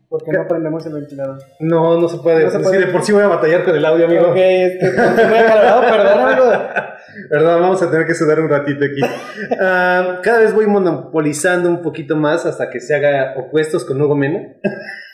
¿Por 0.08 0.24
qué 0.24 0.32
no 0.32 0.48
prendemos 0.48 0.87
el 0.87 0.94
ventilador? 0.94 1.38
No, 1.61 2.00
no 2.00 2.08
se 2.08 2.16
puede. 2.18 2.44
No 2.44 2.50
se 2.50 2.61
puede. 2.61 2.87
de 2.87 2.92
por 2.92 3.02
sí 3.02 3.12
voy 3.12 3.24
a 3.24 3.26
batallar 3.26 3.62
con 3.64 3.76
el 3.76 3.84
audio, 3.84 4.06
amigo. 4.06 4.30
Ok, 4.30 4.37
este, 4.37 4.90
muy 5.26 5.37
acalorado, 5.37 5.80
perdón, 5.82 6.20
amigo. 6.20 6.44
Perdón, 7.30 7.62
vamos 7.62 7.82
a 7.82 7.90
tener 7.90 8.06
que 8.06 8.14
sudar 8.14 8.38
un 8.38 8.48
ratito 8.48 8.84
aquí. 8.84 9.02
Uh, 9.02 10.20
cada 10.22 10.38
vez 10.38 10.54
voy 10.54 10.66
monopolizando 10.66 11.68
un 11.68 11.82
poquito 11.82 12.14
más 12.16 12.46
hasta 12.46 12.70
que 12.70 12.80
se 12.80 12.94
haga 12.94 13.34
opuestos 13.37 13.84
con 13.84 14.00
Hugo 14.00 14.14
Mena. 14.14 14.54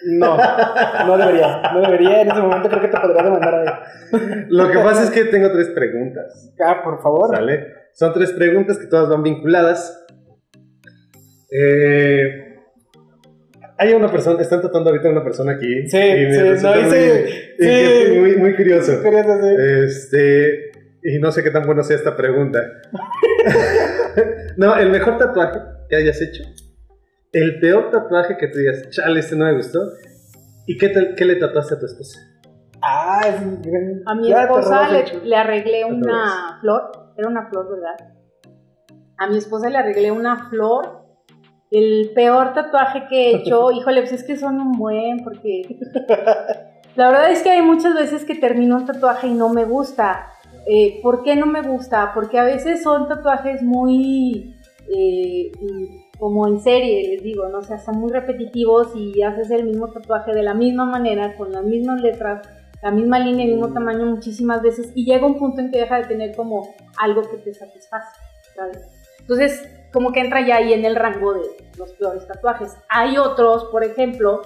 No, 0.07 0.37
no 1.07 1.17
debería. 1.17 1.63
No 1.73 1.81
debería. 1.81 2.21
En 2.21 2.31
ese 2.31 2.41
momento 2.41 2.69
creo 2.69 2.83
que 2.83 2.89
te 2.89 3.01
podría 3.01 3.23
demandar 3.23 3.55
ahí. 3.55 4.47
Lo 4.49 4.71
que 4.71 4.79
pasa 4.81 5.05
es 5.05 5.11
que 5.11 5.25
tengo 5.25 5.51
tres 5.51 5.69
preguntas. 5.71 6.53
Ah, 6.63 6.83
por 6.85 7.01
favor. 7.01 7.35
¿Sale? 7.35 7.69
Son 7.95 8.13
tres 8.13 8.33
preguntas 8.33 8.77
que 8.77 8.87
todas 8.87 9.09
van 9.09 9.23
vinculadas. 9.23 10.05
Eh 11.51 12.54
hay 13.77 13.93
una 13.93 14.11
persona, 14.11 14.41
están 14.41 14.61
tratando 14.61 14.91
ahorita 14.91 15.09
una 15.11 15.25
persona 15.25 15.53
aquí. 15.53 15.89
Sí, 15.89 15.99
sí, 15.99 16.39
no, 16.63 16.75
muy, 16.75 18.21
muy, 18.21 18.37
muy, 18.37 18.57
curioso. 18.57 18.93
Este, 19.85 20.71
y 21.03 21.19
no 21.19 21.33
sé 21.33 21.43
qué 21.43 21.51
tan 21.51 21.67
bueno 21.67 21.83
sea 21.83 21.97
esta 21.97 22.17
pregunta. 22.17 22.61
no, 24.57 24.77
el 24.77 24.91
mejor 24.91 25.19
tatuaje 25.19 25.61
que 25.89 25.97
hayas 25.97 26.21
hecho. 26.23 26.45
El 27.33 27.59
peor 27.59 27.91
tatuaje 27.91 28.37
que 28.37 28.47
te 28.47 28.61
digas, 28.61 28.91
chale, 28.91 29.19
este 29.19 29.35
no 29.35 29.47
me 29.47 29.57
gustó. 29.57 29.81
¿Y 30.67 30.79
qué, 30.79 31.15
qué 31.17 31.25
le 31.25 31.37
tatuaste 31.37 31.75
a 31.75 31.79
tu 31.81 31.87
esposa? 31.87 32.21
Ah, 32.81 33.23
es 33.27 33.35
A 34.07 34.15
mi 34.15 34.33
esposa 34.33 34.91
le, 34.91 35.25
le, 35.25 35.37
arreglé 35.37 35.85
una 35.85 36.59
flor. 36.61 37.13
Era 37.19 37.29
una 37.29 37.49
flor, 37.49 37.69
¿verdad? 37.71 38.15
A 39.19 39.27
mi 39.27 39.39
esposa 39.39 39.69
le 39.69 39.79
arreglé 39.79 40.11
una 40.13 40.49
flor 40.49 41.04
el 41.71 42.11
peor 42.15 42.53
tatuaje 42.53 43.07
que 43.09 43.31
he 43.31 43.37
hecho, 43.37 43.71
híjole, 43.73 44.03
pues 44.03 44.13
es 44.13 44.25
que 44.25 44.37
son 44.37 44.61
un 44.61 44.73
buen, 44.73 45.23
porque 45.25 45.63
la 46.97 47.09
verdad 47.09 47.33
es 47.33 47.43
que 47.43 47.51
hay 47.51 47.63
muchas 47.63 47.95
veces 47.95 48.25
que 48.25 48.35
termino 48.35 48.77
un 48.77 48.87
tatuaje 48.87 49.29
y 49.29 49.35
no 49.35 49.49
me 49.49 49.65
gusta. 49.65 50.31
Eh, 50.67 51.01
¿Por 51.03 51.23
qué 51.23 51.37
no 51.37 51.47
me 51.47 51.63
gusta? 51.63 52.13
Porque 52.15 52.39
a 52.39 52.45
veces 52.45 52.83
son 52.83 53.07
tatuajes 53.09 53.63
muy 53.63 54.55
eh, 54.89 55.53
como 56.19 56.47
en 56.47 56.61
serie, 56.61 57.09
les 57.09 57.23
digo, 57.23 57.49
¿no? 57.49 57.59
O 57.59 57.63
sea, 57.63 57.79
son 57.79 57.99
muy 57.99 58.13
repetitivos 58.13 58.95
y 58.95 59.23
haces 59.23 59.51
el 59.51 59.65
mismo 59.65 59.89
tatuaje 59.89 60.33
de 60.33 60.43
la 60.43 60.55
misma 60.55 60.87
manera, 60.87 61.37
con 61.37 61.53
las 61.53 61.65
mismas 61.65 62.01
letras, 62.01 62.47
la 62.83 62.91
misma 62.91 63.19
línea, 63.19 63.47
el 63.47 63.53
mismo 63.53 63.73
tamaño 63.73 64.07
muchísimas 64.07 64.63
veces 64.63 64.93
y 64.95 65.05
llega 65.05 65.27
un 65.27 65.39
punto 65.39 65.61
en 65.61 65.71
que 65.71 65.81
deja 65.81 65.97
de 65.99 66.05
tener 66.05 66.37
como 66.37 66.75
algo 66.99 67.23
que 67.23 67.39
te 67.39 67.53
satisface, 67.53 68.21
¿sabes? 68.55 68.79
Entonces, 69.21 69.69
como 69.95 70.11
que 70.11 70.19
entra 70.19 70.45
ya 70.45 70.57
ahí 70.57 70.73
en 70.73 70.85
el 70.85 70.97
rango 70.97 71.35
de 71.35 71.43
los 71.79 71.93
peores 71.93 72.27
tatuajes. 72.27 72.77
Hay 72.89 73.17
otros, 73.17 73.67
por 73.67 73.85
ejemplo, 73.85 74.43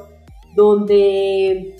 donde 0.54 1.74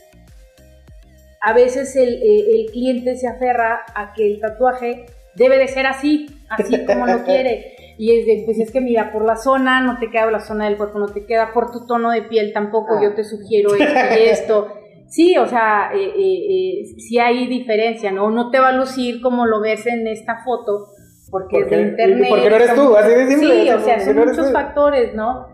a 1.43 1.53
veces 1.53 1.95
el, 1.95 2.15
eh, 2.15 2.67
cliente 2.73 3.15
se 3.17 3.29
aferra 3.29 3.85
a 3.95 4.15
que 4.15 4.27
el 4.27 4.41
tatuaje 4.41 5.05
debe 5.35 5.59
de 5.59 5.69
ser 5.69 5.87
así, 5.87 6.27
así 6.49 6.87
como 6.87 7.07
lo 7.07 7.25
quiere. 7.25 7.75
Y 8.01 8.17
es 8.17 8.27
de, 8.27 8.43
pues 8.45 8.61
es 8.61 8.71
que 8.71 8.81
mira, 8.81 9.11
por 9.11 9.25
la 9.25 9.35
zona 9.35 9.81
no 9.81 9.99
te 9.99 10.09
queda, 10.09 10.31
la 10.31 10.39
zona 10.39 10.67
del 10.67 10.77
cuerpo 10.77 11.01
no 11.01 11.09
te 11.09 11.27
queda, 11.27 11.53
por 11.53 11.73
tu 11.73 11.85
tono 11.85 12.13
de 12.13 12.23
piel 12.23 12.53
tampoco, 12.53 12.95
ah. 12.97 13.01
yo 13.03 13.13
te 13.13 13.25
sugiero 13.25 13.75
esto 13.75 14.15
y 14.15 14.29
esto. 14.29 14.69
Sí, 15.09 15.37
o 15.37 15.49
sea, 15.49 15.91
eh, 15.93 16.13
eh, 16.17 16.85
sí 16.97 17.19
hay 17.19 17.49
diferencia, 17.49 18.13
¿no? 18.13 18.31
No 18.31 18.53
te 18.53 18.61
va 18.61 18.69
a 18.69 18.73
lucir 18.73 19.21
como 19.21 19.47
lo 19.47 19.61
ves 19.61 19.85
en 19.87 20.07
esta 20.07 20.45
foto, 20.45 20.93
porque 21.31 21.61
es 21.61 21.71
de 21.71 21.83
internet. 21.83 22.27
Porque 22.29 22.51
no 22.51 22.57
eres 22.57 22.75
tú, 22.75 22.97
así 22.97 23.11
de 23.11 23.27
simple. 23.27 23.63
Sí, 23.63 23.71
o 23.71 23.81
sea, 23.81 24.01
son 24.01 24.17
muchos 24.17 24.53
factores, 24.53 25.15
¿no? 25.15 25.47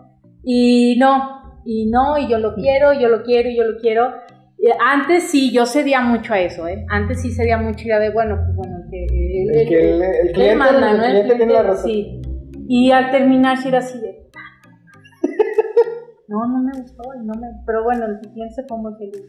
Y 0.43 0.97
no, 0.99 1.63
y 1.65 1.91
no, 1.91 2.19
y 2.19 2.29
yo 2.29 2.39
lo 2.39 2.55
quiero, 2.55 2.93
y 2.93 3.01
yo 3.01 3.09
lo 3.09 3.23
quiero, 3.23 3.49
y 3.49 3.57
yo 3.57 3.65
lo 3.65 3.79
quiero. 3.79 4.13
Antes 4.81 5.25
sí, 5.25 5.53
yo 5.53 5.67
cedía 5.67 6.01
mucho 6.01 6.33
a 6.33 6.41
eso, 6.41 6.67
¿eh? 6.67 6.87
Antes 6.89 7.21
sí 7.21 7.31
cedía 7.31 7.59
mucho 7.59 7.85
ya 7.87 7.99
de, 7.99 8.11
bueno, 8.11 8.37
pues 8.37 8.57
bueno, 8.57 8.77
que 8.91 9.05
el, 9.05 9.51
el, 9.51 9.69
que 9.69 9.91
el, 9.91 10.33
cliente, 10.33 10.57
manda, 10.57 10.95
¿no? 10.95 11.05
el 11.05 11.11
cliente 11.11 11.35
tiene 11.37 11.53
la 11.53 11.63
razón. 11.63 11.91
Sí. 11.91 12.23
Y 12.67 12.91
al 12.91 13.11
terminar 13.11 13.59
sí 13.59 13.69
era 13.69 13.79
así 13.79 13.99
de... 14.01 14.31
No, 16.29 16.47
no 16.47 16.63
me 16.63 16.73
gustó, 16.81 17.03
no 17.23 17.35
me... 17.35 17.49
pero 17.67 17.85
bueno, 17.85 18.07
el 18.07 18.19
cliente 18.21 18.55
se 18.55 18.65
fue 18.67 18.79
muy 18.79 18.95
feliz. 18.95 19.23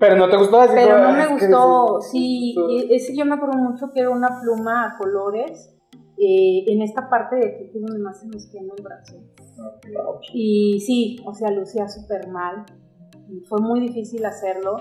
Pero 0.00 0.16
no 0.16 0.28
te 0.28 0.36
gustó 0.36 0.60
así 0.60 0.74
Pero 0.74 0.98
no 0.98 1.12
me 1.12 1.26
gustó, 1.26 2.00
sí, 2.00 2.56
ese 2.90 3.16
yo 3.16 3.24
me 3.24 3.34
acuerdo 3.34 3.58
mucho 3.58 3.90
que 3.92 4.00
era 4.00 4.10
una 4.10 4.40
pluma 4.40 4.86
a 4.86 4.98
colores 4.98 5.74
eh, 6.20 6.64
en 6.66 6.82
esta 6.82 7.08
parte 7.08 7.36
de 7.36 7.46
aquí 7.46 7.70
que 7.70 7.78
es 7.78 7.84
donde 7.84 8.00
más 8.00 8.20
se 8.20 8.26
me 8.26 8.36
quema 8.50 8.74
el 8.76 8.82
brazo. 8.82 9.22
Y 10.32 10.80
sí, 10.80 11.20
o 11.24 11.32
sea, 11.32 11.50
lucía 11.50 11.88
súper 11.88 12.28
mal. 12.28 12.64
fue 13.48 13.60
muy 13.60 13.80
difícil 13.80 14.24
hacerlo 14.24 14.76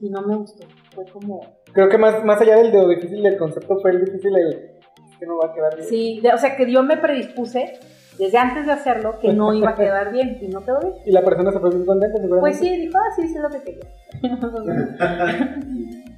y 0.00 0.10
no 0.10 0.22
me 0.22 0.36
gustó. 0.36 0.66
Fue 0.94 1.04
como... 1.06 1.40
Creo 1.72 1.88
que 1.88 1.98
más, 1.98 2.24
más 2.24 2.40
allá 2.40 2.56
del 2.56 2.72
de 2.72 2.96
difícil 2.96 3.22
del 3.22 3.38
concepto 3.38 3.78
fue 3.80 3.92
el 3.92 4.04
difícil 4.04 4.34
el 4.36 4.80
que 5.18 5.26
no 5.26 5.38
va 5.38 5.50
a 5.50 5.54
quedar 5.54 5.76
bien. 5.76 5.88
Sí, 5.88 6.22
o 6.34 6.38
sea 6.38 6.56
que 6.56 6.70
yo 6.70 6.82
me 6.82 6.96
predispuse 6.96 7.78
desde 8.18 8.38
antes 8.38 8.66
de 8.66 8.72
hacerlo 8.72 9.18
que 9.18 9.32
no 9.32 9.52
iba 9.54 9.70
a 9.70 9.74
quedar 9.74 10.12
bien 10.12 10.38
y 10.40 10.48
no 10.48 10.64
quedó 10.64 10.80
bien. 10.80 10.94
¿Y 11.06 11.12
la 11.12 11.24
persona 11.24 11.50
se 11.50 11.58
fue 11.58 11.70
muy 11.70 11.86
contenta 11.86 12.18
Pues 12.40 12.58
sí, 12.58 12.76
dijo, 12.76 12.98
ah, 12.98 13.12
sí, 13.16 13.28
sí 13.28 13.34
es 13.36 13.42
lo 13.42 13.50
que 13.50 13.62
quería. 13.62 13.88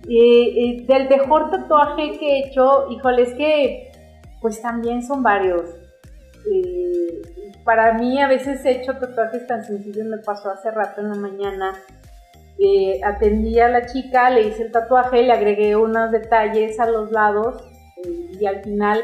y, 0.09 0.85
del 0.87 1.09
mejor 1.09 1.50
tatuaje 1.50 2.18
que 2.18 2.26
he 2.26 2.48
hecho, 2.48 2.90
híjole, 2.90 3.22
es 3.22 3.35
que 3.35 3.92
pues 4.40 4.61
también 4.61 5.02
son 5.02 5.22
varios. 5.22 5.62
Eh, 6.52 7.22
para 7.64 7.94
mí 7.94 8.20
a 8.20 8.28
veces 8.28 8.62
he 8.66 8.72
hecho 8.72 8.98
tatuajes 8.98 9.46
tan 9.46 9.64
sencillos, 9.64 10.07
me 10.07 10.18
pasó 10.18 10.50
hace 10.50 10.70
rato 10.70 11.00
en 11.00 11.09
la 11.09 11.14
mañana. 11.14 11.72
Eh, 12.59 13.00
atendí 13.02 13.59
a 13.59 13.68
la 13.68 13.87
chica, 13.87 14.30
le 14.30 14.42
hice 14.42 14.64
el 14.64 14.72
tatuaje, 14.72 15.22
le 15.22 15.33
agregué 15.33 15.74
unos 15.74 16.12
detalles 16.12 16.78
a 16.78 16.88
los 16.88 17.11
lados 17.11 17.64
eh, 18.04 18.37
y 18.38 18.46
al 18.46 18.62
final 18.62 19.02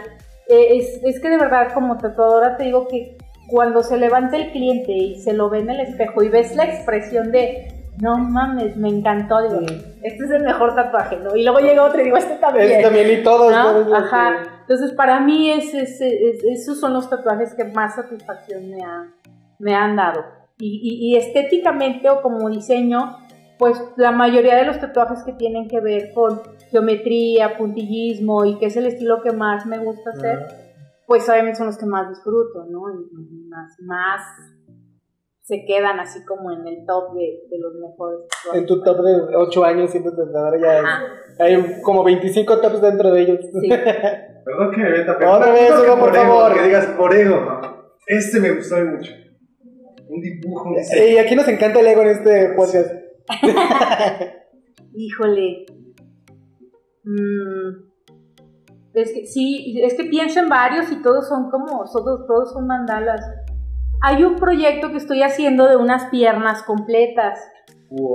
es, 0.48 1.00
es, 1.04 1.20
que 1.20 1.28
de 1.28 1.38
verdad 1.38 1.72
como 1.72 1.96
tatuadora 1.96 2.56
te 2.56 2.64
digo 2.64 2.88
que 2.88 3.16
cuando 3.48 3.82
se 3.82 3.96
levanta 3.96 4.36
el 4.36 4.50
cliente 4.52 4.92
y 4.92 5.16
se 5.16 5.32
lo 5.32 5.50
ve 5.50 5.60
en 5.60 5.70
el 5.70 5.80
espejo 5.80 6.22
y 6.22 6.28
ves 6.28 6.54
la 6.56 6.64
expresión 6.64 7.30
de 7.32 7.80
no 8.00 8.16
mames, 8.16 8.76
me 8.76 8.88
encantó, 8.88 9.42
digo, 9.42 9.60
este 10.02 10.24
es 10.24 10.30
el 10.30 10.42
mejor 10.42 10.74
tatuaje, 10.74 11.18
¿no? 11.18 11.36
Y 11.36 11.44
luego 11.44 11.58
llega 11.60 11.82
otro 11.84 12.00
y 12.00 12.04
digo, 12.04 12.16
este 12.16 12.36
también. 12.36 12.70
Este 12.70 12.82
también 12.82 13.20
y 13.20 13.22
todos. 13.22 13.52
Ajá. 13.52 14.42
Entonces, 14.62 14.92
para 14.92 15.20
mí, 15.20 15.50
es, 15.50 15.74
esos 15.74 16.80
son 16.80 16.94
los 16.94 17.10
tatuajes 17.10 17.54
que 17.54 17.64
más 17.64 17.96
satisfacción 17.96 18.70
me, 18.70 18.82
ha, 18.82 19.08
me 19.58 19.74
han 19.74 19.96
dado. 19.96 20.24
Y, 20.58 21.10
y, 21.12 21.16
estéticamente 21.16 22.08
o 22.08 22.22
como 22.22 22.48
diseño, 22.48 23.18
pues 23.58 23.82
la 23.96 24.12
mayoría 24.12 24.56
de 24.56 24.64
los 24.64 24.78
tatuajes 24.78 25.22
que 25.22 25.32
tienen 25.32 25.68
que 25.68 25.80
ver 25.80 26.12
con 26.12 26.40
geometría, 26.70 27.56
puntillismo 27.58 28.44
y 28.44 28.58
que 28.58 28.66
es 28.66 28.76
el 28.76 28.86
estilo 28.86 29.22
que 29.22 29.32
más 29.32 29.66
me 29.66 29.78
gusta 29.78 30.10
hacer, 30.10 30.38
pues 31.06 31.28
obviamente 31.28 31.58
son 31.58 31.66
los 31.66 31.78
que 31.78 31.86
más 31.86 32.08
disfruto, 32.08 32.64
¿no? 32.70 32.82
Y 32.90 33.48
más, 33.48 33.76
más 33.80 34.20
se 35.42 35.64
quedan 35.66 35.98
así 35.98 36.24
como 36.24 36.52
en 36.52 36.66
el 36.66 36.86
top 36.86 37.14
de, 37.14 37.40
de 37.50 37.58
los 37.58 37.74
mejores. 37.74 38.20
En 38.54 38.66
tu 38.66 38.82
top 38.82 39.02
de 39.02 39.36
8 39.36 39.64
años 39.64 39.90
siendo 39.90 40.14
tatuadora 40.14 40.58
ya 40.60 40.84
hay 41.40 41.80
como 41.82 42.04
25 42.04 42.60
tops 42.60 42.80
dentro 42.82 43.12
de 43.12 43.22
ellos. 43.22 43.40
Sí. 43.60 43.68
Perdón 44.44 44.70
que 44.72 44.80
me 44.80 44.90
meta, 44.90 45.16
pero 45.18 45.32
otra 45.32 45.52
vez, 45.52 45.72
por, 45.72 46.14
favor. 46.14 46.54
Que 46.54 46.62
digas 46.64 46.86
por 46.96 47.14
ego. 47.14 47.94
Este 48.06 48.40
me 48.40 48.50
gustó 48.52 48.76
mucho. 48.84 49.12
Un 50.08 50.20
dibujo, 50.20 50.74
Y 50.96 51.18
aquí 51.18 51.34
nos 51.34 51.48
encanta 51.48 51.80
el 51.80 51.86
ego 51.86 52.02
en 52.02 52.08
este 52.08 52.52
podcast. 52.56 52.92
Híjole. 54.94 55.66
Mm. 57.10 57.90
Es 58.94 59.12
que 59.12 59.26
sí, 59.26 59.80
es 59.82 59.94
que 59.94 60.04
pienso 60.04 60.40
en 60.40 60.48
varios 60.48 60.90
y 60.90 61.00
todos 61.00 61.28
son 61.28 61.50
como, 61.50 61.84
todos, 61.92 62.26
todos 62.26 62.52
son 62.52 62.66
mandalas. 62.66 63.20
Hay 64.02 64.24
un 64.24 64.36
proyecto 64.36 64.90
que 64.90 64.96
estoy 64.96 65.22
haciendo 65.22 65.68
de 65.68 65.76
unas 65.76 66.06
piernas 66.10 66.62
completas. 66.62 67.38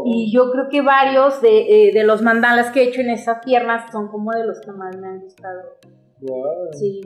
Y 0.05 0.31
yo 0.34 0.51
creo 0.51 0.69
que 0.69 0.81
varios 0.81 1.41
de, 1.41 1.89
eh, 1.89 1.93
de, 1.93 2.05
los 2.05 2.21
mandalas 2.21 2.71
que 2.71 2.81
he 2.81 2.88
hecho 2.88 3.01
en 3.01 3.10
esas 3.10 3.43
piernas 3.43 3.91
son 3.91 4.08
como 4.08 4.31
de 4.31 4.45
los 4.45 4.62
que 4.62 4.71
más 4.71 4.97
me 4.97 5.08
han 5.08 5.19
gustado. 5.19 5.63
Wow. 6.21 6.71
Sí. 6.71 7.01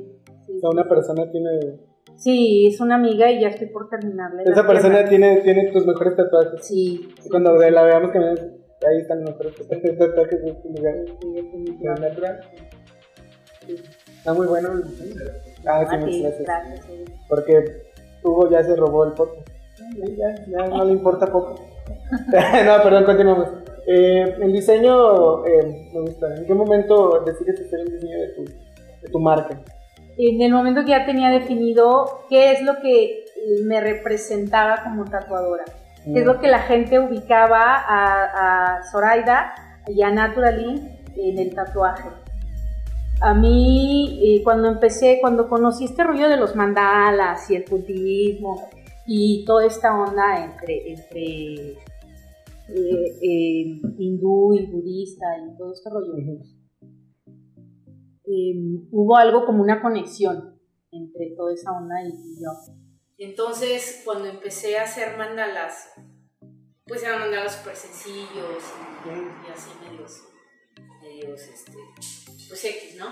sí 0.45 0.59
o 0.61 0.69
una 0.69 0.87
persona 0.87 1.31
tiene. 1.31 1.79
Sí, 2.15 2.67
es 2.67 2.79
una 2.79 2.95
amiga 2.95 3.31
y 3.31 3.41
ya 3.41 3.47
estoy 3.47 3.67
por 3.67 3.89
terminarle. 3.89 4.43
Esa 4.45 4.67
persona 4.67 5.03
tiene, 5.05 5.41
tiene 5.41 5.71
tus 5.71 5.85
mejores 5.87 6.15
tatuajes. 6.15 6.63
Sí. 6.63 7.09
Cuando 7.29 7.55
la 7.55 7.83
veamos 7.83 8.11
que 8.11 8.58
ahí 8.87 8.97
están 8.99 9.21
los 9.21 9.31
mejores 9.31 9.55
tatuajes 9.55 10.41
de 10.41 10.49
este 10.49 10.69
lugar. 10.69 10.95
Está 14.17 14.33
muy 14.33 14.47
bueno. 14.47 14.69
Ah, 15.65 15.85
sí, 15.89 15.97
muchas 15.97 16.39
gracias. 16.39 16.85
Porque 17.27 17.83
Hugo 18.23 18.49
ya 18.49 18.63
se 18.63 18.75
robó 18.75 19.05
el 19.05 19.13
podcast. 19.13 19.47
Ya, 20.17 20.35
ya 20.45 20.67
no 20.67 20.85
le 20.85 20.93
importa 20.93 21.27
poco. 21.27 21.55
no, 22.65 22.83
perdón, 22.83 23.05
continuamos. 23.05 23.49
Eh, 23.87 24.35
el 24.41 24.53
diseño 24.53 25.45
eh, 25.45 25.89
me 25.93 26.01
gusta. 26.01 26.35
¿En 26.35 26.45
qué 26.45 26.53
momento 26.53 27.23
decides 27.25 27.61
hacer 27.61 27.79
el 27.81 27.91
diseño 27.93 28.19
de 28.19 28.27
tu, 28.29 28.43
de 28.45 29.09
tu 29.11 29.19
marca? 29.19 29.59
En 30.17 30.41
el 30.41 30.51
momento 30.51 30.83
que 30.83 30.91
ya 30.91 31.05
tenía 31.05 31.29
definido 31.29 32.25
qué 32.29 32.51
es 32.51 32.61
lo 32.61 32.79
que 32.81 33.25
me 33.63 33.79
representaba 33.79 34.83
como 34.83 35.05
tatuadora, 35.05 35.63
es 36.05 36.25
lo 36.25 36.39
que 36.39 36.47
la 36.47 36.59
gente 36.59 36.99
ubicaba 36.99 37.75
a, 37.75 38.77
a 38.77 38.83
Zoraida 38.91 39.53
y 39.87 40.01
a 40.01 40.11
Naturally 40.11 40.81
en 41.15 41.39
el 41.39 41.53
tatuaje. 41.53 42.09
A 43.21 43.33
mí, 43.33 44.19
eh, 44.23 44.43
cuando 44.43 44.69
empecé, 44.69 45.17
cuando 45.19 45.49
conocí 45.49 45.83
este 45.83 46.03
rollo 46.03 46.29
de 46.29 46.37
los 46.37 46.55
mandalas 46.55 47.49
y 47.51 47.55
el 47.55 47.65
puntillismo 47.65 48.69
y 49.05 49.43
toda 49.45 49.65
esta 49.65 49.99
onda 49.99 50.45
entre, 50.45 50.93
entre 50.93 51.71
eh, 52.69 53.17
eh, 53.21 53.81
hindú 53.97 54.53
y 54.53 54.65
budista 54.67 55.25
y 55.37 55.57
todo 55.57 55.73
este 55.73 55.89
rollo, 55.89 56.13
hubo 58.91 59.17
algo 59.17 59.45
como 59.45 59.63
una 59.63 59.81
conexión 59.81 60.57
entre 60.91 61.31
toda 61.35 61.53
esa 61.53 61.71
onda 61.73 61.95
y, 62.03 62.41
yo. 62.41 62.51
Entonces, 63.19 64.01
cuando 64.05 64.29
empecé 64.29 64.79
a 64.79 64.83
hacer 64.83 65.17
mandalas, 65.17 65.91
pues 66.87 67.03
eran 67.03 67.19
mandalas 67.19 67.57
súper 67.57 67.75
sencillos 67.75 68.63
y, 69.05 69.51
así 69.51 69.69
medios, 69.85 70.23
medios, 71.01 71.41
este, 71.41 71.77
pues 72.47 72.65
X, 72.65 72.95
¿no? 72.97 73.07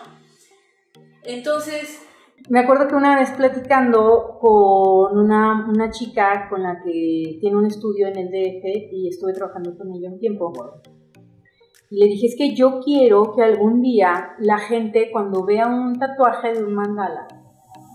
Entonces, 1.24 2.02
me 2.50 2.62
acuerdo 2.62 2.88
que 2.88 2.96
una 2.96 3.20
vez 3.20 3.32
platicando 3.32 4.38
con 4.40 5.18
una, 5.18 5.68
una, 5.68 5.92
chica 5.92 6.48
con 6.50 6.64
la 6.64 6.82
que 6.82 7.38
tiene 7.42 7.58
un 7.58 7.66
estudio 7.66 8.08
en 8.08 8.18
el 8.18 8.28
DF 8.28 8.94
y 8.94 9.10
estuve 9.10 9.34
trabajando 9.34 9.78
con 9.78 9.94
ella 9.94 10.10
un 10.10 10.20
tiempo, 10.20 10.54
y 11.90 12.00
le 12.00 12.06
dije, 12.08 12.28
es 12.28 12.36
que 12.38 12.56
yo 12.56 12.80
quiero 12.80 13.34
que 13.34 13.44
algún 13.44 13.82
día 13.82 14.36
la 14.40 14.58
gente 14.58 15.10
cuando 15.12 15.46
vea 15.46 15.68
un 15.68 15.98
tatuaje 15.98 16.54
de 16.54 16.64
un 16.64 16.74
mandala, 16.74 17.28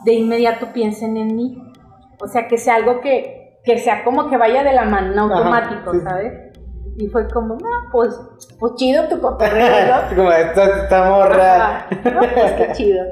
de 0.05 0.14
inmediato 0.14 0.72
piensen 0.72 1.16
en 1.16 1.37
mí. 1.37 1.71
O 2.20 2.29
sea, 2.29 2.48
que 2.48 2.59
sea 2.59 2.77
algo 2.77 3.01
que, 3.01 3.61
que 3.64 3.79
sea 3.79 4.05
como 4.05 4.29
que 4.29 4.37
vaya 4.37 4.62
de 4.62 4.72
la 4.72 4.85
mano, 4.85 5.22
automático, 5.22 5.92
¿sabes? 6.01 6.53
Y 6.98 7.09
fue 7.09 7.29
como, 7.29 7.55
no, 7.55 7.68
pues, 7.90 8.18
pues 8.59 8.75
chido 8.75 9.09
tu 9.09 9.20
cotorreo, 9.20 9.87
¿no? 10.11 10.16
como, 10.16 10.33
esta, 10.33 10.83
esta 10.83 11.11
morra. 11.11 11.87
no, 12.05 12.20
pues 12.20 12.53
qué 12.53 12.72
chido. 12.72 13.05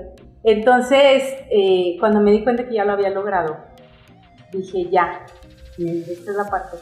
Entonces, 0.42 1.22
eh, 1.50 1.96
cuando 1.98 2.20
me 2.20 2.30
di 2.30 2.42
cuenta 2.44 2.66
que 2.66 2.74
ya 2.74 2.84
lo 2.84 2.92
había 2.92 3.10
logrado, 3.10 3.56
dije, 4.52 4.88
ya, 4.90 5.26
esta 5.78 6.30
es 6.30 6.36
la 6.36 6.44
parte. 6.44 6.76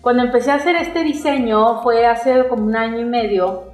Cuando 0.00 0.22
empecé 0.22 0.50
a 0.50 0.54
hacer 0.54 0.76
este 0.76 1.02
diseño 1.02 1.82
fue 1.82 2.06
hace 2.06 2.48
como 2.48 2.64
un 2.64 2.76
año 2.76 3.00
y 3.00 3.04
medio 3.04 3.72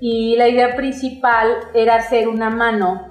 y 0.00 0.36
la 0.36 0.48
idea 0.48 0.76
principal 0.76 1.56
era 1.74 1.96
hacer 1.96 2.28
una 2.28 2.48
mano 2.48 3.08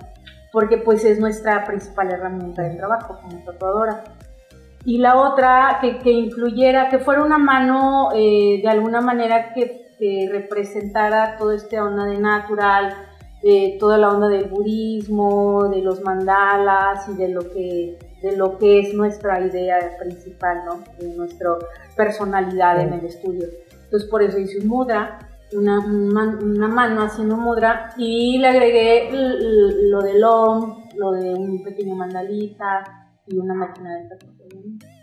porque 0.54 0.78
pues 0.78 1.04
es 1.04 1.20
nuestra 1.20 1.66
principal 1.66 2.12
herramienta 2.12 2.62
de 2.62 2.76
trabajo 2.76 3.20
como 3.22 3.44
tatuadora 3.44 4.04
y 4.86 5.00
la 5.00 5.20
otra 5.20 5.80
que, 5.82 5.98
que 6.00 6.12
incluyera, 6.12 6.90
que 6.90 7.00
fuera 7.00 7.24
una 7.24 7.40
mano 7.40 8.10
eh, 8.16 8.60
de 8.62 8.70
alguna 8.70 9.02
manera 9.02 9.54
que, 9.54 9.82
representara 10.30 11.38
toda 11.38 11.56
esta 11.56 11.82
onda 11.82 12.04
de 12.04 12.18
natural, 12.20 12.94
eh, 13.42 13.78
toda 13.80 13.98
la 13.98 14.10
onda 14.10 14.28
del 14.28 14.50
budismo, 14.50 15.70
de 15.70 15.82
los 15.82 16.02
mandalas 16.02 17.08
y 17.08 17.14
de 17.14 17.30
lo 17.30 17.50
que, 17.50 17.98
de 18.22 18.36
lo 18.36 18.58
que 18.58 18.82
es 18.82 18.94
nuestra 18.94 19.40
idea 19.40 19.80
principal, 19.98 20.66
¿no? 20.66 20.84
de 21.00 21.16
nuestra 21.16 21.52
personalidad 21.96 22.82
en 22.82 22.92
el 22.92 23.06
estudio. 23.06 23.48
Entonces 23.86 24.10
por 24.10 24.22
eso 24.22 24.38
hice 24.38 24.60
un 24.60 24.68
mudra, 24.68 25.20
una, 25.56 25.80
una 25.80 26.68
mano 26.68 27.02
haciendo 27.02 27.38
mudra 27.38 27.94
y 27.98 28.38
le 28.38 28.48
agregué 28.48 29.10
lo 29.12 30.02
del 30.02 30.24
OM, 30.24 30.90
lo 30.98 31.12
de 31.12 31.34
un 31.34 31.64
pequeño 31.64 31.96
mandalita, 31.96 33.04
y 33.28 33.38
una 33.38 33.54
máquina 33.54 33.98
de 33.98 34.10
tatuaje. 34.10 34.34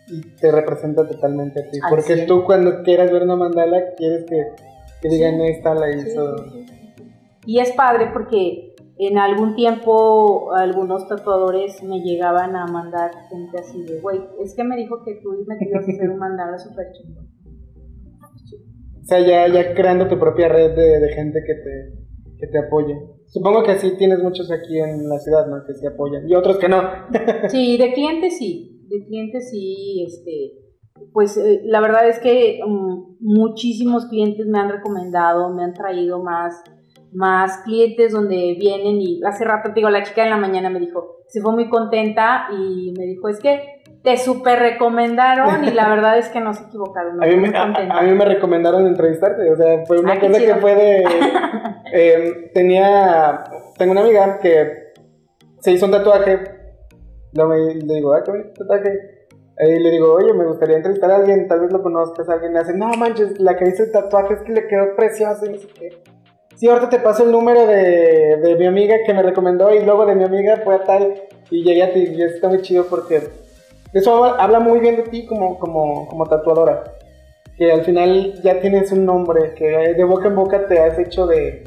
Y 0.09 0.21
te 0.37 0.51
representa 0.51 1.07
totalmente 1.07 1.61
a 1.61 1.71
ti. 1.71 1.79
porque 1.89 2.27
tú 2.27 2.45
cuando 2.45 2.83
quieras 2.83 3.11
ver 3.13 3.23
una 3.23 3.37
mandala 3.37 3.95
quieres 3.97 4.25
que, 4.25 4.53
que 5.01 5.09
digan 5.09 5.41
esta 5.41 5.75
la 5.75 5.91
hizo. 5.91 6.37
y 7.47 7.61
es 7.61 7.73
padre 7.73 8.11
porque 8.13 8.75
en 8.99 9.19
algún 9.19 9.55
tiempo 9.55 10.53
algunos 10.53 11.07
tatuadores 11.09 11.83
me 11.83 12.01
llegaban 12.01 12.57
a 12.57 12.67
mandar 12.67 13.11
gente 13.31 13.59
así 13.59 13.83
de, 13.85 14.01
güey, 14.01 14.21
es 14.41 14.55
que 14.55 14.65
me 14.65 14.77
dijo 14.77 15.03
que 15.05 15.15
tú 15.23 15.31
me 15.47 15.57
querías 15.57 15.89
hacer 15.89 16.11
un 16.11 16.19
mandala 16.19 16.59
súper 16.59 16.93
chido. 16.93 17.23
Sea, 19.11 19.19
ya, 19.19 19.49
ya 19.49 19.75
creando 19.75 20.07
tu 20.07 20.21
propia 20.21 20.47
red 20.49 20.71
de, 20.77 21.01
de 21.01 21.09
gente 21.15 21.41
que 21.45 21.55
te, 21.55 22.39
que 22.39 22.47
te 22.47 22.59
apoye. 22.59 22.97
Supongo 23.27 23.65
que 23.65 23.77
sí 23.77 23.97
tienes 23.99 24.23
muchos 24.23 24.53
aquí 24.53 24.79
en 24.79 25.09
la 25.09 25.19
ciudad, 25.19 25.49
¿no? 25.49 25.65
Que 25.67 25.75
se 25.75 25.89
apoyan. 25.89 26.29
Y 26.29 26.35
otros 26.37 26.59
que 26.59 26.69
no. 26.69 26.81
sí, 27.49 27.77
de 27.77 27.93
clientes 27.93 28.39
sí. 28.39 28.87
De 28.89 29.05
clientes 29.05 29.51
sí, 29.51 30.05
este. 30.07 30.53
Pues 31.13 31.37
eh, 31.39 31.63
la 31.65 31.81
verdad 31.81 32.09
es 32.09 32.21
que 32.21 32.61
um, 32.65 33.17
muchísimos 33.19 34.07
clientes 34.07 34.47
me 34.47 34.61
han 34.61 34.71
recomendado, 34.71 35.53
me 35.53 35.65
han 35.65 35.75
traído 35.75 36.23
más, 36.23 36.63
más 37.13 37.65
clientes 37.65 38.13
donde 38.13 38.57
vienen 38.61 39.01
y 39.01 39.21
hace 39.25 39.45
rato, 39.45 39.73
digo, 39.75 39.91
la 39.91 40.05
chica 40.05 40.23
en 40.23 40.31
la 40.31 40.37
mañana 40.37 40.71
me 40.71 40.79
dijo, 40.79 41.17
se 41.27 41.41
fue 41.41 41.53
muy 41.53 41.69
contenta 41.69 42.47
y 42.53 42.93
me 42.97 43.07
dijo, 43.07 43.29
es 43.29 43.41
que 43.41 43.80
te 44.03 44.17
super 44.17 44.59
recomendaron 44.59 45.65
y 45.65 45.71
la 45.73 45.89
verdad 45.89 46.19
es 46.19 46.29
que 46.29 46.41
no 46.41 46.55
se 46.55 46.65
equivocaron. 46.65 47.23
a, 47.23 47.27
mí 47.27 47.37
me, 47.37 47.57
a, 47.57 48.03
mí 48.03 48.13
me, 48.13 48.25
recomendaron 48.25 48.87
entrevistarte, 48.87 49.51
o 49.51 49.57
sea, 49.57 49.85
fue 49.87 49.99
una 49.99 50.15
ah, 50.15 50.21
cosa 50.21 50.39
que 50.39 50.55
fue 50.57 50.75
de... 50.75 51.05
Em, 51.93 52.53
tenía... 52.55 53.43
Tengo 53.77 53.93
una 53.93 54.03
amiga 54.03 54.39
que 54.39 54.93
se 55.59 55.73
hizo 55.73 55.87
un 55.87 55.93
tatuaje, 55.93 56.39
le 57.33 57.95
digo, 57.95 58.15
ah, 58.15 58.23
qué 58.25 58.53
tatuaje. 58.57 59.21
Y 59.59 59.79
le 59.79 59.91
digo, 59.91 60.15
oye, 60.15 60.33
me 60.33 60.47
gustaría 60.47 60.77
entrevistar 60.77 61.11
a 61.11 61.17
alguien, 61.17 61.47
tal 61.47 61.61
vez 61.61 61.73
lo 61.73 61.83
conozcas, 61.83 62.29
alguien 62.29 62.53
me 62.53 62.61
hace, 62.61 62.73
no 62.75 62.89
manches, 62.95 63.39
la 63.41 63.57
que 63.57 63.69
hizo 63.69 63.83
el 63.83 63.93
tatuaje 63.93 64.35
es 64.35 64.41
que 64.43 64.53
le 64.53 64.67
quedó 64.69 64.97
precioso 64.97 65.45
y 65.45 65.51
no 65.51 65.59
sé 65.59 65.67
qué. 65.69 66.03
Sí, 66.57 66.69
ahorita 66.69 66.89
te 66.89 66.99
paso 66.99 67.25
el 67.25 67.33
número 67.33 67.67
de, 67.67 68.37
de 68.37 68.57
mi 68.57 68.67
amiga 68.67 68.97
que 69.05 69.13
me 69.13 69.23
recomendó 69.23 69.75
y 69.75 69.85
luego 69.85 70.07
de 70.07 70.15
mi 70.15 70.25
amiga 70.25 70.59
fue 70.65 70.77
a 70.77 70.85
tal 70.85 71.15
y 71.51 71.63
llegué 71.63 71.83
a 71.83 71.93
ti 71.93 72.01
y 72.01 72.23
está 72.23 72.49
muy 72.49 72.63
chido 72.63 72.85
porque 72.85 73.21
eso 73.93 74.25
habla 74.25 74.61
muy 74.61 74.81
bien 74.81 74.97
de 74.97 75.03
ti 75.05 75.27
como, 75.27 75.59
como, 75.59 76.07
como 76.09 76.27
tatuadora. 76.27 76.85
Que 77.57 77.73
al 77.73 77.85
final 77.85 78.41
ya 78.43 78.61
tienes 78.61 78.91
un 78.93 79.05
nombre, 79.05 79.55
que 79.55 79.67
de 79.67 80.05
boca 80.05 80.29
en 80.29 80.37
boca 80.37 80.67
te 80.67 80.79
has 80.79 80.99
hecho 80.99 81.27
de, 81.27 81.65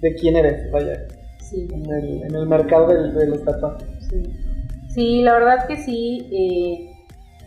de 0.00 0.14
quién 0.14 0.36
eres, 0.36 0.70
vaya. 0.70 1.06
Sí. 1.40 1.66
En 1.72 1.90
el, 1.90 2.22
en 2.24 2.34
el 2.34 2.46
mercado 2.46 2.88
de, 2.88 3.26
los 3.26 3.44
tatuajes. 3.44 3.88
Sí. 4.10 4.22
sí. 4.88 5.22
la 5.22 5.34
verdad 5.34 5.66
que 5.66 5.76
sí. 5.76 6.28
Eh, 6.30 6.90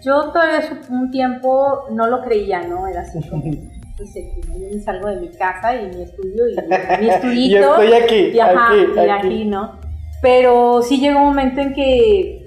yo 0.01 0.31
todavía 0.31 0.61
un 0.89 1.11
tiempo 1.11 1.85
no 1.91 2.07
lo 2.07 2.21
creía, 2.23 2.61
¿no? 2.61 2.87
Era 2.87 3.01
así 3.01 3.19
como, 3.27 3.43
pues, 3.97 4.13
yo 4.13 4.79
salgo 4.79 5.09
de 5.09 5.21
mi 5.21 5.29
casa 5.29 5.75
y 5.75 5.95
mi 5.95 6.03
estudio 6.03 6.47
y 6.47 6.55
mi 7.01 7.09
estudiito. 7.09 7.33
y 7.33 7.55
estoy 7.55 7.93
aquí, 7.93 8.15
y, 8.33 8.39
aquí, 8.39 8.85
y 8.95 9.09
aquí, 9.09 9.45
¿no? 9.45 9.79
Pero 10.21 10.81
sí 10.81 10.99
llegó 10.99 11.19
un 11.19 11.25
momento 11.25 11.61
en 11.61 11.73
que, 11.73 12.46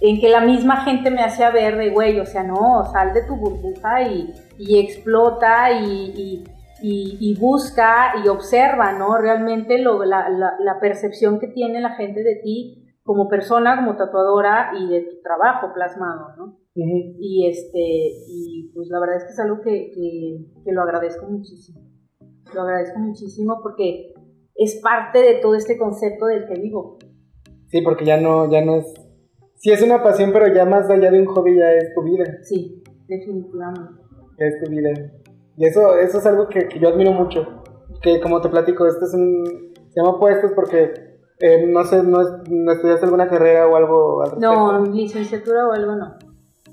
en 0.00 0.20
que 0.20 0.28
la 0.28 0.40
misma 0.40 0.84
gente 0.84 1.10
me 1.10 1.22
hacía 1.22 1.50
ver 1.50 1.76
de, 1.76 1.90
güey, 1.90 2.18
o 2.20 2.26
sea, 2.26 2.42
no, 2.42 2.84
sal 2.92 3.12
de 3.12 3.22
tu 3.24 3.36
burbuja 3.36 4.02
y, 4.08 4.32
y 4.58 4.78
explota 4.78 5.70
y, 5.72 6.44
y, 6.82 7.18
y, 7.20 7.38
busca 7.38 8.14
y 8.24 8.28
observa, 8.28 8.92
¿no? 8.92 9.18
Realmente 9.18 9.78
lo, 9.78 10.04
la, 10.04 10.30
la, 10.30 10.54
la, 10.58 10.80
percepción 10.80 11.38
que 11.38 11.48
tiene 11.48 11.80
la 11.80 11.90
gente 11.96 12.22
de 12.22 12.36
ti 12.36 12.96
como 13.02 13.28
persona, 13.28 13.76
como 13.76 13.96
tatuadora 13.96 14.70
y 14.78 14.88
de 14.88 15.02
tu 15.02 15.20
trabajo 15.22 15.72
plasmado, 15.74 16.28
¿no? 16.38 16.58
Y 16.74 17.46
este, 17.46 17.78
y 17.78 18.70
pues 18.74 18.88
la 18.88 19.00
verdad 19.00 19.16
es 19.16 19.24
que 19.24 19.30
es 19.30 19.40
algo 19.40 19.60
que, 19.60 19.90
que, 19.90 20.62
que 20.64 20.72
lo 20.72 20.82
agradezco 20.82 21.26
muchísimo. 21.26 21.80
Lo 22.54 22.62
agradezco 22.62 22.98
muchísimo 22.98 23.58
porque 23.62 24.14
es 24.54 24.80
parte 24.82 25.18
de 25.18 25.34
todo 25.40 25.54
este 25.54 25.76
concepto 25.76 26.26
del 26.26 26.46
que 26.46 26.60
vivo. 26.60 26.98
Sí, 27.68 27.82
porque 27.82 28.04
ya 28.04 28.18
no, 28.18 28.50
ya 28.50 28.64
no 28.64 28.76
es. 28.76 28.92
Sí, 29.60 29.70
es 29.70 29.82
una 29.82 30.02
pasión, 30.02 30.32
pero 30.32 30.52
ya 30.52 30.64
más 30.64 30.88
allá 30.90 31.10
de 31.10 31.20
un 31.20 31.26
hobby, 31.26 31.58
ya 31.58 31.70
es 31.74 31.94
tu 31.94 32.02
vida. 32.02 32.24
Sí, 32.42 32.82
definitivamente. 33.06 33.92
Ya 34.38 34.46
es 34.46 34.64
tu 34.64 34.70
vida. 34.70 34.90
Y 35.56 35.66
eso, 35.66 35.96
eso 35.98 36.18
es 36.18 36.26
algo 36.26 36.48
que, 36.48 36.66
que 36.66 36.78
yo 36.78 36.88
admiro 36.88 37.12
mucho. 37.12 37.62
Que 38.02 38.20
como 38.20 38.40
te 38.40 38.48
platico, 38.48 38.86
este 38.86 39.04
es 39.04 39.14
un. 39.14 39.72
Se 39.90 40.00
llama 40.00 40.18
puestos 40.18 40.52
porque 40.54 41.10
eh, 41.40 41.66
no 41.66 41.84
sé, 41.84 42.02
no, 42.02 42.18
no, 42.50 42.72
estudiaste 42.72 43.06
alguna 43.06 43.28
carrera 43.28 43.66
o 43.66 43.76
algo 43.76 44.22
al 44.22 44.30
respecto. 44.30 44.54
No, 44.54 44.84
licenciatura 44.86 45.68
o 45.68 45.72
algo 45.72 45.96
no. 45.96 46.14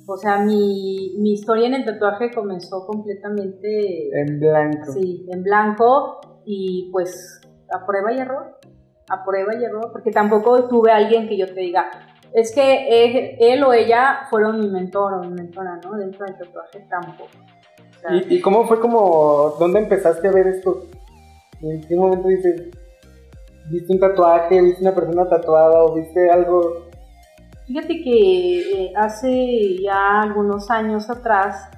O 0.05 0.17
sea, 0.17 0.39
mi, 0.39 1.15
mi 1.19 1.33
historia 1.33 1.67
en 1.67 1.73
el 1.73 1.85
tatuaje 1.85 2.31
comenzó 2.31 2.85
completamente... 2.85 4.09
En 4.21 4.39
blanco. 4.39 4.93
Sí, 4.93 5.25
en 5.31 5.43
blanco 5.43 6.19
y 6.45 6.89
pues 6.91 7.41
a 7.71 7.85
prueba 7.85 8.13
y 8.13 8.19
error. 8.19 8.57
A 9.09 9.23
prueba 9.25 9.55
y 9.55 9.63
error, 9.63 9.89
porque 9.91 10.11
tampoco 10.11 10.67
tuve 10.67 10.91
alguien 10.91 11.29
que 11.29 11.37
yo 11.37 11.45
te 11.45 11.61
diga, 11.61 11.89
es 12.33 12.53
que 12.53 13.37
él, 13.39 13.63
o 13.63 13.73
ella 13.73 14.27
fueron 14.29 14.59
mi 14.59 14.67
mentor 14.69 15.15
o 15.15 15.19
mi 15.19 15.29
mentora, 15.29 15.79
¿no? 15.83 15.97
Dentro 15.97 16.25
del 16.25 16.37
tatuaje 16.37 16.85
tampoco. 16.89 17.29
¿Y, 18.09 18.35
¿Y, 18.35 18.41
cómo 18.41 18.65
fue 18.67 18.79
como, 18.79 19.55
dónde 19.59 19.79
empezaste 19.79 20.27
a 20.27 20.31
ver 20.31 20.47
esto? 20.47 20.85
¿En 21.61 21.81
qué 21.81 21.95
momento 21.95 22.27
dices, 22.27 22.69
viste 23.69 23.93
un 23.93 23.99
tatuaje, 23.99 24.61
viste 24.61 24.81
una 24.81 24.93
persona 24.93 25.27
tatuada 25.27 25.83
o 25.83 25.95
viste 25.95 26.29
algo? 26.29 26.87
Fíjate 27.65 28.01
que 28.01 28.59
eh, 28.59 28.93
hace 28.95 29.77
ya 29.81 30.21
algunos 30.21 30.69
años 30.69 31.09
atrás 31.09 31.69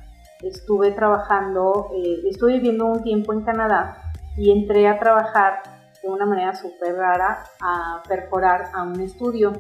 estuve 0.44 0.92
trabajando, 0.92 1.90
eh, 1.96 2.28
estuve 2.30 2.54
viviendo 2.54 2.86
un 2.86 3.02
tiempo 3.02 3.34
en 3.34 3.42
Canadá 3.42 3.98
y 4.38 4.52
entré 4.52 4.88
a 4.88 5.00
trabajar 5.00 5.64
de 6.02 6.10
una 6.10 6.26
manera 6.26 6.54
súper 6.54 6.96
rara 6.96 7.44
a 7.62 8.04
perforar 8.08 8.70
a 8.74 8.84
un 8.84 9.00
estudio. 9.02 9.54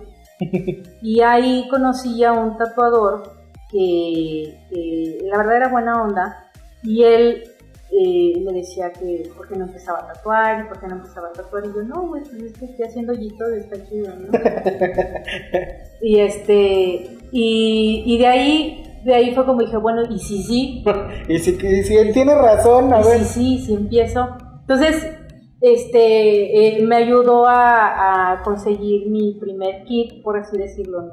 Y 1.01 1.21
ahí 1.21 1.67
conocí 1.69 2.23
a 2.23 2.33
un 2.33 2.57
tatuador 2.57 3.31
que, 3.69 4.57
que 4.69 5.19
la 5.23 5.37
verdad 5.37 5.57
era 5.57 5.67
buena 5.69 6.01
onda 6.01 6.49
y 6.83 7.03
él 7.03 7.43
eh, 7.91 8.39
me 8.45 8.53
decía 8.53 8.91
que 8.91 9.29
por 9.35 9.47
qué 9.47 9.55
no 9.55 9.65
empezaba 9.65 9.99
a 9.99 10.13
tatuar 10.13 10.65
y 10.65 10.67
por 10.67 10.79
qué 10.79 10.87
no 10.87 10.95
empezaba 10.97 11.29
a 11.29 11.33
tatuar. 11.33 11.65
Y 11.65 11.69
yo, 11.69 11.83
no, 11.83 12.07
pues 12.09 12.31
es 12.31 12.53
que 12.53 12.65
estoy 12.65 12.85
haciendo 12.85 13.13
hoyitos, 13.13 13.49
está 13.49 13.83
chido, 13.87 14.13
¿no? 14.15 14.29
y 16.01 16.19
este, 16.19 17.17
y, 17.31 18.03
y 18.05 18.17
de 18.19 18.27
ahí 18.27 18.85
de 19.03 19.15
ahí 19.15 19.33
fue 19.33 19.45
como 19.45 19.61
dije, 19.61 19.77
bueno, 19.77 20.03
y 20.09 20.19
si 20.19 20.43
sí. 20.43 20.83
y 21.27 21.39
si, 21.39 21.51
y 21.51 21.83
si 21.83 21.95
él 21.95 22.13
tiene 22.13 22.35
razón, 22.35 22.93
a 22.93 23.01
y 23.01 23.03
ver. 23.03 23.19
Si 23.19 23.57
sí, 23.57 23.65
si 23.65 23.73
empiezo. 23.73 24.37
Entonces, 24.61 25.18
este, 25.61 26.77
eh, 26.79 26.85
me 26.85 26.95
ayudó 26.95 27.45
a, 27.47 28.33
a, 28.33 28.43
conseguir 28.43 29.09
mi 29.09 29.37
primer 29.39 29.83
kit, 29.83 30.23
por 30.23 30.37
así 30.37 30.57
decirlo, 30.57 31.01
¿no? 31.01 31.11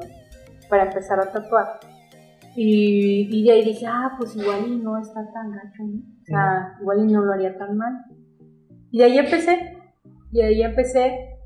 Para 0.69 0.85
empezar 0.85 1.19
a 1.21 1.33
tatuar. 1.33 1.81
Y, 2.55 3.29
y 3.31 3.45
de 3.45 3.53
ahí 3.53 3.65
dije, 3.65 3.87
ah, 3.87 4.15
pues 4.17 4.35
igual 4.37 4.67
y 4.67 4.77
no 4.77 4.99
está 4.99 5.31
tan 5.33 5.53
gacho, 5.53 5.83
¿no? 5.83 5.99
O 5.99 6.25
sea, 6.25 6.77
igual 6.81 7.01
y 7.01 7.13
no 7.13 7.23
lo 7.23 7.33
haría 7.33 7.57
tan 7.59 7.77
mal. 7.77 7.93
Y 8.91 8.99
de 8.99 9.05
ahí 9.05 9.19
empecé, 9.19 9.79
y 10.33 10.39
de 10.39 10.45
ahí 10.45 10.63
empecé, 10.63 11.37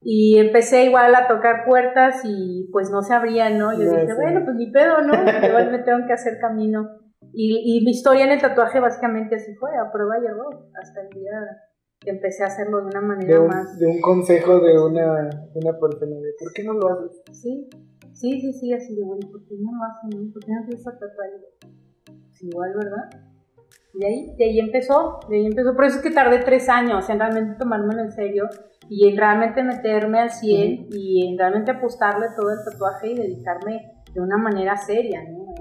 y 0.00 0.38
empecé 0.38 0.84
igual 0.84 1.14
a 1.14 1.28
tocar 1.28 1.64
puertas 1.66 2.22
y 2.24 2.68
pues 2.72 2.90
no 2.90 3.02
se 3.02 3.14
abrían, 3.14 3.58
¿no? 3.58 3.72
Yo 3.72 3.84
dije, 3.84 4.14
bueno, 4.14 4.44
pues 4.44 4.56
ni 4.56 4.70
pedo, 4.70 5.02
¿no? 5.02 5.12
igual 5.48 5.70
me 5.70 5.78
tengo 5.80 6.06
que 6.06 6.12
hacer 6.12 6.38
camino. 6.40 6.88
Y, 7.32 7.78
y, 7.78 7.84
mi 7.84 7.90
historia 7.90 8.24
en 8.24 8.32
el 8.32 8.40
tatuaje 8.40 8.80
básicamente 8.80 9.36
así 9.36 9.54
fue, 9.56 9.70
a 9.76 9.92
prueba 9.92 10.18
y 10.18 10.26
error, 10.26 10.66
hasta 10.80 11.02
el 11.02 11.10
día 11.10 11.30
empecé 12.04 12.44
a 12.44 12.46
hacerlo 12.46 12.78
de 12.78 12.86
una 12.86 13.00
manera 13.00 13.34
de 13.34 13.40
un, 13.40 13.48
más... 13.48 13.78
De 13.78 13.86
un 13.86 14.00
consejo 14.00 14.60
de 14.60 14.80
una, 14.80 15.28
una 15.54 15.78
persona, 15.78 16.16
de 16.16 16.34
¿por 16.38 16.52
qué 16.52 16.64
no 16.64 16.74
lo 16.74 16.88
haces? 16.88 17.22
Sí, 17.32 17.68
Sí, 18.18 18.40
sí, 18.40 18.52
sí, 18.52 18.72
así 18.72 18.96
de, 18.96 19.04
bueno, 19.04 19.28
¿por 19.30 19.44
qué 19.44 19.54
no 19.60 19.70
lo 19.70 19.84
hacen? 19.84 20.32
¿Por 20.32 20.44
qué 20.44 20.50
no 20.50 20.58
empieza 20.62 20.90
a 20.90 20.94
tatuar? 20.94 21.30
Pues 22.04 22.42
igual, 22.42 22.74
¿verdad? 22.74 23.10
Y 23.94 23.98
de 24.00 24.06
ahí, 24.06 24.34
de 24.36 24.44
ahí 24.44 24.58
empezó, 24.58 25.20
de 25.28 25.36
ahí 25.36 25.46
empezó. 25.46 25.76
Por 25.76 25.84
eso 25.84 25.98
es 25.98 26.02
que 26.02 26.10
tardé 26.10 26.40
tres 26.40 26.68
años 26.68 27.08
en 27.08 27.20
realmente 27.20 27.56
tomármelo 27.56 28.02
en 28.02 28.10
serio 28.10 28.48
y 28.88 29.06
en 29.06 29.16
realmente 29.16 29.62
meterme 29.62 30.18
al 30.18 30.32
100 30.32 30.88
y 30.90 31.28
en 31.28 31.38
realmente 31.38 31.70
apostarle 31.70 32.26
todo 32.36 32.50
el 32.50 32.58
tatuaje 32.68 33.12
y 33.12 33.14
dedicarme 33.14 33.92
de 34.12 34.20
una 34.20 34.36
manera 34.36 34.76
seria, 34.76 35.22
¿no? 35.22 35.54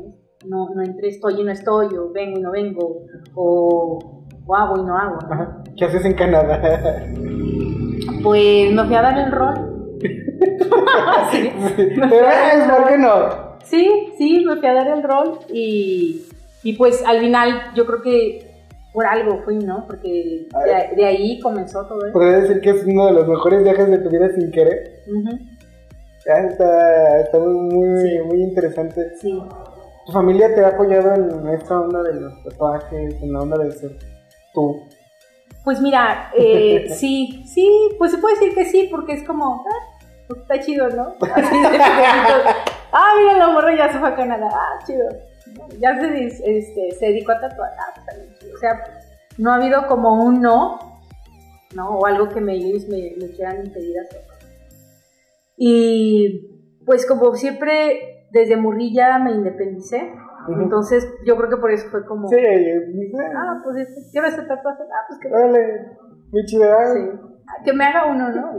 No, 0.48 0.74
no 0.74 0.82
entre 0.82 1.10
estoy 1.10 1.40
y 1.40 1.44
no 1.44 1.52
estoy, 1.52 1.96
o 1.96 2.12
vengo 2.12 2.40
y 2.40 2.42
no 2.42 2.52
vengo, 2.52 3.06
o, 3.36 4.17
o 4.48 4.56
hago 4.56 4.78
y 4.80 4.84
no 4.84 4.98
hago. 4.98 5.20
¿Qué 5.78 5.86
haces 5.86 6.06
en 6.06 6.14
Canadá? 6.14 7.06
Pues 8.24 8.74
me 8.74 8.84
fui 8.86 8.96
a 8.96 9.02
dar 9.02 9.18
el 9.20 9.32
rol 9.32 9.78
sí. 11.32 11.52
Pero 11.76 12.28
es, 12.28 12.72
¿por 12.72 12.88
qué 12.88 12.98
no? 12.98 13.58
Sí, 13.64 14.14
sí, 14.18 14.44
me 14.46 14.56
fui 14.56 14.68
a 14.68 14.74
dar 14.74 14.88
el 14.88 15.04
rol 15.04 15.40
y, 15.52 16.24
y 16.64 16.74
pues 16.74 17.04
al 17.06 17.20
final 17.20 17.72
yo 17.76 17.86
creo 17.86 18.02
que 18.02 18.48
por 18.94 19.06
algo 19.06 19.40
fui, 19.44 19.58
¿no? 19.58 19.86
Porque 19.86 20.48
de, 20.52 20.96
de, 20.96 21.06
ahí 21.06 21.40
comenzó 21.40 21.86
todo 21.86 22.06
eso. 22.06 22.14
Podría 22.14 22.40
decir 22.40 22.62
que 22.62 22.72
es 22.72 22.84
uno 22.86 23.08
de 23.08 23.14
los 23.14 23.28
mejores 23.28 23.64
viajes 23.64 23.90
de 23.90 24.00
tu 24.00 24.10
vida 24.10 24.30
sin 24.34 24.52
querer. 24.52 25.04
Uh 25.08 25.24
-huh. 25.24 25.40
está, 26.26 27.20
está 27.22 27.40
muy, 27.40 27.54
muy, 27.54 28.00
sí. 28.02 28.20
muy 28.26 28.42
interesante. 28.42 29.14
Sí. 29.20 29.44
¿Tu 30.06 30.12
familia 30.12 30.54
te 30.56 30.64
ha 30.64 30.70
apoyado 30.70 31.14
en 31.14 31.48
esta 31.50 31.80
onda 31.80 32.02
de 32.02 32.22
los 32.22 32.44
tatuajes, 32.44 33.22
en 33.22 33.34
la 33.34 33.42
onda 33.42 33.58
de 33.58 33.72
ser 33.72 33.92
tú? 34.58 34.82
Pues 35.64 35.80
mira, 35.80 36.32
eh, 36.36 36.88
sí, 36.96 37.44
sí, 37.54 37.70
pues 38.00 38.12
se 38.12 38.18
puede 38.18 38.36
decir 38.36 38.56
que 38.56 38.66
sí, 38.66 38.88
porque 38.90 39.14
es 39.14 39.24
como, 39.24 39.64
ah, 39.68 40.00
pues 40.28 40.42
está 40.42 40.60
chido, 40.60 40.90
¿no? 40.90 41.16
Así 41.36 41.62
de, 41.62 41.78
ah, 42.92 43.14
mira, 43.20 43.38
la 43.38 43.50
morra 43.50 43.76
ya 43.76 43.92
se 43.92 44.00
fue 44.00 44.10
a 44.10 44.16
Canadá, 44.16 44.50
ah, 44.52 44.80
chido. 44.86 45.08
Ya 45.80 45.96
se, 46.00 46.26
este, 46.26 46.92
se 46.98 47.06
dedicó 47.08 47.34
a 47.34 47.40
tatuar, 47.40 47.72
ah, 47.78 47.92
pues 47.94 48.06
también 48.08 48.34
chido. 48.40 48.56
O 48.56 48.60
sea, 48.60 48.84
no 49.38 49.52
ha 49.52 49.56
habido 49.56 49.86
como 49.88 50.24
un 50.24 50.42
no, 50.42 50.80
¿no? 51.76 51.90
O 51.90 52.06
algo 52.06 52.30
que 52.30 52.42
me, 52.42 52.58
me, 52.58 53.14
me 53.18 53.32
quieran 53.36 53.66
impedir 53.66 54.00
hacer. 54.00 54.24
Y 55.58 56.58
pues 56.86 57.06
como 57.06 57.36
siempre, 57.36 58.28
desde 58.32 58.58
Murrilla 58.58 59.20
me 59.20 59.32
independicé. 59.32 60.14
Uh 60.48 60.52
-huh. 60.52 60.64
Entonces, 60.64 61.08
yo 61.26 61.36
creo 61.36 61.50
que 61.50 61.58
por 61.58 61.72
eso 61.72 61.90
fue 61.90 62.06
como. 62.06 62.28
Sí, 62.28 62.38
ah, 62.38 63.62
pues 63.64 63.78
este, 63.78 64.02
quiero 64.12 64.28
este 64.28 64.44
tatuaje. 64.44 64.84
Ah, 64.84 65.06
pues 65.08 65.20
que. 65.20 65.30
Dale, 65.30 65.98
muy 66.32 66.46
chido. 66.46 66.66
Sí. 66.94 67.02
Que 67.66 67.74
me 67.74 67.86
haga 67.86 68.06
uno, 68.06 68.30
¿no? 68.30 68.52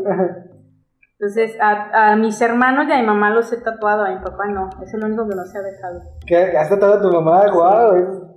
Entonces, 1.20 1.56
a, 1.60 2.12
a, 2.12 2.16
mis 2.16 2.40
hermanos 2.40 2.86
y 2.88 2.92
a 2.92 3.00
mi 3.00 3.06
mamá 3.06 3.30
los 3.30 3.52
he 3.52 3.56
tatuado, 3.60 4.04
a 4.04 4.10
mi 4.10 4.22
papá 4.22 4.46
no. 4.46 4.70
Es 4.82 4.94
el 4.94 5.04
único 5.04 5.28
que 5.28 5.34
no 5.34 5.44
se 5.46 5.58
ha 5.58 5.62
dejado. 5.62 6.00
¿Qué? 6.26 6.56
¿Has 6.56 6.68
tatuado 6.68 6.94
a 6.94 7.02
tu 7.02 7.10
mamá? 7.10 7.50
¡Guau! 7.50 7.96
Wow. 7.96 8.28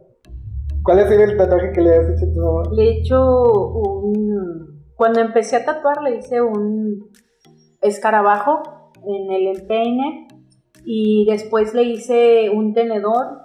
¿Cuál 0.84 1.00
ha 1.00 1.08
sido 1.08 1.24
el 1.24 1.38
tatuaje 1.38 1.72
que 1.74 1.82
le 1.82 1.96
has 1.96 2.10
hecho 2.10 2.26
a 2.26 2.34
tu 2.34 2.40
mamá? 2.40 2.64
Le 2.72 2.84
he 2.84 3.00
hecho 3.00 3.22
un. 3.22 4.82
Cuando 4.96 5.20
empecé 5.20 5.58
a 5.58 5.66
tatuar, 5.66 6.02
le 6.02 6.18
hice 6.18 6.42
un 6.42 7.12
escarabajo 7.82 8.64
en 9.06 9.32
el 9.32 9.58
empeine 9.58 10.28
y 10.86 11.26
después 11.30 11.74
le 11.74 11.84
hice 11.84 12.50
un 12.50 12.74
tenedor 12.74 13.42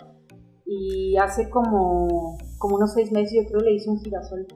y 0.64 1.16
hace 1.16 1.49
como, 1.51 2.39
como 2.59 2.76
unos 2.76 2.93
seis 2.93 3.12
meses 3.12 3.45
yo 3.45 3.49
creo 3.49 3.61
le 3.61 3.74
hice 3.74 3.91
un 3.91 4.01
girasol. 4.01 4.47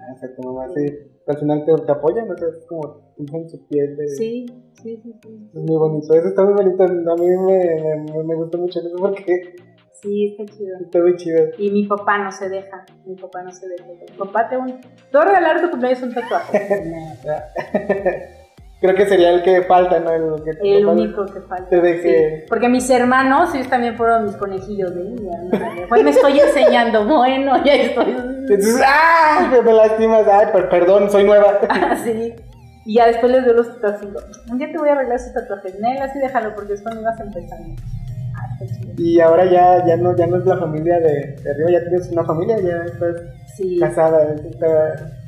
Ah, 0.00 0.12
exacto, 0.12 0.42
mamá, 0.42 0.68
sí. 0.74 0.84
Al 1.26 1.38
final 1.38 1.64
te, 1.64 1.74
te 1.74 1.92
apoyan, 1.92 2.28
¿no? 2.28 2.34
Es 2.34 2.66
como 2.66 3.14
en 3.16 3.48
su 3.48 3.66
piel. 3.66 3.96
De... 3.96 4.08
Sí, 4.08 4.46
sí, 4.82 5.00
sí, 5.02 5.14
sí. 5.22 5.50
Es 5.54 5.60
muy 5.60 5.76
bonito, 5.76 6.12
eso 6.14 6.28
está 6.28 6.44
muy 6.44 6.54
bonito. 6.54 6.82
A 6.82 7.16
mí 7.16 7.26
me, 7.26 8.12
me, 8.12 8.24
me 8.24 8.34
gusta 8.34 8.58
mucho 8.58 8.80
eso 8.80 8.96
porque... 8.98 9.56
Sí, 10.02 10.26
está 10.26 10.44
chido. 10.54 10.76
Está 10.80 10.98
muy 11.00 11.16
chido. 11.16 11.46
Y 11.56 11.70
mi 11.70 11.86
papá 11.86 12.22
no 12.22 12.30
se 12.30 12.50
deja. 12.50 12.84
Mi 13.06 13.14
papá 13.14 13.42
no 13.42 13.50
se 13.50 13.66
deja. 13.68 13.86
Mi 13.86 14.18
papá 14.18 14.50
te, 14.50 14.58
un... 14.58 14.78
te 14.78 14.88
voy 15.12 15.22
a 15.22 15.24
regalar 15.24 15.62
tu 15.62 15.70
cumpleaños 15.70 16.02
un 16.02 16.12
tatuaje. 16.12 16.68
Creo 18.80 18.94
que 18.94 19.06
sería 19.06 19.30
el 19.30 19.42
que 19.42 19.62
falta, 19.62 19.98
¿no? 20.00 20.10
El, 20.10 20.42
que 20.60 20.76
el 20.78 20.84
único 20.86 21.24
que 21.24 21.40
falta. 21.40 21.68
Porque 22.48 22.68
mis 22.68 22.88
hermanos, 22.90 23.54
ellos 23.54 23.68
también 23.68 23.96
fueron 23.96 24.26
mis 24.26 24.36
conejillos 24.36 24.94
de 24.94 25.04
India. 25.04 25.32
¿no? 25.42 25.88
Pues 25.88 26.04
me 26.04 26.10
estoy 26.10 26.38
enseñando. 26.40 27.06
Bueno, 27.06 27.64
ya 27.64 27.74
estoy. 27.74 28.10
Entonces, 28.10 28.80
¡ah! 28.86 29.50
Me 29.64 29.72
lastimas. 29.72 30.26
Ay, 30.28 30.48
perdón, 30.70 31.10
soy 31.10 31.24
nueva. 31.24 31.60
sí. 32.04 32.34
Y 32.84 32.96
ya 32.96 33.06
después 33.06 33.32
les 33.32 33.46
doy 33.46 33.54
los 33.56 33.80
tatuajes. 33.80 34.10
Un 34.50 34.58
día 34.58 34.70
te 34.70 34.76
voy 34.76 34.90
a 34.90 34.92
arreglar 34.92 35.16
esos 35.16 35.32
tatuajes. 35.32 35.80
Nel, 35.80 36.02
así 36.02 36.18
déjalo 36.18 36.54
porque 36.54 36.74
es 36.74 36.82
cuando 36.82 37.00
ibas 37.00 37.18
empezando. 37.18 37.80
Ah, 38.36 38.56
qué 38.58 38.66
chido. 38.66 38.92
Y 38.98 39.20
ahora 39.20 39.46
ya, 39.46 39.86
ya, 39.86 39.96
no, 39.96 40.14
ya 40.14 40.26
no 40.26 40.36
es 40.36 40.44
la 40.44 40.58
familia 40.58 40.98
de, 41.00 41.36
de 41.42 41.50
arriba, 41.50 41.70
ya 41.70 41.80
tienes 41.88 42.10
una 42.10 42.24
familia, 42.24 42.60
ya 42.60 42.84
estás 42.84 43.14
Sí. 43.56 43.78
casada. 43.78 44.34
está- 44.34 45.23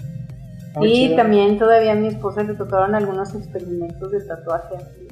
Y 0.80 0.92
chido. 0.92 1.16
también 1.16 1.58
todavía 1.58 1.92
a 1.92 1.96
mi 1.96 2.08
esposa 2.08 2.42
le 2.42 2.54
tocaron 2.54 2.94
algunos 2.94 3.34
experimentos 3.34 4.10
de 4.10 4.20
tatuaje. 4.20 4.76
así. 4.76 5.08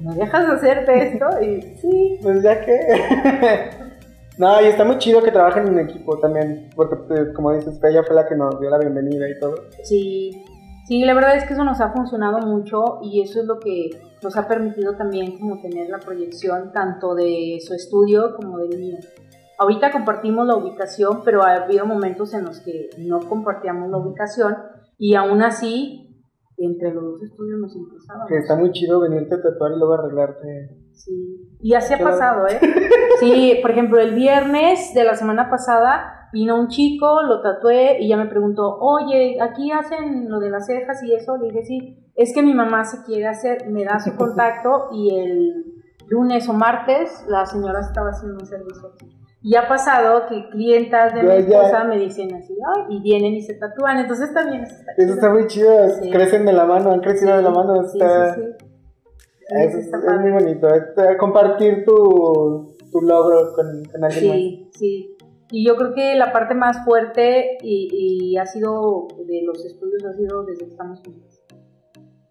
¿Me 0.00 0.14
dejas 0.14 0.48
hacerte 0.48 1.08
esto? 1.08 1.26
Y 1.42 1.62
sí. 1.80 2.18
Pues 2.22 2.42
ya 2.42 2.60
que. 2.64 2.78
no, 4.38 4.60
y 4.60 4.66
está 4.66 4.84
muy 4.84 4.98
chido 4.98 5.22
que 5.22 5.32
trabajen 5.32 5.66
en 5.66 5.78
equipo 5.80 6.18
también, 6.18 6.70
porque 6.76 6.96
pues, 6.96 7.32
como 7.34 7.52
dices, 7.52 7.80
ella 7.82 8.02
fue 8.04 8.14
la 8.14 8.26
que 8.28 8.36
nos 8.36 8.60
dio 8.60 8.70
la 8.70 8.78
bienvenida 8.78 9.28
y 9.28 9.38
todo. 9.40 9.56
Sí, 9.82 10.44
sí, 10.86 11.04
la 11.04 11.14
verdad 11.14 11.36
es 11.36 11.44
que 11.44 11.54
eso 11.54 11.64
nos 11.64 11.80
ha 11.80 11.90
funcionado 11.90 12.38
mucho 12.38 13.00
y 13.02 13.22
eso 13.22 13.40
es 13.40 13.46
lo 13.46 13.58
que 13.58 13.90
nos 14.22 14.36
ha 14.36 14.46
permitido 14.46 14.94
también 14.94 15.38
como 15.38 15.60
tener 15.60 15.88
la 15.88 15.98
proyección 15.98 16.72
tanto 16.72 17.14
de 17.14 17.58
su 17.60 17.74
estudio 17.74 18.36
como 18.36 18.58
del 18.58 18.78
mío. 18.78 18.98
Ahorita 19.58 19.90
compartimos 19.90 20.46
la 20.46 20.54
ubicación, 20.54 21.22
pero 21.24 21.42
ha 21.42 21.54
habido 21.54 21.84
momentos 21.84 22.32
en 22.34 22.44
los 22.44 22.60
que 22.60 22.90
no 22.98 23.18
compartíamos 23.28 23.90
la 23.90 23.96
ubicación 23.96 24.56
y 24.98 25.14
aún 25.14 25.42
así 25.42 26.04
entre 26.58 26.92
los 26.92 27.04
dos 27.04 27.22
estudios 27.22 27.60
nos 27.60 27.74
impulsábamos. 27.74 28.28
Que 28.28 28.38
está 28.38 28.56
muy 28.56 28.72
chido 28.72 29.00
venirte 29.00 29.36
a 29.36 29.42
tatuar 29.42 29.72
y 29.72 29.78
luego 29.78 29.94
arreglarte. 29.94 30.76
Sí, 30.92 31.56
y 31.60 31.74
así 31.74 31.94
ha 31.94 31.98
pasado, 31.98 32.46
¿eh? 32.48 32.58
Sí, 33.20 33.58
por 33.62 33.70
ejemplo, 33.70 34.00
el 34.00 34.14
viernes 34.14 34.92
de 34.94 35.04
la 35.04 35.14
semana 35.14 35.50
pasada 35.50 36.28
vino 36.32 36.58
un 36.58 36.68
chico, 36.68 37.22
lo 37.22 37.40
tatué 37.40 37.98
y 38.00 38.08
ya 38.08 38.16
me 38.16 38.26
preguntó, 38.26 38.76
oye, 38.80 39.38
aquí 39.40 39.70
hacen 39.72 40.28
lo 40.28 40.40
de 40.40 40.50
las 40.50 40.66
cejas 40.66 41.02
y 41.02 41.14
eso. 41.14 41.36
Le 41.36 41.48
dije, 41.48 41.64
sí, 41.64 42.10
es 42.14 42.32
que 42.34 42.42
mi 42.42 42.54
mamá 42.54 42.84
se 42.84 43.02
quiere 43.04 43.26
hacer, 43.26 43.68
me 43.68 43.84
da 43.84 43.98
su 44.00 44.14
contacto 44.16 44.88
y 44.92 45.14
el 45.16 45.64
lunes 46.08 46.48
o 46.48 46.52
martes 46.52 47.24
la 47.28 47.46
señora 47.46 47.80
estaba 47.80 48.10
haciendo 48.10 48.38
un 48.40 48.46
servicio 48.46 48.88
aquí. 48.94 49.06
Y 49.40 49.54
ha 49.54 49.68
pasado 49.68 50.26
que 50.28 50.48
clientas 50.50 51.14
de 51.14 51.22
mi 51.22 51.28
ya. 51.28 51.36
esposa 51.38 51.84
me 51.84 51.96
dicen 51.98 52.34
así, 52.34 52.54
ay, 52.76 52.96
y 52.96 53.02
vienen 53.02 53.34
y 53.34 53.42
se 53.42 53.54
tatúan, 53.54 53.98
entonces 53.98 54.32
también 54.34 54.62
eso 54.64 54.74
está 54.74 54.92
Eso 54.92 55.00
chido. 55.02 55.14
está 55.14 55.30
muy 55.30 55.46
chido, 55.46 55.88
Sí. 56.02 56.10
crecen 56.10 56.44
de 56.44 56.52
la 56.52 56.64
mano, 56.64 56.90
han 56.92 57.00
crecido 57.00 57.36
de 57.36 57.42
la 57.42 57.50
mano. 57.50 57.84
Sí, 57.84 57.98
Está, 58.00 58.34
sí, 58.34 58.40
Sí, 59.48 59.54
es, 59.56 59.74
está 59.76 59.96
es 59.98 60.20
muy 60.20 60.32
bonito. 60.32 60.68
es- 60.68 61.16
compartir 61.18 61.84
tu, 61.84 62.74
tu 62.90 63.00
logro 63.00 63.52
con, 63.54 63.84
con 63.84 64.04
alguien 64.04 64.32
Sí, 64.32 64.70
sí. 64.74 65.14
Y 65.50 65.66
yo 65.66 65.76
creo 65.76 65.94
que 65.94 66.14
la 66.16 66.32
parte 66.32 66.54
más 66.54 66.84
fuerte 66.84 67.56
y, 67.62 68.32
y 68.32 68.36
ha 68.36 68.44
sido 68.44 69.06
de 69.26 69.42
los 69.46 69.64
estudios 69.64 70.04
ha 70.04 70.12
sido 70.14 70.42
desde 70.44 70.64
que 70.66 70.70
estamos 70.72 71.00
juntos. 71.00 71.40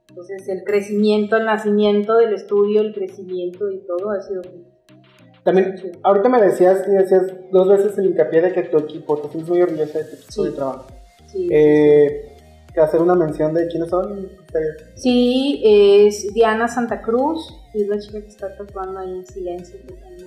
Entonces 0.10 0.48
el 0.50 0.64
crecimiento, 0.64 1.38
el 1.38 1.46
nacimiento 1.46 2.16
del 2.18 2.34
estudio, 2.34 2.82
el 2.82 2.94
crecimiento 2.94 3.70
y 3.72 3.80
todo 3.88 4.12
ha 4.12 4.22
sido 4.22 4.42
más. 4.44 4.67
También, 5.48 5.76
ahorita 6.04 6.28
me 6.28 6.42
decías 6.42 6.84
y 6.90 6.92
decías 6.92 7.24
dos 7.52 7.70
veces 7.70 7.98
el 7.98 8.08
hincapié 8.08 8.42
de 8.42 8.52
que 8.52 8.64
tu 8.64 8.80
equipo, 8.80 9.18
te 9.18 9.30
sientes 9.30 9.50
muy 9.50 9.62
orgullosa 9.62 10.00
de 10.00 10.04
tu 10.04 10.16
equipo 10.18 10.30
Sí. 10.34 10.44
de 10.44 10.52
trabajo. 10.52 10.86
Sí, 11.28 11.48
Eh, 11.50 12.34
que 12.74 12.82
hacer 12.82 13.02
una 13.02 13.16
mención 13.16 13.54
de 13.54 13.66
quiénes 13.70 13.90
son. 13.90 14.28
Sí, 14.96 15.62
es 15.64 16.34
Diana 16.34 16.68
Santa 16.68 17.02
Cruz, 17.02 17.40
es 17.74 17.88
la 17.88 17.98
chica 17.98 18.20
que 18.20 18.28
está 18.28 18.54
tatuando 18.58 19.00
ahí 19.00 19.10
en 19.20 19.26
silencio. 19.26 19.80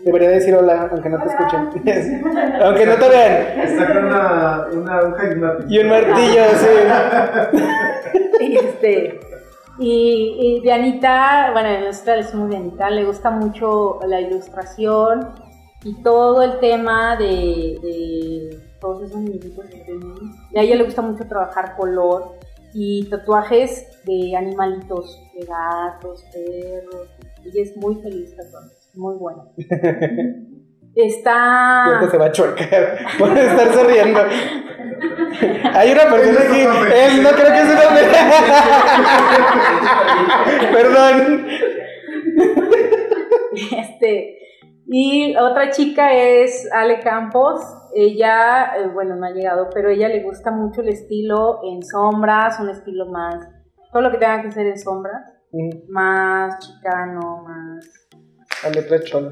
Debería 0.07 0.31
decir 0.31 0.55
hola, 0.55 0.89
aunque 0.91 1.11
no 1.11 1.19
te 1.23 1.29
escuchen. 1.29 1.69
aunque 2.63 2.87
no 2.87 2.95
te 2.95 3.09
vean. 3.11 3.61
Está 3.61 3.87
con 3.93 4.05
una, 4.07 4.67
una 4.73 4.99
aguja 5.01 5.29
y 5.29 5.33
un 5.35 5.41
lápiz. 5.43 5.65
Y 5.69 5.79
un 5.81 5.89
martillo, 5.91 6.43
sí. 6.57 8.41
Y, 8.41 8.57
este, 8.57 9.21
y, 9.79 10.37
y 10.39 10.61
Dianita, 10.61 11.51
bueno, 11.53 11.87
nosotros 11.87 12.17
le 12.17 12.23
decimos 12.23 12.51
Dianita, 12.51 12.91
le 12.91 13.05
gusta 13.05 13.31
mucho 13.31 14.01
la 14.07 14.21
ilustración 14.21 15.35
y 15.85 15.95
todo 16.03 16.43
el 16.43 16.59
tema 16.61 17.17
de, 17.17 18.61
todos 18.81 19.03
esos 19.03 19.17
muñequitos 19.17 19.67
a 19.67 20.63
ella 20.63 20.77
le 20.77 20.85
gusta 20.85 21.03
mucho 21.03 21.27
trabajar 21.27 21.77
color 21.77 22.39
y 22.73 23.09
tatuajes 23.09 23.87
de 24.05 24.37
animalitos, 24.37 25.21
de 25.35 25.47
gatos, 25.47 26.25
perros. 26.33 27.09
Ella 27.45 27.63
es 27.63 27.77
muy 27.77 27.97
feliz 27.97 28.35
tatuando, 28.37 28.73
muy 28.95 29.17
buena. 29.17 29.45
Está... 30.95 31.85
Tiempo 31.89 32.11
se 32.11 32.19
va 32.19 32.27
a 32.27 32.33
chocar 32.33 32.99
por 33.19 33.37
estar 33.37 33.73
sonriendo. 33.73 34.21
Hay 35.75 35.93
una 35.93 36.03
persona 36.11 36.41
aquí, 36.41 36.61
él 36.61 37.23
no 37.23 37.31
creo 37.31 37.47
que 37.47 37.61
es 37.61 37.69
una 37.71 37.83
Perdón. 40.73 41.47
Este, 43.77 44.39
y 44.87 45.37
otra 45.37 45.71
chica 45.71 46.13
es 46.13 46.69
Ale 46.73 47.01
Campos. 47.01 47.61
Ella, 47.95 48.77
eh, 48.77 48.89
bueno, 48.93 49.17
no 49.17 49.27
ha 49.27 49.31
llegado, 49.31 49.69
pero 49.73 49.91
ella 49.91 50.09
le 50.09 50.23
gusta 50.23 50.51
mucho 50.51 50.81
el 50.81 50.89
estilo 50.89 51.61
en 51.65 51.83
sombras, 51.83 52.61
un 52.61 52.69
estilo 52.71 53.07
más, 53.07 53.49
todo 53.93 54.03
lo 54.03 54.11
que 54.13 54.19
tenga 54.19 54.43
que 54.43 54.53
ser 54.53 54.67
en 54.67 54.79
sombras, 54.79 55.23
más 55.89 56.59
chicano, 56.61 57.43
más, 57.45 58.09
A 58.65 58.71
letra 58.71 59.01
chola. 59.03 59.31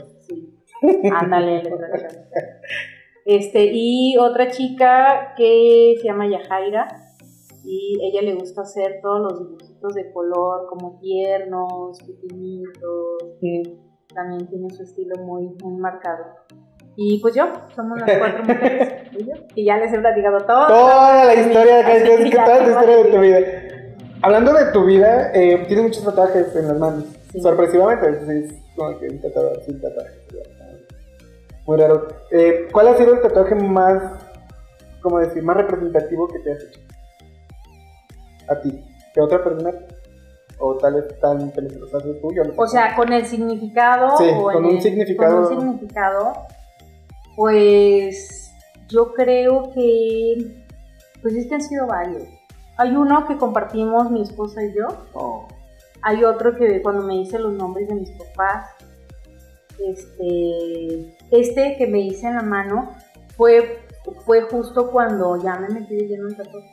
Sí, 0.81 1.01
ándale. 1.13 1.63
Este, 3.25 3.71
y 3.73 4.17
otra 4.17 4.49
chica 4.49 5.35
que 5.37 5.97
se 6.01 6.05
llama 6.07 6.27
Yajaira, 6.29 6.89
y 7.63 7.99
ella 8.03 8.23
le 8.23 8.35
gusta 8.35 8.63
hacer 8.63 9.01
todos 9.03 9.21
los 9.21 9.39
dibujitos 9.39 9.95
de 9.95 10.11
color, 10.13 10.67
como 10.71 10.99
tiernos, 11.01 11.99
pequeñitos, 12.03 13.37
también 14.15 14.47
tiene 14.49 14.71
su 14.71 14.83
estilo 14.83 15.17
muy, 15.23 15.51
muy 15.63 15.79
marcado. 15.79 16.25
Y 16.97 17.21
pues 17.21 17.35
yo, 17.35 17.45
somos 17.77 18.01
las 18.01 18.19
cuatro 18.19 18.45
mujeres, 18.45 19.13
y 19.13 19.25
yo, 19.25 19.35
y 19.55 19.65
ya 19.67 19.77
les 19.77 19.93
he 19.93 19.99
platicado 19.99 20.39
todo. 20.41 20.67
Toda 20.67 21.25
la 21.27 21.35
historia 21.35 21.85
que 21.85 22.03
que 22.03 22.31
que 22.31 22.37
toda 22.37 22.59
la 22.61 22.69
historia 22.69 22.97
de 22.97 23.05
tu 23.05 23.21
vida. 23.21 23.39
Hablando 24.23 24.53
de 24.55 24.73
tu 24.73 24.85
vida, 24.85 25.33
eh, 25.33 25.65
tienes 25.69 25.85
muchos 25.85 26.05
tatuajes 26.05 26.57
en 26.57 26.69
las 26.69 26.79
manos. 26.79 27.05
Sí. 27.31 27.41
Sorpresivamente, 27.41 28.27
sí, 28.27 28.55
es 28.55 28.75
como 28.75 28.99
que 28.99 29.09
un 29.09 29.21
tatuador 29.21 29.61
sin 29.65 29.81
tatuaje. 29.81 30.11
Muy 31.69 31.77
raro. 31.77 32.09
Eh, 32.31 32.67
¿Cuál 32.73 32.89
ha 32.89 32.97
sido 32.97 33.13
el 33.13 33.21
tatuaje 33.21 33.55
más, 33.55 34.03
como 35.03 35.19
decir, 35.19 35.43
más 35.43 35.55
representativo 35.59 36.27
que 36.27 36.39
te 36.39 36.53
has 36.53 36.63
hecho? 36.65 36.81
A 38.49 38.59
ti. 38.63 38.83
¿De 39.15 39.21
otra 39.21 39.45
persona? 39.45 39.73
O 40.59 40.79
tal 40.79 40.95
vez 40.95 41.21
tan 41.21 41.53
que 41.53 41.61
los 41.61 41.95
haces 41.95 42.21
tú, 42.23 42.33
yo 42.35 42.43
no 42.45 42.53
sé. 42.53 42.57
O 42.57 42.67
sea, 42.67 42.97
con 42.97 43.13
el 43.13 43.27
significado. 43.27 44.17
Sí, 44.17 44.25
o 44.35 44.45
con 44.45 44.57
en 44.57 44.65
un 44.65 44.77
el- 44.77 44.83
significado. 44.83 45.35
Con 45.35 45.43
un 45.43 45.61
significado, 45.61 46.33
pues 47.37 48.51
yo 48.89 49.13
creo 49.13 49.71
que, 49.75 50.65
pues 51.21 51.35
es 51.35 51.49
que 51.49 51.55
han 51.55 51.61
sido 51.61 51.87
varios. 51.87 52.23
Hay 52.79 52.97
uno 52.97 53.27
que 53.29 53.37
compartimos 53.37 54.11
mi 54.11 54.23
esposa 54.23 54.65
y 54.65 54.75
yo. 54.75 54.87
Oh. 55.13 55.47
Hay 56.01 56.25
otro 56.25 56.57
que 56.57 56.81
cuando 56.81 57.03
me 57.03 57.17
hice 57.17 57.39
los 57.39 57.53
nombres 57.53 57.89
de 57.89 57.95
mis 57.95 58.11
papás, 58.13 58.71
este, 59.87 61.17
este 61.31 61.77
que 61.77 61.87
me 61.87 62.01
hice 62.01 62.27
en 62.29 62.35
la 62.37 62.43
mano 62.43 62.93
fue, 63.37 63.79
fue 64.25 64.43
justo 64.43 64.91
cuando 64.91 65.41
ya 65.43 65.57
me 65.57 65.69
metí 65.69 65.97
de 65.97 66.09
lleno 66.09 66.29
en 66.29 66.37
tatuaje. 66.37 66.69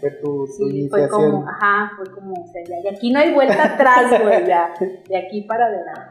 Tu, 0.00 0.08
tu 0.20 0.46
Sí, 0.46 0.88
fue 0.90 1.08
como, 1.08 1.46
ajá, 1.48 1.92
fue 1.96 2.04
como, 2.14 2.32
o 2.34 2.46
sea, 2.52 2.62
ya, 2.68 2.90
de 2.90 2.96
aquí 2.96 3.10
no 3.10 3.20
hay 3.20 3.32
vuelta 3.32 3.64
atrás, 3.74 4.22
güey, 4.22 4.46
ya, 4.46 4.74
de 5.08 5.16
aquí 5.16 5.42
para 5.42 5.66
adelante. 5.66 6.10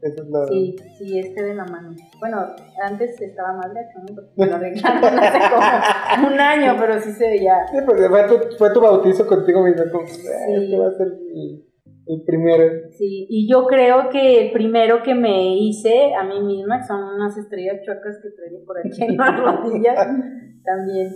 Eso 0.00 0.22
es 0.22 0.28
lo... 0.28 0.46
Sí, 0.46 0.76
sí, 0.98 1.18
este 1.18 1.42
de 1.42 1.54
la 1.54 1.64
mano. 1.64 1.94
Bueno, 2.20 2.38
antes 2.82 3.20
estaba 3.20 3.54
más 3.54 3.72
gacho, 3.74 3.98
¿no? 4.00 4.14
Porque 4.14 4.30
me 4.36 4.46
lo 4.46 4.56
arreglaron 4.56 5.18
hace 5.18 5.38
como 5.50 6.28
un 6.34 6.40
año, 6.40 6.76
pero 6.78 7.00
sí 7.00 7.12
se 7.12 7.26
veía. 7.28 7.66
Sí, 7.70 7.78
pues 7.84 8.06
fue 8.08 8.22
tu, 8.28 8.56
fue 8.56 8.72
tu 8.72 8.80
bautizo 8.80 9.26
contigo 9.26 9.62
mismo. 9.64 9.82
Como, 9.90 10.04
"Ah, 10.04 10.50
Este 10.50 10.78
va 10.78 10.88
a 10.88 10.92
ser 10.92 11.08
mi- 11.32 11.65
el 12.06 12.22
primero. 12.24 12.90
Sí, 12.92 13.26
y 13.28 13.50
yo 13.50 13.66
creo 13.66 14.08
que 14.10 14.46
el 14.46 14.52
primero 14.52 15.02
que 15.02 15.14
me 15.14 15.56
hice 15.56 16.14
a 16.14 16.24
mí 16.24 16.40
misma, 16.40 16.78
que 16.78 16.84
son 16.84 17.02
unas 17.02 17.36
estrellas 17.36 17.80
chuecas 17.84 18.18
que 18.22 18.30
traigo 18.30 18.64
por 18.64 18.78
aquí 18.78 19.02
en 19.02 19.16
las 19.16 19.40
rodillas, 19.40 19.96
también. 20.64 21.10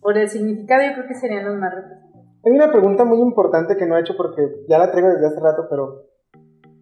Por 0.00 0.18
el 0.18 0.28
significado, 0.28 0.82
yo 0.82 0.94
creo 0.94 1.06
que 1.06 1.14
serían 1.14 1.46
los 1.46 1.56
más 1.56 1.74
representativos. 1.74 2.26
Hay 2.44 2.52
una 2.52 2.70
pregunta 2.70 3.04
muy 3.04 3.20
importante 3.20 3.76
que 3.76 3.86
no 3.86 3.96
he 3.96 4.00
hecho 4.00 4.14
porque 4.16 4.42
ya 4.68 4.78
la 4.78 4.90
traigo 4.90 5.08
desde 5.08 5.26
hace 5.26 5.40
rato, 5.40 5.66
pero 5.70 6.10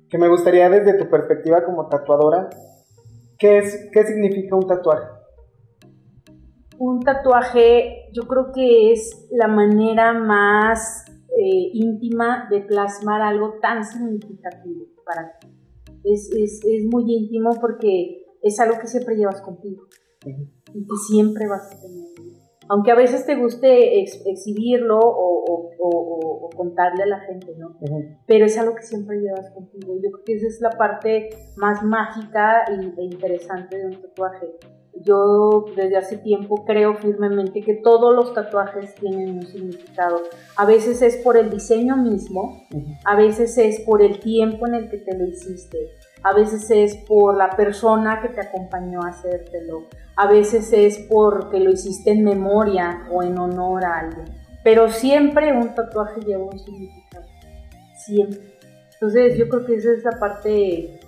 que 0.08 0.18
me 0.18 0.28
gustaría 0.28 0.68
desde 0.68 0.98
tu 0.98 1.08
perspectiva 1.08 1.64
como 1.64 1.88
tatuadora, 1.88 2.50
¿qué, 3.38 3.58
es, 3.58 3.88
qué 3.92 4.02
significa 4.02 4.56
un 4.56 4.66
tatuaje? 4.66 5.06
Un 6.78 7.00
tatuaje, 7.00 8.08
yo 8.12 8.24
creo 8.24 8.50
que 8.52 8.92
es 8.92 9.28
la 9.30 9.46
manera 9.46 10.12
más 10.12 11.04
eh, 11.38 11.70
íntima 11.72 12.46
de 12.50 12.60
plasmar 12.60 13.22
algo 13.22 13.54
tan 13.60 13.84
significativo 13.84 14.86
para 15.04 15.38
ti. 15.38 15.48
Es, 16.04 16.30
es, 16.32 16.60
es 16.64 16.84
muy 16.86 17.04
íntimo 17.06 17.50
porque 17.60 18.24
es 18.42 18.58
algo 18.60 18.78
que 18.80 18.86
siempre 18.88 19.16
llevas 19.16 19.40
contigo 19.40 19.84
y 20.74 20.82
que 20.84 20.96
siempre 21.06 21.46
vas 21.48 21.72
a 21.72 21.80
tener. 21.80 22.02
Aunque 22.68 22.90
a 22.92 22.94
veces 22.94 23.26
te 23.26 23.34
guste 23.34 24.00
ex- 24.00 24.22
exhibirlo 24.24 24.98
o, 24.98 25.44
o- 25.44 25.70
o- 25.78 26.46
o 26.46 26.50
contarle 26.50 27.02
a 27.02 27.06
la 27.06 27.20
gente, 27.20 27.54
¿no? 27.58 27.76
Pero 28.26 28.46
es 28.46 28.56
algo 28.56 28.74
que 28.74 28.82
siempre 28.82 29.20
llevas 29.20 29.50
contigo. 29.50 29.94
Yo 30.02 30.10
creo 30.12 30.24
que 30.24 30.32
esa 30.34 30.46
es 30.46 30.60
la 30.60 30.70
parte 30.70 31.30
más 31.56 31.82
mágica 31.84 32.64
y- 32.70 33.00
e 33.00 33.04
interesante 33.04 33.76
de 33.78 33.86
un 33.86 34.00
tatuaje. 34.00 34.46
Yo 35.00 35.64
desde 35.74 35.96
hace 35.96 36.18
tiempo 36.18 36.64
creo 36.66 36.94
firmemente 36.96 37.62
que 37.62 37.74
todos 37.74 38.14
los 38.14 38.34
tatuajes 38.34 38.94
tienen 38.96 39.38
un 39.38 39.46
significado. 39.46 40.22
A 40.56 40.66
veces 40.66 41.00
es 41.00 41.16
por 41.16 41.36
el 41.36 41.50
diseño 41.50 41.96
mismo, 41.96 42.66
a 43.04 43.16
veces 43.16 43.56
es 43.56 43.80
por 43.80 44.02
el 44.02 44.20
tiempo 44.20 44.66
en 44.66 44.74
el 44.74 44.90
que 44.90 44.98
te 44.98 45.16
lo 45.16 45.26
hiciste, 45.26 45.78
a 46.22 46.34
veces 46.34 46.70
es 46.70 46.96
por 47.08 47.36
la 47.36 47.50
persona 47.50 48.20
que 48.20 48.28
te 48.28 48.42
acompañó 48.42 49.00
a 49.02 49.08
hacértelo, 49.08 49.84
a 50.14 50.26
veces 50.26 50.72
es 50.72 50.98
porque 51.10 51.58
lo 51.58 51.70
hiciste 51.70 52.10
en 52.10 52.22
memoria 52.22 53.08
o 53.10 53.22
en 53.22 53.38
honor 53.38 53.84
a 53.84 54.00
alguien. 54.00 54.26
Pero 54.62 54.88
siempre 54.90 55.52
un 55.52 55.74
tatuaje 55.74 56.20
lleva 56.20 56.44
un 56.44 56.58
significado, 56.58 57.26
siempre. 57.96 58.40
Entonces 58.92 59.36
yo 59.36 59.48
creo 59.48 59.64
que 59.64 59.74
esa 59.74 59.92
es 59.92 60.04
la 60.04 60.18
parte 60.20 61.00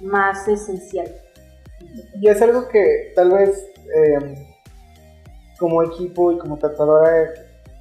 más 0.00 0.46
esencial. 0.48 1.25
Y 2.20 2.28
es 2.28 2.40
algo 2.42 2.68
que 2.68 3.12
tal 3.14 3.32
vez 3.32 3.72
eh, 3.94 4.46
como 5.58 5.82
equipo 5.82 6.32
y 6.32 6.38
como 6.38 6.58
tatuadora, 6.58 7.30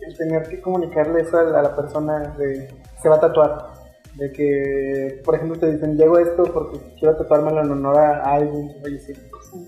el 0.08 0.18
tener 0.18 0.48
que 0.48 0.62
comunicarle 0.62 1.22
eso 1.22 1.38
a 1.38 1.44
la, 1.44 1.60
a 1.60 1.64
la 1.64 1.76
persona 1.76 2.36
de 2.38 2.68
se 3.02 3.10
va 3.10 3.16
a 3.16 3.20
tatuar. 3.20 3.76
De 4.18 4.32
que, 4.32 5.22
por 5.26 5.36
ejemplo, 5.36 5.60
te 5.60 5.72
dicen, 5.72 5.98
llego 5.98 6.18
esto 6.18 6.44
porque 6.44 6.80
quiero 6.98 7.18
tatuármelo 7.18 7.62
en 7.64 7.72
honor 7.72 7.98
a 7.98 8.22
alguien. 8.22 8.72
Oye, 8.84 8.98
sí. 9.00 9.14
Sí, 9.14 9.68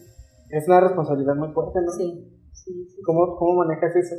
Es 0.49 0.67
una 0.67 0.79
responsabilidad 0.79 1.35
muy 1.35 1.49
fuerte, 1.51 1.81
¿no? 1.81 1.91
sí, 1.91 2.31
sí, 2.53 2.85
sí. 2.87 3.01
¿Cómo, 3.05 3.35
¿Cómo 3.35 3.65
manejas 3.65 3.95
eso? 3.95 4.15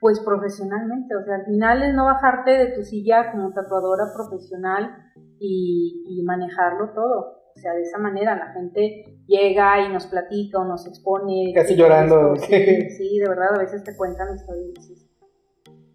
Pues 0.00 0.20
profesionalmente, 0.20 1.14
o 1.16 1.22
sea, 1.24 1.36
al 1.36 1.44
final 1.44 1.82
es 1.82 1.94
no 1.94 2.04
bajarte 2.04 2.50
de 2.50 2.66
tu 2.72 2.82
silla 2.82 3.30
como 3.32 3.52
tatuadora 3.52 4.04
profesional 4.14 4.90
y, 5.38 6.04
y 6.08 6.22
manejarlo 6.24 6.92
todo. 6.94 7.35
O 7.56 7.58
sea, 7.58 7.72
de 7.72 7.82
esa 7.82 7.98
manera 7.98 8.36
la 8.36 8.52
gente 8.52 9.04
llega 9.26 9.80
y 9.80 9.92
nos 9.92 10.06
platica 10.06 10.58
o 10.60 10.64
nos 10.64 10.86
expone. 10.86 11.52
Casi 11.54 11.74
llorando. 11.74 12.34
esto, 12.34 12.46
Sí, 12.46 12.90
sí, 12.96 13.18
de 13.18 13.28
verdad, 13.28 13.54
a 13.54 13.58
veces 13.58 13.82
te 13.82 13.96
cuentan 13.96 14.34
historias 14.34 14.74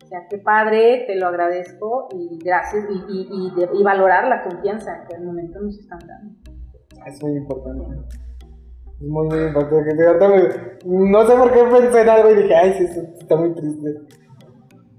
o 0.03 0.07
sea, 0.13 0.27
qué 0.29 0.39
padre, 0.39 1.05
te 1.07 1.15
lo 1.15 1.27
agradezco 1.27 2.09
y 2.11 2.37
gracias, 2.43 2.83
y, 2.89 2.95
y, 3.13 3.27
y, 3.31 3.55
de- 3.55 3.69
y 3.79 3.81
valorar 3.81 4.27
la 4.27 4.43
confianza 4.43 5.05
que 5.07 5.15
al 5.15 5.23
momento 5.23 5.61
nos 5.61 5.79
están 5.79 5.99
dando. 6.05 6.33
Es 7.07 7.23
muy 7.23 7.37
importante. 7.37 7.81
Es 8.99 9.07
muy, 9.07 9.25
muy 9.29 9.39
importante. 9.45 10.79
No 10.83 11.25
sé 11.25 11.33
por 11.37 11.53
qué 11.53 11.63
pensé 11.63 12.01
en 12.01 12.09
algo 12.09 12.29
y 12.29 12.35
dije, 12.41 12.53
ay, 12.55 12.73
sí, 12.73 12.85
está 13.21 13.37
muy 13.37 13.53
triste. 13.55 14.01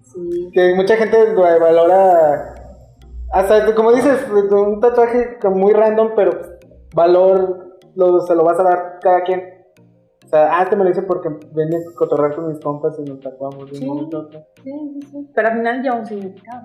Sí, 0.00 0.50
Que 0.54 0.74
mucha 0.76 0.96
gente 0.96 1.34
lo 1.34 1.42
valora, 1.42 2.54
hasta 3.32 3.74
como 3.74 3.92
dices, 3.92 4.26
un 4.30 4.80
tatuaje 4.80 5.36
muy 5.54 5.74
random, 5.74 6.12
pero 6.16 6.30
valor 6.94 7.78
lo, 7.94 8.20
se 8.20 8.34
lo 8.34 8.44
vas 8.44 8.58
a 8.60 8.62
dar 8.64 8.98
cada 9.00 9.22
quien. 9.22 9.42
O 10.24 10.28
sea, 10.28 10.58
ah, 10.58 10.62
este 10.62 10.76
me 10.76 10.84
lo 10.84 10.90
hice 10.90 11.02
porque 11.02 11.28
venía 11.52 11.78
a 11.78 11.94
cotorrear 11.94 12.34
con 12.34 12.48
mis 12.48 12.58
compas 12.60 12.98
y 12.98 13.02
nos 13.02 13.20
tatuamos 13.20 13.66
de 13.66 13.72
un 13.72 13.76
Sí. 13.76 13.84
momento 13.86 14.16
a 14.16 14.20
otro. 14.20 14.46
sí, 14.64 14.70
sí, 15.00 15.08
sí. 15.10 15.30
Pero 15.34 15.48
al 15.48 15.54
final 15.58 15.82
lleva 15.82 15.96
un 15.96 16.06
significado. 16.06 16.62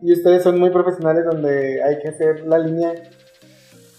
Y 0.00 0.12
ustedes 0.12 0.42
son 0.42 0.58
muy 0.58 0.70
profesionales 0.70 1.24
donde 1.24 1.82
hay 1.82 1.98
que 2.00 2.08
hacer 2.08 2.46
la 2.46 2.58
línea. 2.58 2.92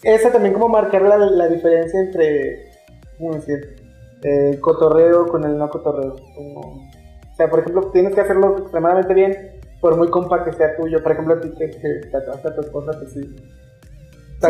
Esa 0.03 0.31
también 0.31 0.53
como 0.53 0.67
marcar 0.69 1.01
la, 1.01 1.17
la 1.17 1.47
diferencia 1.47 1.99
entre, 2.01 2.71
¿cómo 3.17 3.33
decir? 3.35 3.75
El 4.21 4.59
cotorreo 4.59 5.27
con 5.27 5.43
el 5.45 5.57
no 5.57 5.69
cotorreo. 5.69 6.15
Como, 6.35 6.59
o 6.61 7.35
sea, 7.35 7.49
por 7.49 7.59
ejemplo, 7.59 7.89
tienes 7.91 8.13
que 8.13 8.21
hacerlo 8.21 8.57
extremadamente 8.57 9.13
bien, 9.13 9.35
por 9.81 9.97
muy 9.97 10.09
compa 10.09 10.43
que 10.45 10.53
sea 10.53 10.75
tuyo. 10.77 11.01
Por 11.01 11.11
ejemplo, 11.13 11.35
a 11.35 11.39
ti 11.41 11.51
que, 11.57 11.69
que 11.69 12.07
tatuaste 12.11 12.47
a 12.49 12.55
tu 12.55 12.61
esposa, 12.61 12.91
pues 12.99 13.11
sí. 13.13 13.21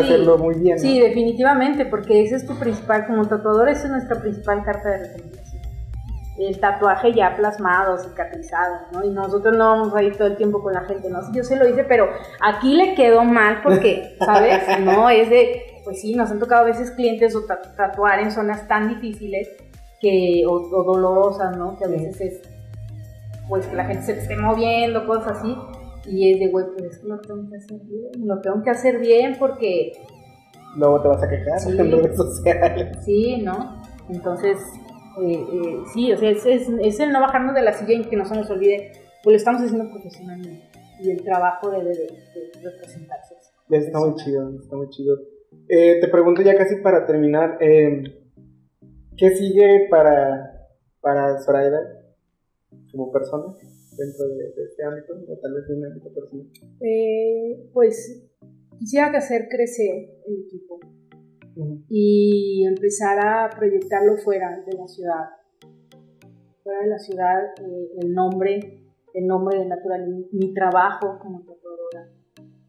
Sí. 0.00 0.04
Hacerlo 0.12 0.38
muy 0.38 0.54
bien. 0.56 0.76
¿no? 0.76 0.82
Sí, 0.82 1.00
definitivamente, 1.00 1.86
porque 1.86 2.22
ese 2.22 2.36
es 2.36 2.46
tu 2.46 2.58
principal, 2.58 3.06
como 3.06 3.26
tatuador, 3.26 3.68
esa 3.68 3.84
es 3.84 3.90
nuestra 3.90 4.20
principal 4.20 4.62
carta 4.64 4.88
de 4.90 4.98
recomendación. 5.08 5.62
El 6.36 6.58
tatuaje 6.58 7.12
ya 7.12 7.36
plasmado, 7.36 7.96
cicatrizado, 7.96 8.74
¿no? 8.92 9.04
Y 9.04 9.10
nosotros 9.10 9.56
no 9.56 9.68
vamos 9.70 9.94
a 9.94 10.02
ir 10.02 10.16
todo 10.16 10.26
el 10.26 10.36
tiempo 10.36 10.60
con 10.62 10.72
la 10.72 10.80
gente, 10.82 11.08
¿no? 11.08 11.20
Yo 11.32 11.44
se 11.44 11.54
lo 11.56 11.68
hice, 11.68 11.84
pero 11.84 12.08
aquí 12.42 12.74
le 12.74 12.94
quedó 12.96 13.22
mal 13.22 13.60
porque, 13.62 14.16
¿sabes? 14.24 14.60
No, 14.80 15.08
es 15.10 15.30
de, 15.30 15.62
pues 15.84 16.00
sí, 16.00 16.14
nos 16.16 16.30
han 16.32 16.40
tocado 16.40 16.62
a 16.62 16.64
veces 16.66 16.90
clientes 16.90 17.36
o 17.36 17.42
ta- 17.46 17.62
tatuar 17.76 18.18
en 18.18 18.32
zonas 18.32 18.66
tan 18.66 18.88
difíciles 18.88 19.48
que, 20.00 20.42
o, 20.48 20.54
o 20.54 20.82
dolorosas, 20.82 21.56
¿no? 21.56 21.78
Que 21.78 21.84
a 21.84 21.88
veces 21.88 22.20
es, 22.20 22.42
pues 23.48 23.66
que 23.66 23.76
la 23.76 23.84
gente 23.84 24.02
se 24.02 24.18
esté 24.18 24.36
moviendo, 24.36 25.06
cosas 25.06 25.38
así. 25.38 25.56
Y 26.06 26.32
es 26.32 26.38
de, 26.40 26.48
güey, 26.48 26.66
pues 26.76 26.92
es 26.92 26.98
que 26.98 27.08
lo 27.08 27.18
tengo 27.20 27.48
que 27.50 27.56
hacer 27.56 27.80
bien, 27.80 28.26
lo 28.26 28.40
tengo 28.40 28.62
que 28.62 28.70
hacer 28.70 28.98
bien 28.98 29.36
porque 29.38 29.92
Luego 30.76 31.00
te 31.02 31.08
vas 31.08 31.22
a 31.22 31.28
quejar 31.28 31.60
Sí. 31.60 31.70
en 31.78 31.90
redes 31.92 32.16
sociales. 32.16 32.98
Sí, 33.04 33.42
¿no? 33.42 33.80
Entonces, 34.10 34.58
eh, 35.22 35.32
eh, 35.52 35.78
sí, 35.94 36.12
o 36.12 36.16
sea, 36.16 36.30
es, 36.30 36.44
es, 36.44 36.68
es 36.80 37.00
el 37.00 37.12
no 37.12 37.20
bajarnos 37.20 37.54
de 37.54 37.62
la 37.62 37.72
silla 37.72 37.94
y 37.94 38.04
que 38.04 38.16
no 38.16 38.24
se 38.24 38.34
nos 38.34 38.50
olvide, 38.50 38.90
pues 39.22 39.32
lo 39.34 39.36
estamos 39.36 39.62
haciendo 39.62 39.88
profesionalmente 39.90 40.64
y 41.00 41.10
el 41.10 41.22
trabajo 41.22 41.70
debe 41.70 41.90
de, 41.90 42.06
de 42.06 42.70
representarse. 42.70 43.34
Está 43.70 43.98
muy 44.00 44.14
chido, 44.16 44.50
está 44.60 44.76
muy 44.76 44.88
chido. 44.90 45.16
Eh, 45.68 45.98
te 46.00 46.08
pregunto 46.08 46.42
ya 46.42 46.56
casi 46.56 46.76
para 46.76 47.06
terminar, 47.06 47.56
eh, 47.60 48.02
¿qué 49.16 49.30
sigue 49.36 49.86
para, 49.88 50.68
para 51.00 51.40
Zoraida 51.40 51.78
como 52.90 53.12
persona 53.12 53.54
dentro 53.96 54.28
de, 54.28 54.52
de 54.52 54.64
este 54.64 54.84
ámbito 54.84 55.14
o 55.28 55.38
tal 55.38 55.54
vez 55.54 55.68
de 55.68 55.74
un 55.74 55.86
ámbito 55.86 56.12
personal? 56.12 56.46
Eh, 56.80 57.70
pues 57.72 58.24
quisiera 58.78 59.16
hacer 59.16 59.48
crecer 59.48 60.10
el 60.26 60.44
equipo 60.46 60.80
y 61.88 62.64
empezar 62.66 63.18
a 63.24 63.50
proyectarlo 63.50 64.16
fuera 64.16 64.60
de 64.66 64.76
la 64.76 64.88
ciudad. 64.88 65.30
Fuera 66.62 66.80
de 66.80 66.86
la 66.88 66.98
ciudad, 66.98 67.44
eh, 67.60 67.90
el 68.00 68.12
nombre, 68.12 68.84
el 69.12 69.26
nombre 69.26 69.58
de 69.58 69.66
Natural, 69.66 70.26
mi, 70.32 70.54
trabajo 70.54 71.18
como 71.20 71.40
tatuadora, 71.40 72.10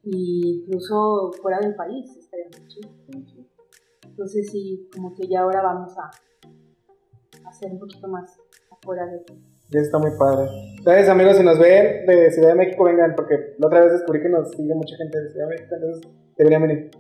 y 0.03 0.63
incluso 0.63 1.31
fuera 1.41 1.59
del 1.59 1.75
país, 1.75 2.15
estaría 2.17 2.45
muy 2.45 2.67
chido. 2.67 2.89
Entonces 4.07 4.51
sí, 4.51 4.87
como 4.93 5.13
que 5.15 5.27
ya 5.27 5.41
ahora 5.41 5.61
vamos 5.61 5.93
a 5.97 6.11
hacer 7.47 7.71
un 7.71 7.79
poquito 7.79 8.07
más 8.07 8.37
afuera 8.71 9.05
de 9.07 9.19
Ya 9.69 9.79
está 9.79 9.97
muy 9.97 10.11
padre. 10.17 10.49
Entonces, 10.77 11.09
amigos, 11.09 11.37
si 11.37 11.43
nos 11.43 11.57
ven 11.59 12.05
de 12.05 12.31
Ciudad 12.31 12.49
de 12.49 12.55
México, 12.55 12.83
vengan, 12.83 13.15
porque 13.15 13.55
la 13.57 13.67
otra 13.67 13.81
vez 13.81 13.93
descubrí 13.93 14.21
que 14.21 14.29
nos 14.29 14.51
sigue 14.51 14.73
mucha 14.75 14.95
gente 14.97 15.19
de 15.19 15.31
Ciudad 15.31 15.47
de 15.47 15.55
México, 15.55 15.75
entonces 15.75 16.11
deberían 16.37 16.61
venir 16.61 16.91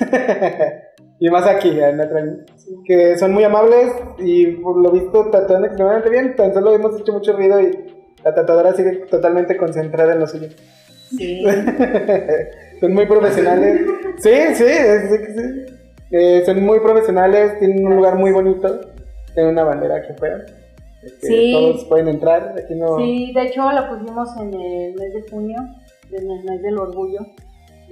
y 1.20 1.28
más 1.28 1.46
aquí, 1.46 1.78
en 1.78 2.46
sí. 2.56 2.76
que 2.86 3.18
son 3.18 3.32
muy 3.32 3.44
amables 3.44 3.92
y 4.18 4.46
por 4.56 4.78
lo 4.78 4.90
visto 4.90 5.30
tatuan 5.30 5.64
extremadamente 5.64 6.10
bien. 6.10 6.34
Tan 6.36 6.54
solo 6.54 6.74
hemos 6.74 6.98
hecho 6.98 7.12
mucho 7.12 7.34
ruido 7.34 7.60
y 7.60 7.70
la 8.24 8.34
tatuadora 8.34 8.72
sigue 8.72 9.04
totalmente 9.10 9.56
concentrada 9.56 10.14
en 10.14 10.20
lo 10.20 10.26
suyo. 10.26 10.48
Sí, 11.16 11.44
son 12.80 12.94
muy 12.94 13.06
profesionales. 13.06 13.80
Sí, 14.18 14.32
sí, 14.54 14.64
sí, 14.64 15.16
sí. 15.36 15.76
Eh, 16.12 16.42
son 16.44 16.64
muy 16.64 16.80
profesionales, 16.80 17.58
tienen 17.58 17.86
un 17.86 17.96
lugar 17.96 18.16
muy 18.16 18.32
bonito, 18.32 18.80
tienen 19.34 19.52
una 19.52 19.64
bandera 19.64 19.96
aquí 19.96 20.12
afuera. 20.12 20.44
Sí. 21.22 21.52
Todos 21.52 21.84
pueden 21.86 22.08
entrar, 22.08 22.54
aquí 22.62 22.74
no... 22.74 22.98
Sí, 22.98 23.32
de 23.34 23.42
hecho 23.42 23.70
la 23.72 23.88
pusimos 23.88 24.28
en 24.36 24.52
el 24.54 24.94
mes 24.94 25.14
de 25.14 25.22
junio, 25.30 25.58
en 26.12 26.30
el 26.30 26.44
mes 26.44 26.62
del 26.62 26.78
orgullo, 26.78 27.20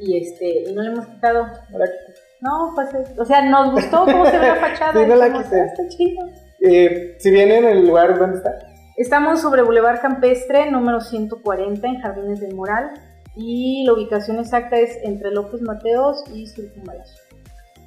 y 0.00 0.16
este, 0.18 0.70
y 0.70 0.74
no 0.74 0.82
le 0.82 0.90
hemos 0.92 1.06
quitado. 1.06 1.44
Ahora 1.72 1.84
aquí- 1.86 2.12
No, 2.40 2.72
pues, 2.74 2.92
es- 2.94 3.18
o 3.18 3.24
sea, 3.24 3.48
nos 3.48 3.72
gustó 3.72 4.04
cómo 4.04 4.26
se 4.26 4.38
ve 4.38 4.46
la 4.48 4.54
fachada. 4.61 4.92
Sí, 4.92 5.09
no 5.09 5.16
la 5.16 5.32
quité. 5.32 5.61
"Ah, 5.61 5.64
está 5.66 5.88
chido. 5.88 6.26
Eh, 6.61 7.16
si 7.18 7.30
vienen 7.30 7.64
el 7.64 7.86
lugar, 7.86 8.18
¿dónde 8.18 8.36
está? 8.38 8.59
Estamos 8.96 9.40
sobre 9.40 9.62
Boulevard 9.62 10.00
Campestre, 10.00 10.70
número 10.70 11.00
140, 11.00 11.86
en 11.88 12.00
Jardines 12.00 12.40
del 12.40 12.54
Moral, 12.54 12.90
y 13.36 13.84
la 13.86 13.92
ubicación 13.92 14.38
exacta 14.38 14.76
es 14.76 14.98
entre 15.04 15.30
López 15.30 15.62
Mateos 15.62 16.24
y 16.34 16.46
Circunvalación, 16.46 17.18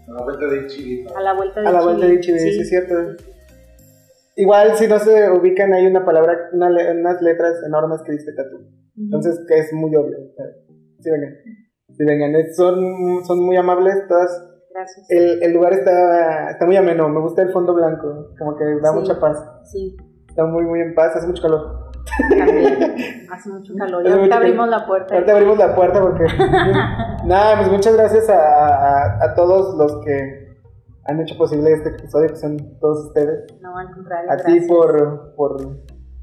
A 0.07 0.13
la 0.13 0.23
vuelta 0.23 0.47
de 0.47 0.67
Chile. 0.67 1.05
a 1.15 1.21
la 1.21 1.33
vuelta 1.33 1.61
de 1.61 1.67
A 1.67 1.71
la 1.73 1.81
vuelta 1.81 2.05
de 2.07 2.23
sí, 2.23 2.31
es 2.61 2.69
cierto. 2.69 2.93
Igual, 4.41 4.75
si 4.75 4.87
no 4.87 4.97
se 4.99 5.29
ubican, 5.31 5.73
hay 5.73 5.85
una 5.85 6.03
palabra, 6.03 6.49
una 6.53 6.69
le- 6.69 6.99
unas 6.99 7.21
letras 7.21 7.53
enormes 7.65 8.01
que 8.03 8.13
dice 8.13 8.31
tatu. 8.33 8.57
Entonces, 8.97 9.39
que 9.47 9.57
es 9.59 9.71
muy 9.73 9.95
obvio. 9.95 10.17
Sí, 10.99 11.09
vengan. 11.11 11.33
Sí, 11.95 12.05
vengan. 12.05 12.35
Es- 12.35 12.55
son, 12.55 13.23
son 13.25 13.39
muy 13.45 13.55
amables. 13.57 13.95
Todas, 14.07 14.31
Gracias. 14.73 15.05
el, 15.09 15.43
el 15.43 15.53
lugar 15.53 15.73
está, 15.73 16.49
está 16.51 16.65
muy 16.65 16.75
ameno. 16.77 17.07
Me 17.09 17.19
gusta 17.21 17.41
el 17.43 17.51
fondo 17.51 17.73
blanco. 17.73 18.29
Como 18.39 18.55
que 18.57 18.63
da 18.81 18.89
Sí. 18.91 18.95
mucha 18.99 19.19
paz. 19.19 19.37
Sí, 19.71 19.95
Está 20.27 20.45
muy, 20.45 20.63
muy 20.63 20.79
en 20.81 20.95
paz. 20.95 21.15
Hace 21.15 21.27
mucho 21.27 21.41
calor. 21.43 21.91
también. 22.37 22.77
Hace 23.31 23.49
mucho 23.49 23.73
calor. 23.77 24.07
Y 24.07 24.11
ahorita 24.11 24.37
abrimos 24.37 24.67
la 24.69 24.85
puerta. 24.87 25.13
Ahorita 25.13 25.33
abrimos 25.33 25.57
la 25.57 25.75
puerta 25.75 26.01
porque... 26.01 26.23
Nada, 27.25 27.57
pues 27.57 27.69
muchas 27.71 27.95
gracias 27.95 28.29
a, 28.29 28.35
a, 28.39 29.23
a 29.25 29.33
todos 29.35 29.77
los 29.77 30.03
que 30.03 30.40
han 31.05 31.19
hecho 31.21 31.37
posible 31.37 31.71
este 31.73 31.89
episodio, 31.89 32.29
que 32.29 32.35
son 32.35 32.57
todos 32.79 33.07
ustedes. 33.07 33.45
No, 33.61 33.77
al 33.77 33.91
contrario. 33.93 34.31
A 34.31 34.37
ti 34.37 34.61
por, 34.67 35.33
por, 35.35 35.57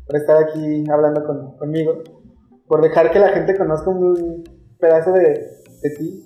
por 0.07 0.16
estar 0.16 0.37
aquí 0.43 0.85
hablando 0.91 1.24
con- 1.24 1.57
conmigo, 1.57 1.95
por 2.66 2.83
dejar 2.83 3.11
que 3.11 3.18
la 3.18 3.29
gente 3.29 3.57
conozca 3.57 3.91
un 3.91 4.45
pedazo 4.79 5.12
de, 5.12 5.20
de 5.83 5.91
ti, 5.99 6.24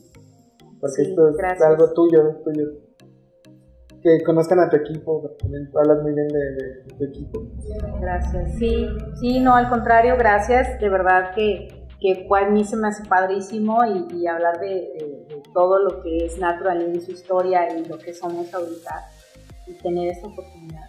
porque 0.81 0.97
Sí, 0.97 1.11
esto 1.11 1.29
es 1.29 1.37
gracias. 1.37 1.63
algo 1.69 1.93
tuyo, 1.93 2.37
tuyo. 2.45 2.65
Que 4.03 4.21
conozcan 4.25 4.59
a 4.59 4.69
tu 4.69 4.75
equipo, 4.77 5.23
también 5.39 5.71
hablas 5.77 6.03
muy 6.03 6.13
bien 6.13 6.27
de, 6.27 6.39
de- 6.39 6.83
de 6.83 6.95
tu 6.99 7.05
equipo. 7.05 7.41
Gracias. 8.01 8.53
Sí, 8.59 8.89
sí, 9.21 9.39
no, 9.41 9.55
al 9.55 9.71
contrario, 9.71 10.17
gracias. 10.19 10.81
De 10.81 10.89
verdad 10.89 11.31
que, 11.37 11.82
que 12.03 12.27
a 12.35 12.51
mí 12.51 12.65
se 12.65 12.77
me 12.77 12.89
hace 12.89 13.05
padrísimo 13.09 13.85
y, 13.85 14.15
y 14.21 14.27
hablar 14.27 14.59
de, 14.61 14.67
de- 14.69 15.25
de 15.37 15.43
todo 15.55 15.79
lo 15.79 16.03
que 16.03 16.27
es 16.27 16.37
Natural 16.39 16.83
en 16.83 17.01
su 17.01 17.13
historia 17.13 17.73
y 17.79 17.85
lo 17.87 17.97
que 17.99 18.13
somos 18.13 18.53
ahorita 18.53 19.07
y 19.67 19.75
tener 19.75 20.09
esta 20.11 20.27
oportunidad. 20.27 20.83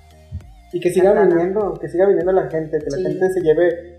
Y 0.74 0.80
que 0.80 0.90
siga 0.90 1.14
viniendo, 1.24 1.74
que 1.76 1.88
siga 1.88 2.08
viniendo 2.08 2.32
la 2.32 2.50
gente, 2.50 2.80
que 2.80 2.90
la 2.90 2.98
Sí. 2.98 3.04
gente 3.04 3.30
se 3.30 3.42
lleve. 3.42 3.98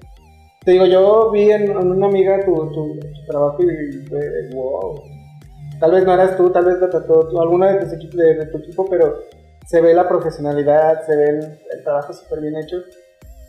Te 0.65 0.73
digo, 0.73 0.87
yo 0.87 1.31
vi 1.31 1.51
en, 1.53 1.71
en 1.71 1.77
una 1.93 2.07
amiga 2.07 2.45
tu, 2.45 2.53
tu, 2.73 2.99
tu 2.99 3.27
trabajo 3.29 3.63
y 3.63 3.93
fue 4.09 4.21
wow. 4.53 5.01
Tal 5.79 5.93
vez 5.93 6.05
no 6.05 6.15
eras 6.15 6.37
tú, 6.37 6.51
tal 6.51 6.65
vez 6.65 6.79
lo 6.79 6.89
trató 6.91 7.29
tú, 7.29 7.41
alguno 7.41 7.67
de, 7.67 7.77
tus 7.81 7.93
equipos, 7.93 8.17
de, 8.17 8.35
de 8.35 8.47
tu 8.47 8.59
equipo, 8.59 8.87
pero 8.89 9.19
se 9.67 9.81
ve 9.81 9.93
la 9.95 10.09
profesionalidad, 10.09 11.05
se 11.07 11.15
ve 11.17 11.29
el, 11.31 11.37
el 11.73 11.83
trabajo 11.85 12.13
súper 12.13 12.41
bien 12.41 12.57
hecho. 12.57 12.79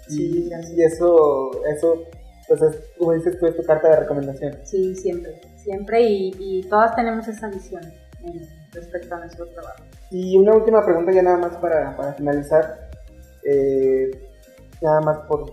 Sí, 0.07 0.47
Y, 0.49 0.79
y 0.79 0.83
eso, 0.83 1.49
eso, 1.67 2.03
pues 2.47 2.61
es, 2.61 2.81
como 2.97 3.13
dices 3.13 3.39
tú, 3.39 3.47
es 3.47 3.55
tu 3.55 3.63
carta 3.63 3.89
de 3.89 3.95
recomendación. 3.97 4.57
Sí, 4.63 4.95
siempre, 4.95 5.41
siempre 5.55 6.01
y, 6.01 6.33
y 6.39 6.63
todas 6.69 6.95
tenemos 6.95 7.27
esa 7.27 7.49
visión 7.49 7.83
eh, 7.83 8.47
respecto 8.71 9.15
a 9.15 9.19
nuestro 9.19 9.47
trabajo. 9.47 9.83
Y 10.11 10.37
una 10.37 10.53
última 10.53 10.85
pregunta 10.85 11.11
ya 11.11 11.23
nada 11.23 11.37
más 11.37 11.57
para, 11.57 11.95
para 11.97 12.13
finalizar. 12.13 12.89
Eh, 13.43 14.11
nada 14.81 15.01
más 15.01 15.17
por... 15.27 15.51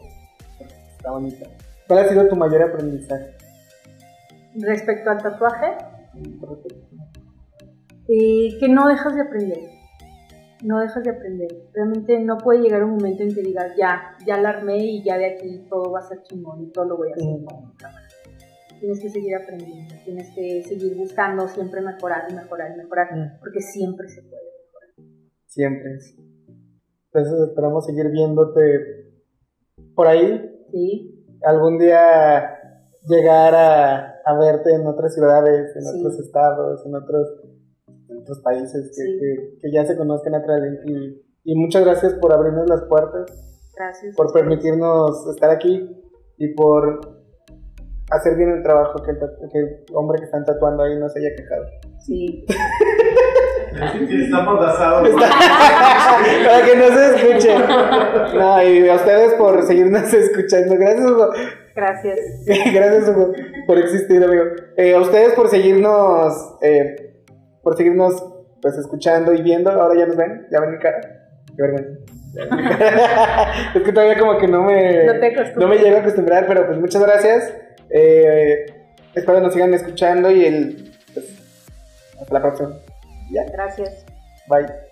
Está 0.97 1.11
bonita. 1.11 1.47
¿Cuál 1.87 2.01
ha 2.01 2.09
sido 2.09 2.29
tu 2.29 2.37
mayor 2.37 2.63
aprendizaje? 2.63 3.35
Respecto 4.55 5.11
al 5.11 5.23
tatuaje, 5.23 5.79
eh, 8.09 8.59
que 8.61 8.69
no 8.69 8.87
dejas 8.87 9.15
de 9.15 9.23
aprender. 9.23 9.59
No 10.63 10.79
dejas 10.81 11.03
de 11.03 11.11
aprender. 11.11 11.49
Realmente 11.73 12.19
no 12.21 12.39
puede 12.39 12.61
llegar 12.61 12.85
un 12.85 12.93
momento 12.93 13.23
en 13.23 13.35
que 13.35 13.43
digas, 13.43 13.73
ya, 13.77 14.17
ya 14.27 14.37
la 14.41 14.51
armé 14.51 14.79
y 14.79 15.03
ya 15.03 15.19
de 15.19 15.27
aquí 15.27 15.67
todo 15.69 15.91
va 15.91 15.99
a 16.01 16.03
ser 16.03 16.23
chingón 16.23 16.63
y 16.63 16.71
todo 16.71 16.85
lo 16.85 16.97
voy 16.97 17.09
a 17.11 17.15
hacer. 17.15 17.41
Tienes 18.81 19.01
que 19.01 19.11
seguir 19.11 19.35
aprendiendo, 19.37 19.95
tienes 20.05 20.31
que 20.35 20.63
seguir 20.65 20.97
buscando 20.97 21.47
siempre 21.49 21.81
mejorar 21.81 22.25
y 22.31 22.35
mejorar 22.35 22.73
y 22.75 22.79
mejorar, 22.79 23.09
porque 23.41 23.61
siempre 23.61 24.09
se 24.09 24.23
puede 24.23 24.43
mejorar. 24.43 25.13
Siempre. 25.47 25.91
Entonces 27.13 27.49
esperamos 27.49 27.87
seguir 27.87 28.09
viéndote 28.11 29.13
por 29.95 30.07
ahí. 30.09 30.49
¿Sí? 30.73 31.25
Algún 31.45 31.79
día 31.79 32.59
llegar 33.09 33.55
a, 33.55 34.21
a 34.25 34.39
verte 34.39 34.75
en 34.75 34.87
otras 34.87 35.15
ciudades, 35.15 35.77
en 35.77 35.83
Sí. 35.83 35.99
otros 36.01 36.19
estados, 36.21 36.87
en 36.87 36.95
otros, 36.95 37.42
otros 38.23 38.41
países 38.43 38.89
que, 38.97 39.03
Sí. 39.03 39.19
que- 39.21 39.59
que 39.61 39.73
ya 39.73 39.85
se 39.85 39.97
conozcan 39.97 40.35
a 40.35 40.43
través 40.43 40.81
y, 40.87 41.23
y 41.45 41.55
muchas 41.57 41.85
gracias 41.85 42.15
por 42.15 42.33
abrirnos 42.33 42.69
las 42.69 42.83
puertas, 42.89 43.27
Gracias. 43.77 44.15
por 44.17 44.33
permitirnos 44.33 45.27
estar 45.35 45.51
aquí 45.51 45.89
y 46.39 46.55
por 46.55 47.01
hacer 48.11 48.37
bien 48.37 48.51
el 48.51 48.63
trabajo 48.63 49.03
que 49.03 49.11
el, 49.13 49.19
que 49.19 49.59
el 49.59 49.85
hombre 49.95 50.19
que 50.19 50.25
están 50.27 50.45
tatuando 50.45 50.83
ahí 50.83 50.99
no 50.99 51.09
se 51.09 51.19
haya 51.21 51.31
quejado. 51.37 51.65
Sí. 52.07 52.45
Está 53.73 54.43
mordazado. 54.43 55.03
Para 55.17 56.67
que 56.67 56.77
no 56.77 56.87
se 56.89 57.17
escuche. 57.17 57.59
No, 58.39 58.63
y 58.63 58.89
a 58.89 58.95
ustedes 58.97 59.35
por 59.35 59.63
seguirnos 59.63 60.13
escuchando. 60.15 60.77
Gracias, 60.77 61.11
Hugo. 61.11 61.31
Gracias. 61.75 62.19
Gracias, 62.47 63.09
Hugo, 63.09 63.33
por 63.67 63.79
existir, 63.79 64.23
amigo. 64.23 64.43
Eh, 64.77 64.95
a 64.95 65.01
ustedes 65.01 65.33
por 65.33 65.49
seguirnos, 65.49 66.35
eh, 66.61 67.12
por 67.63 67.77
seguirnos, 67.77 68.23
pues, 68.61 68.77
escuchando 68.77 69.33
y 69.33 69.43
viendo. 69.43 69.71
Ahora 69.71 69.99
ya 69.99 70.07
nos 70.07 70.17
ven, 70.17 70.47
ya 70.51 70.61
ven 70.61 70.73
mi 70.73 70.79
cara. 70.79 71.01
Qué 71.57 71.63
vergüenza. 71.63 72.01
es 73.75 73.83
que 73.83 73.93
todavía 73.93 74.19
como 74.19 74.39
que 74.39 74.49
no 74.49 74.63
me, 74.63 75.05
No 75.05 75.21
te 75.21 75.55
no 75.57 75.69
me 75.69 75.77
llego 75.77 75.97
a 75.97 76.01
acostumbrar, 76.01 76.47
pero 76.47 76.67
pues 76.67 76.79
muchas 76.79 77.03
gracias. 77.03 77.53
Eh, 77.91 78.67
espero 79.15 79.41
nos 79.41 79.53
sigan 79.53 79.75
escuchando 79.75 80.31
y 80.31 80.47
el, 80.47 80.95
pues, 81.13 81.27
hasta 82.21 82.35
la 82.35 82.41
próxima. 82.41 82.71
Ya, 83.31 83.45
Gracias. 83.53 84.05
bye. 84.49 84.92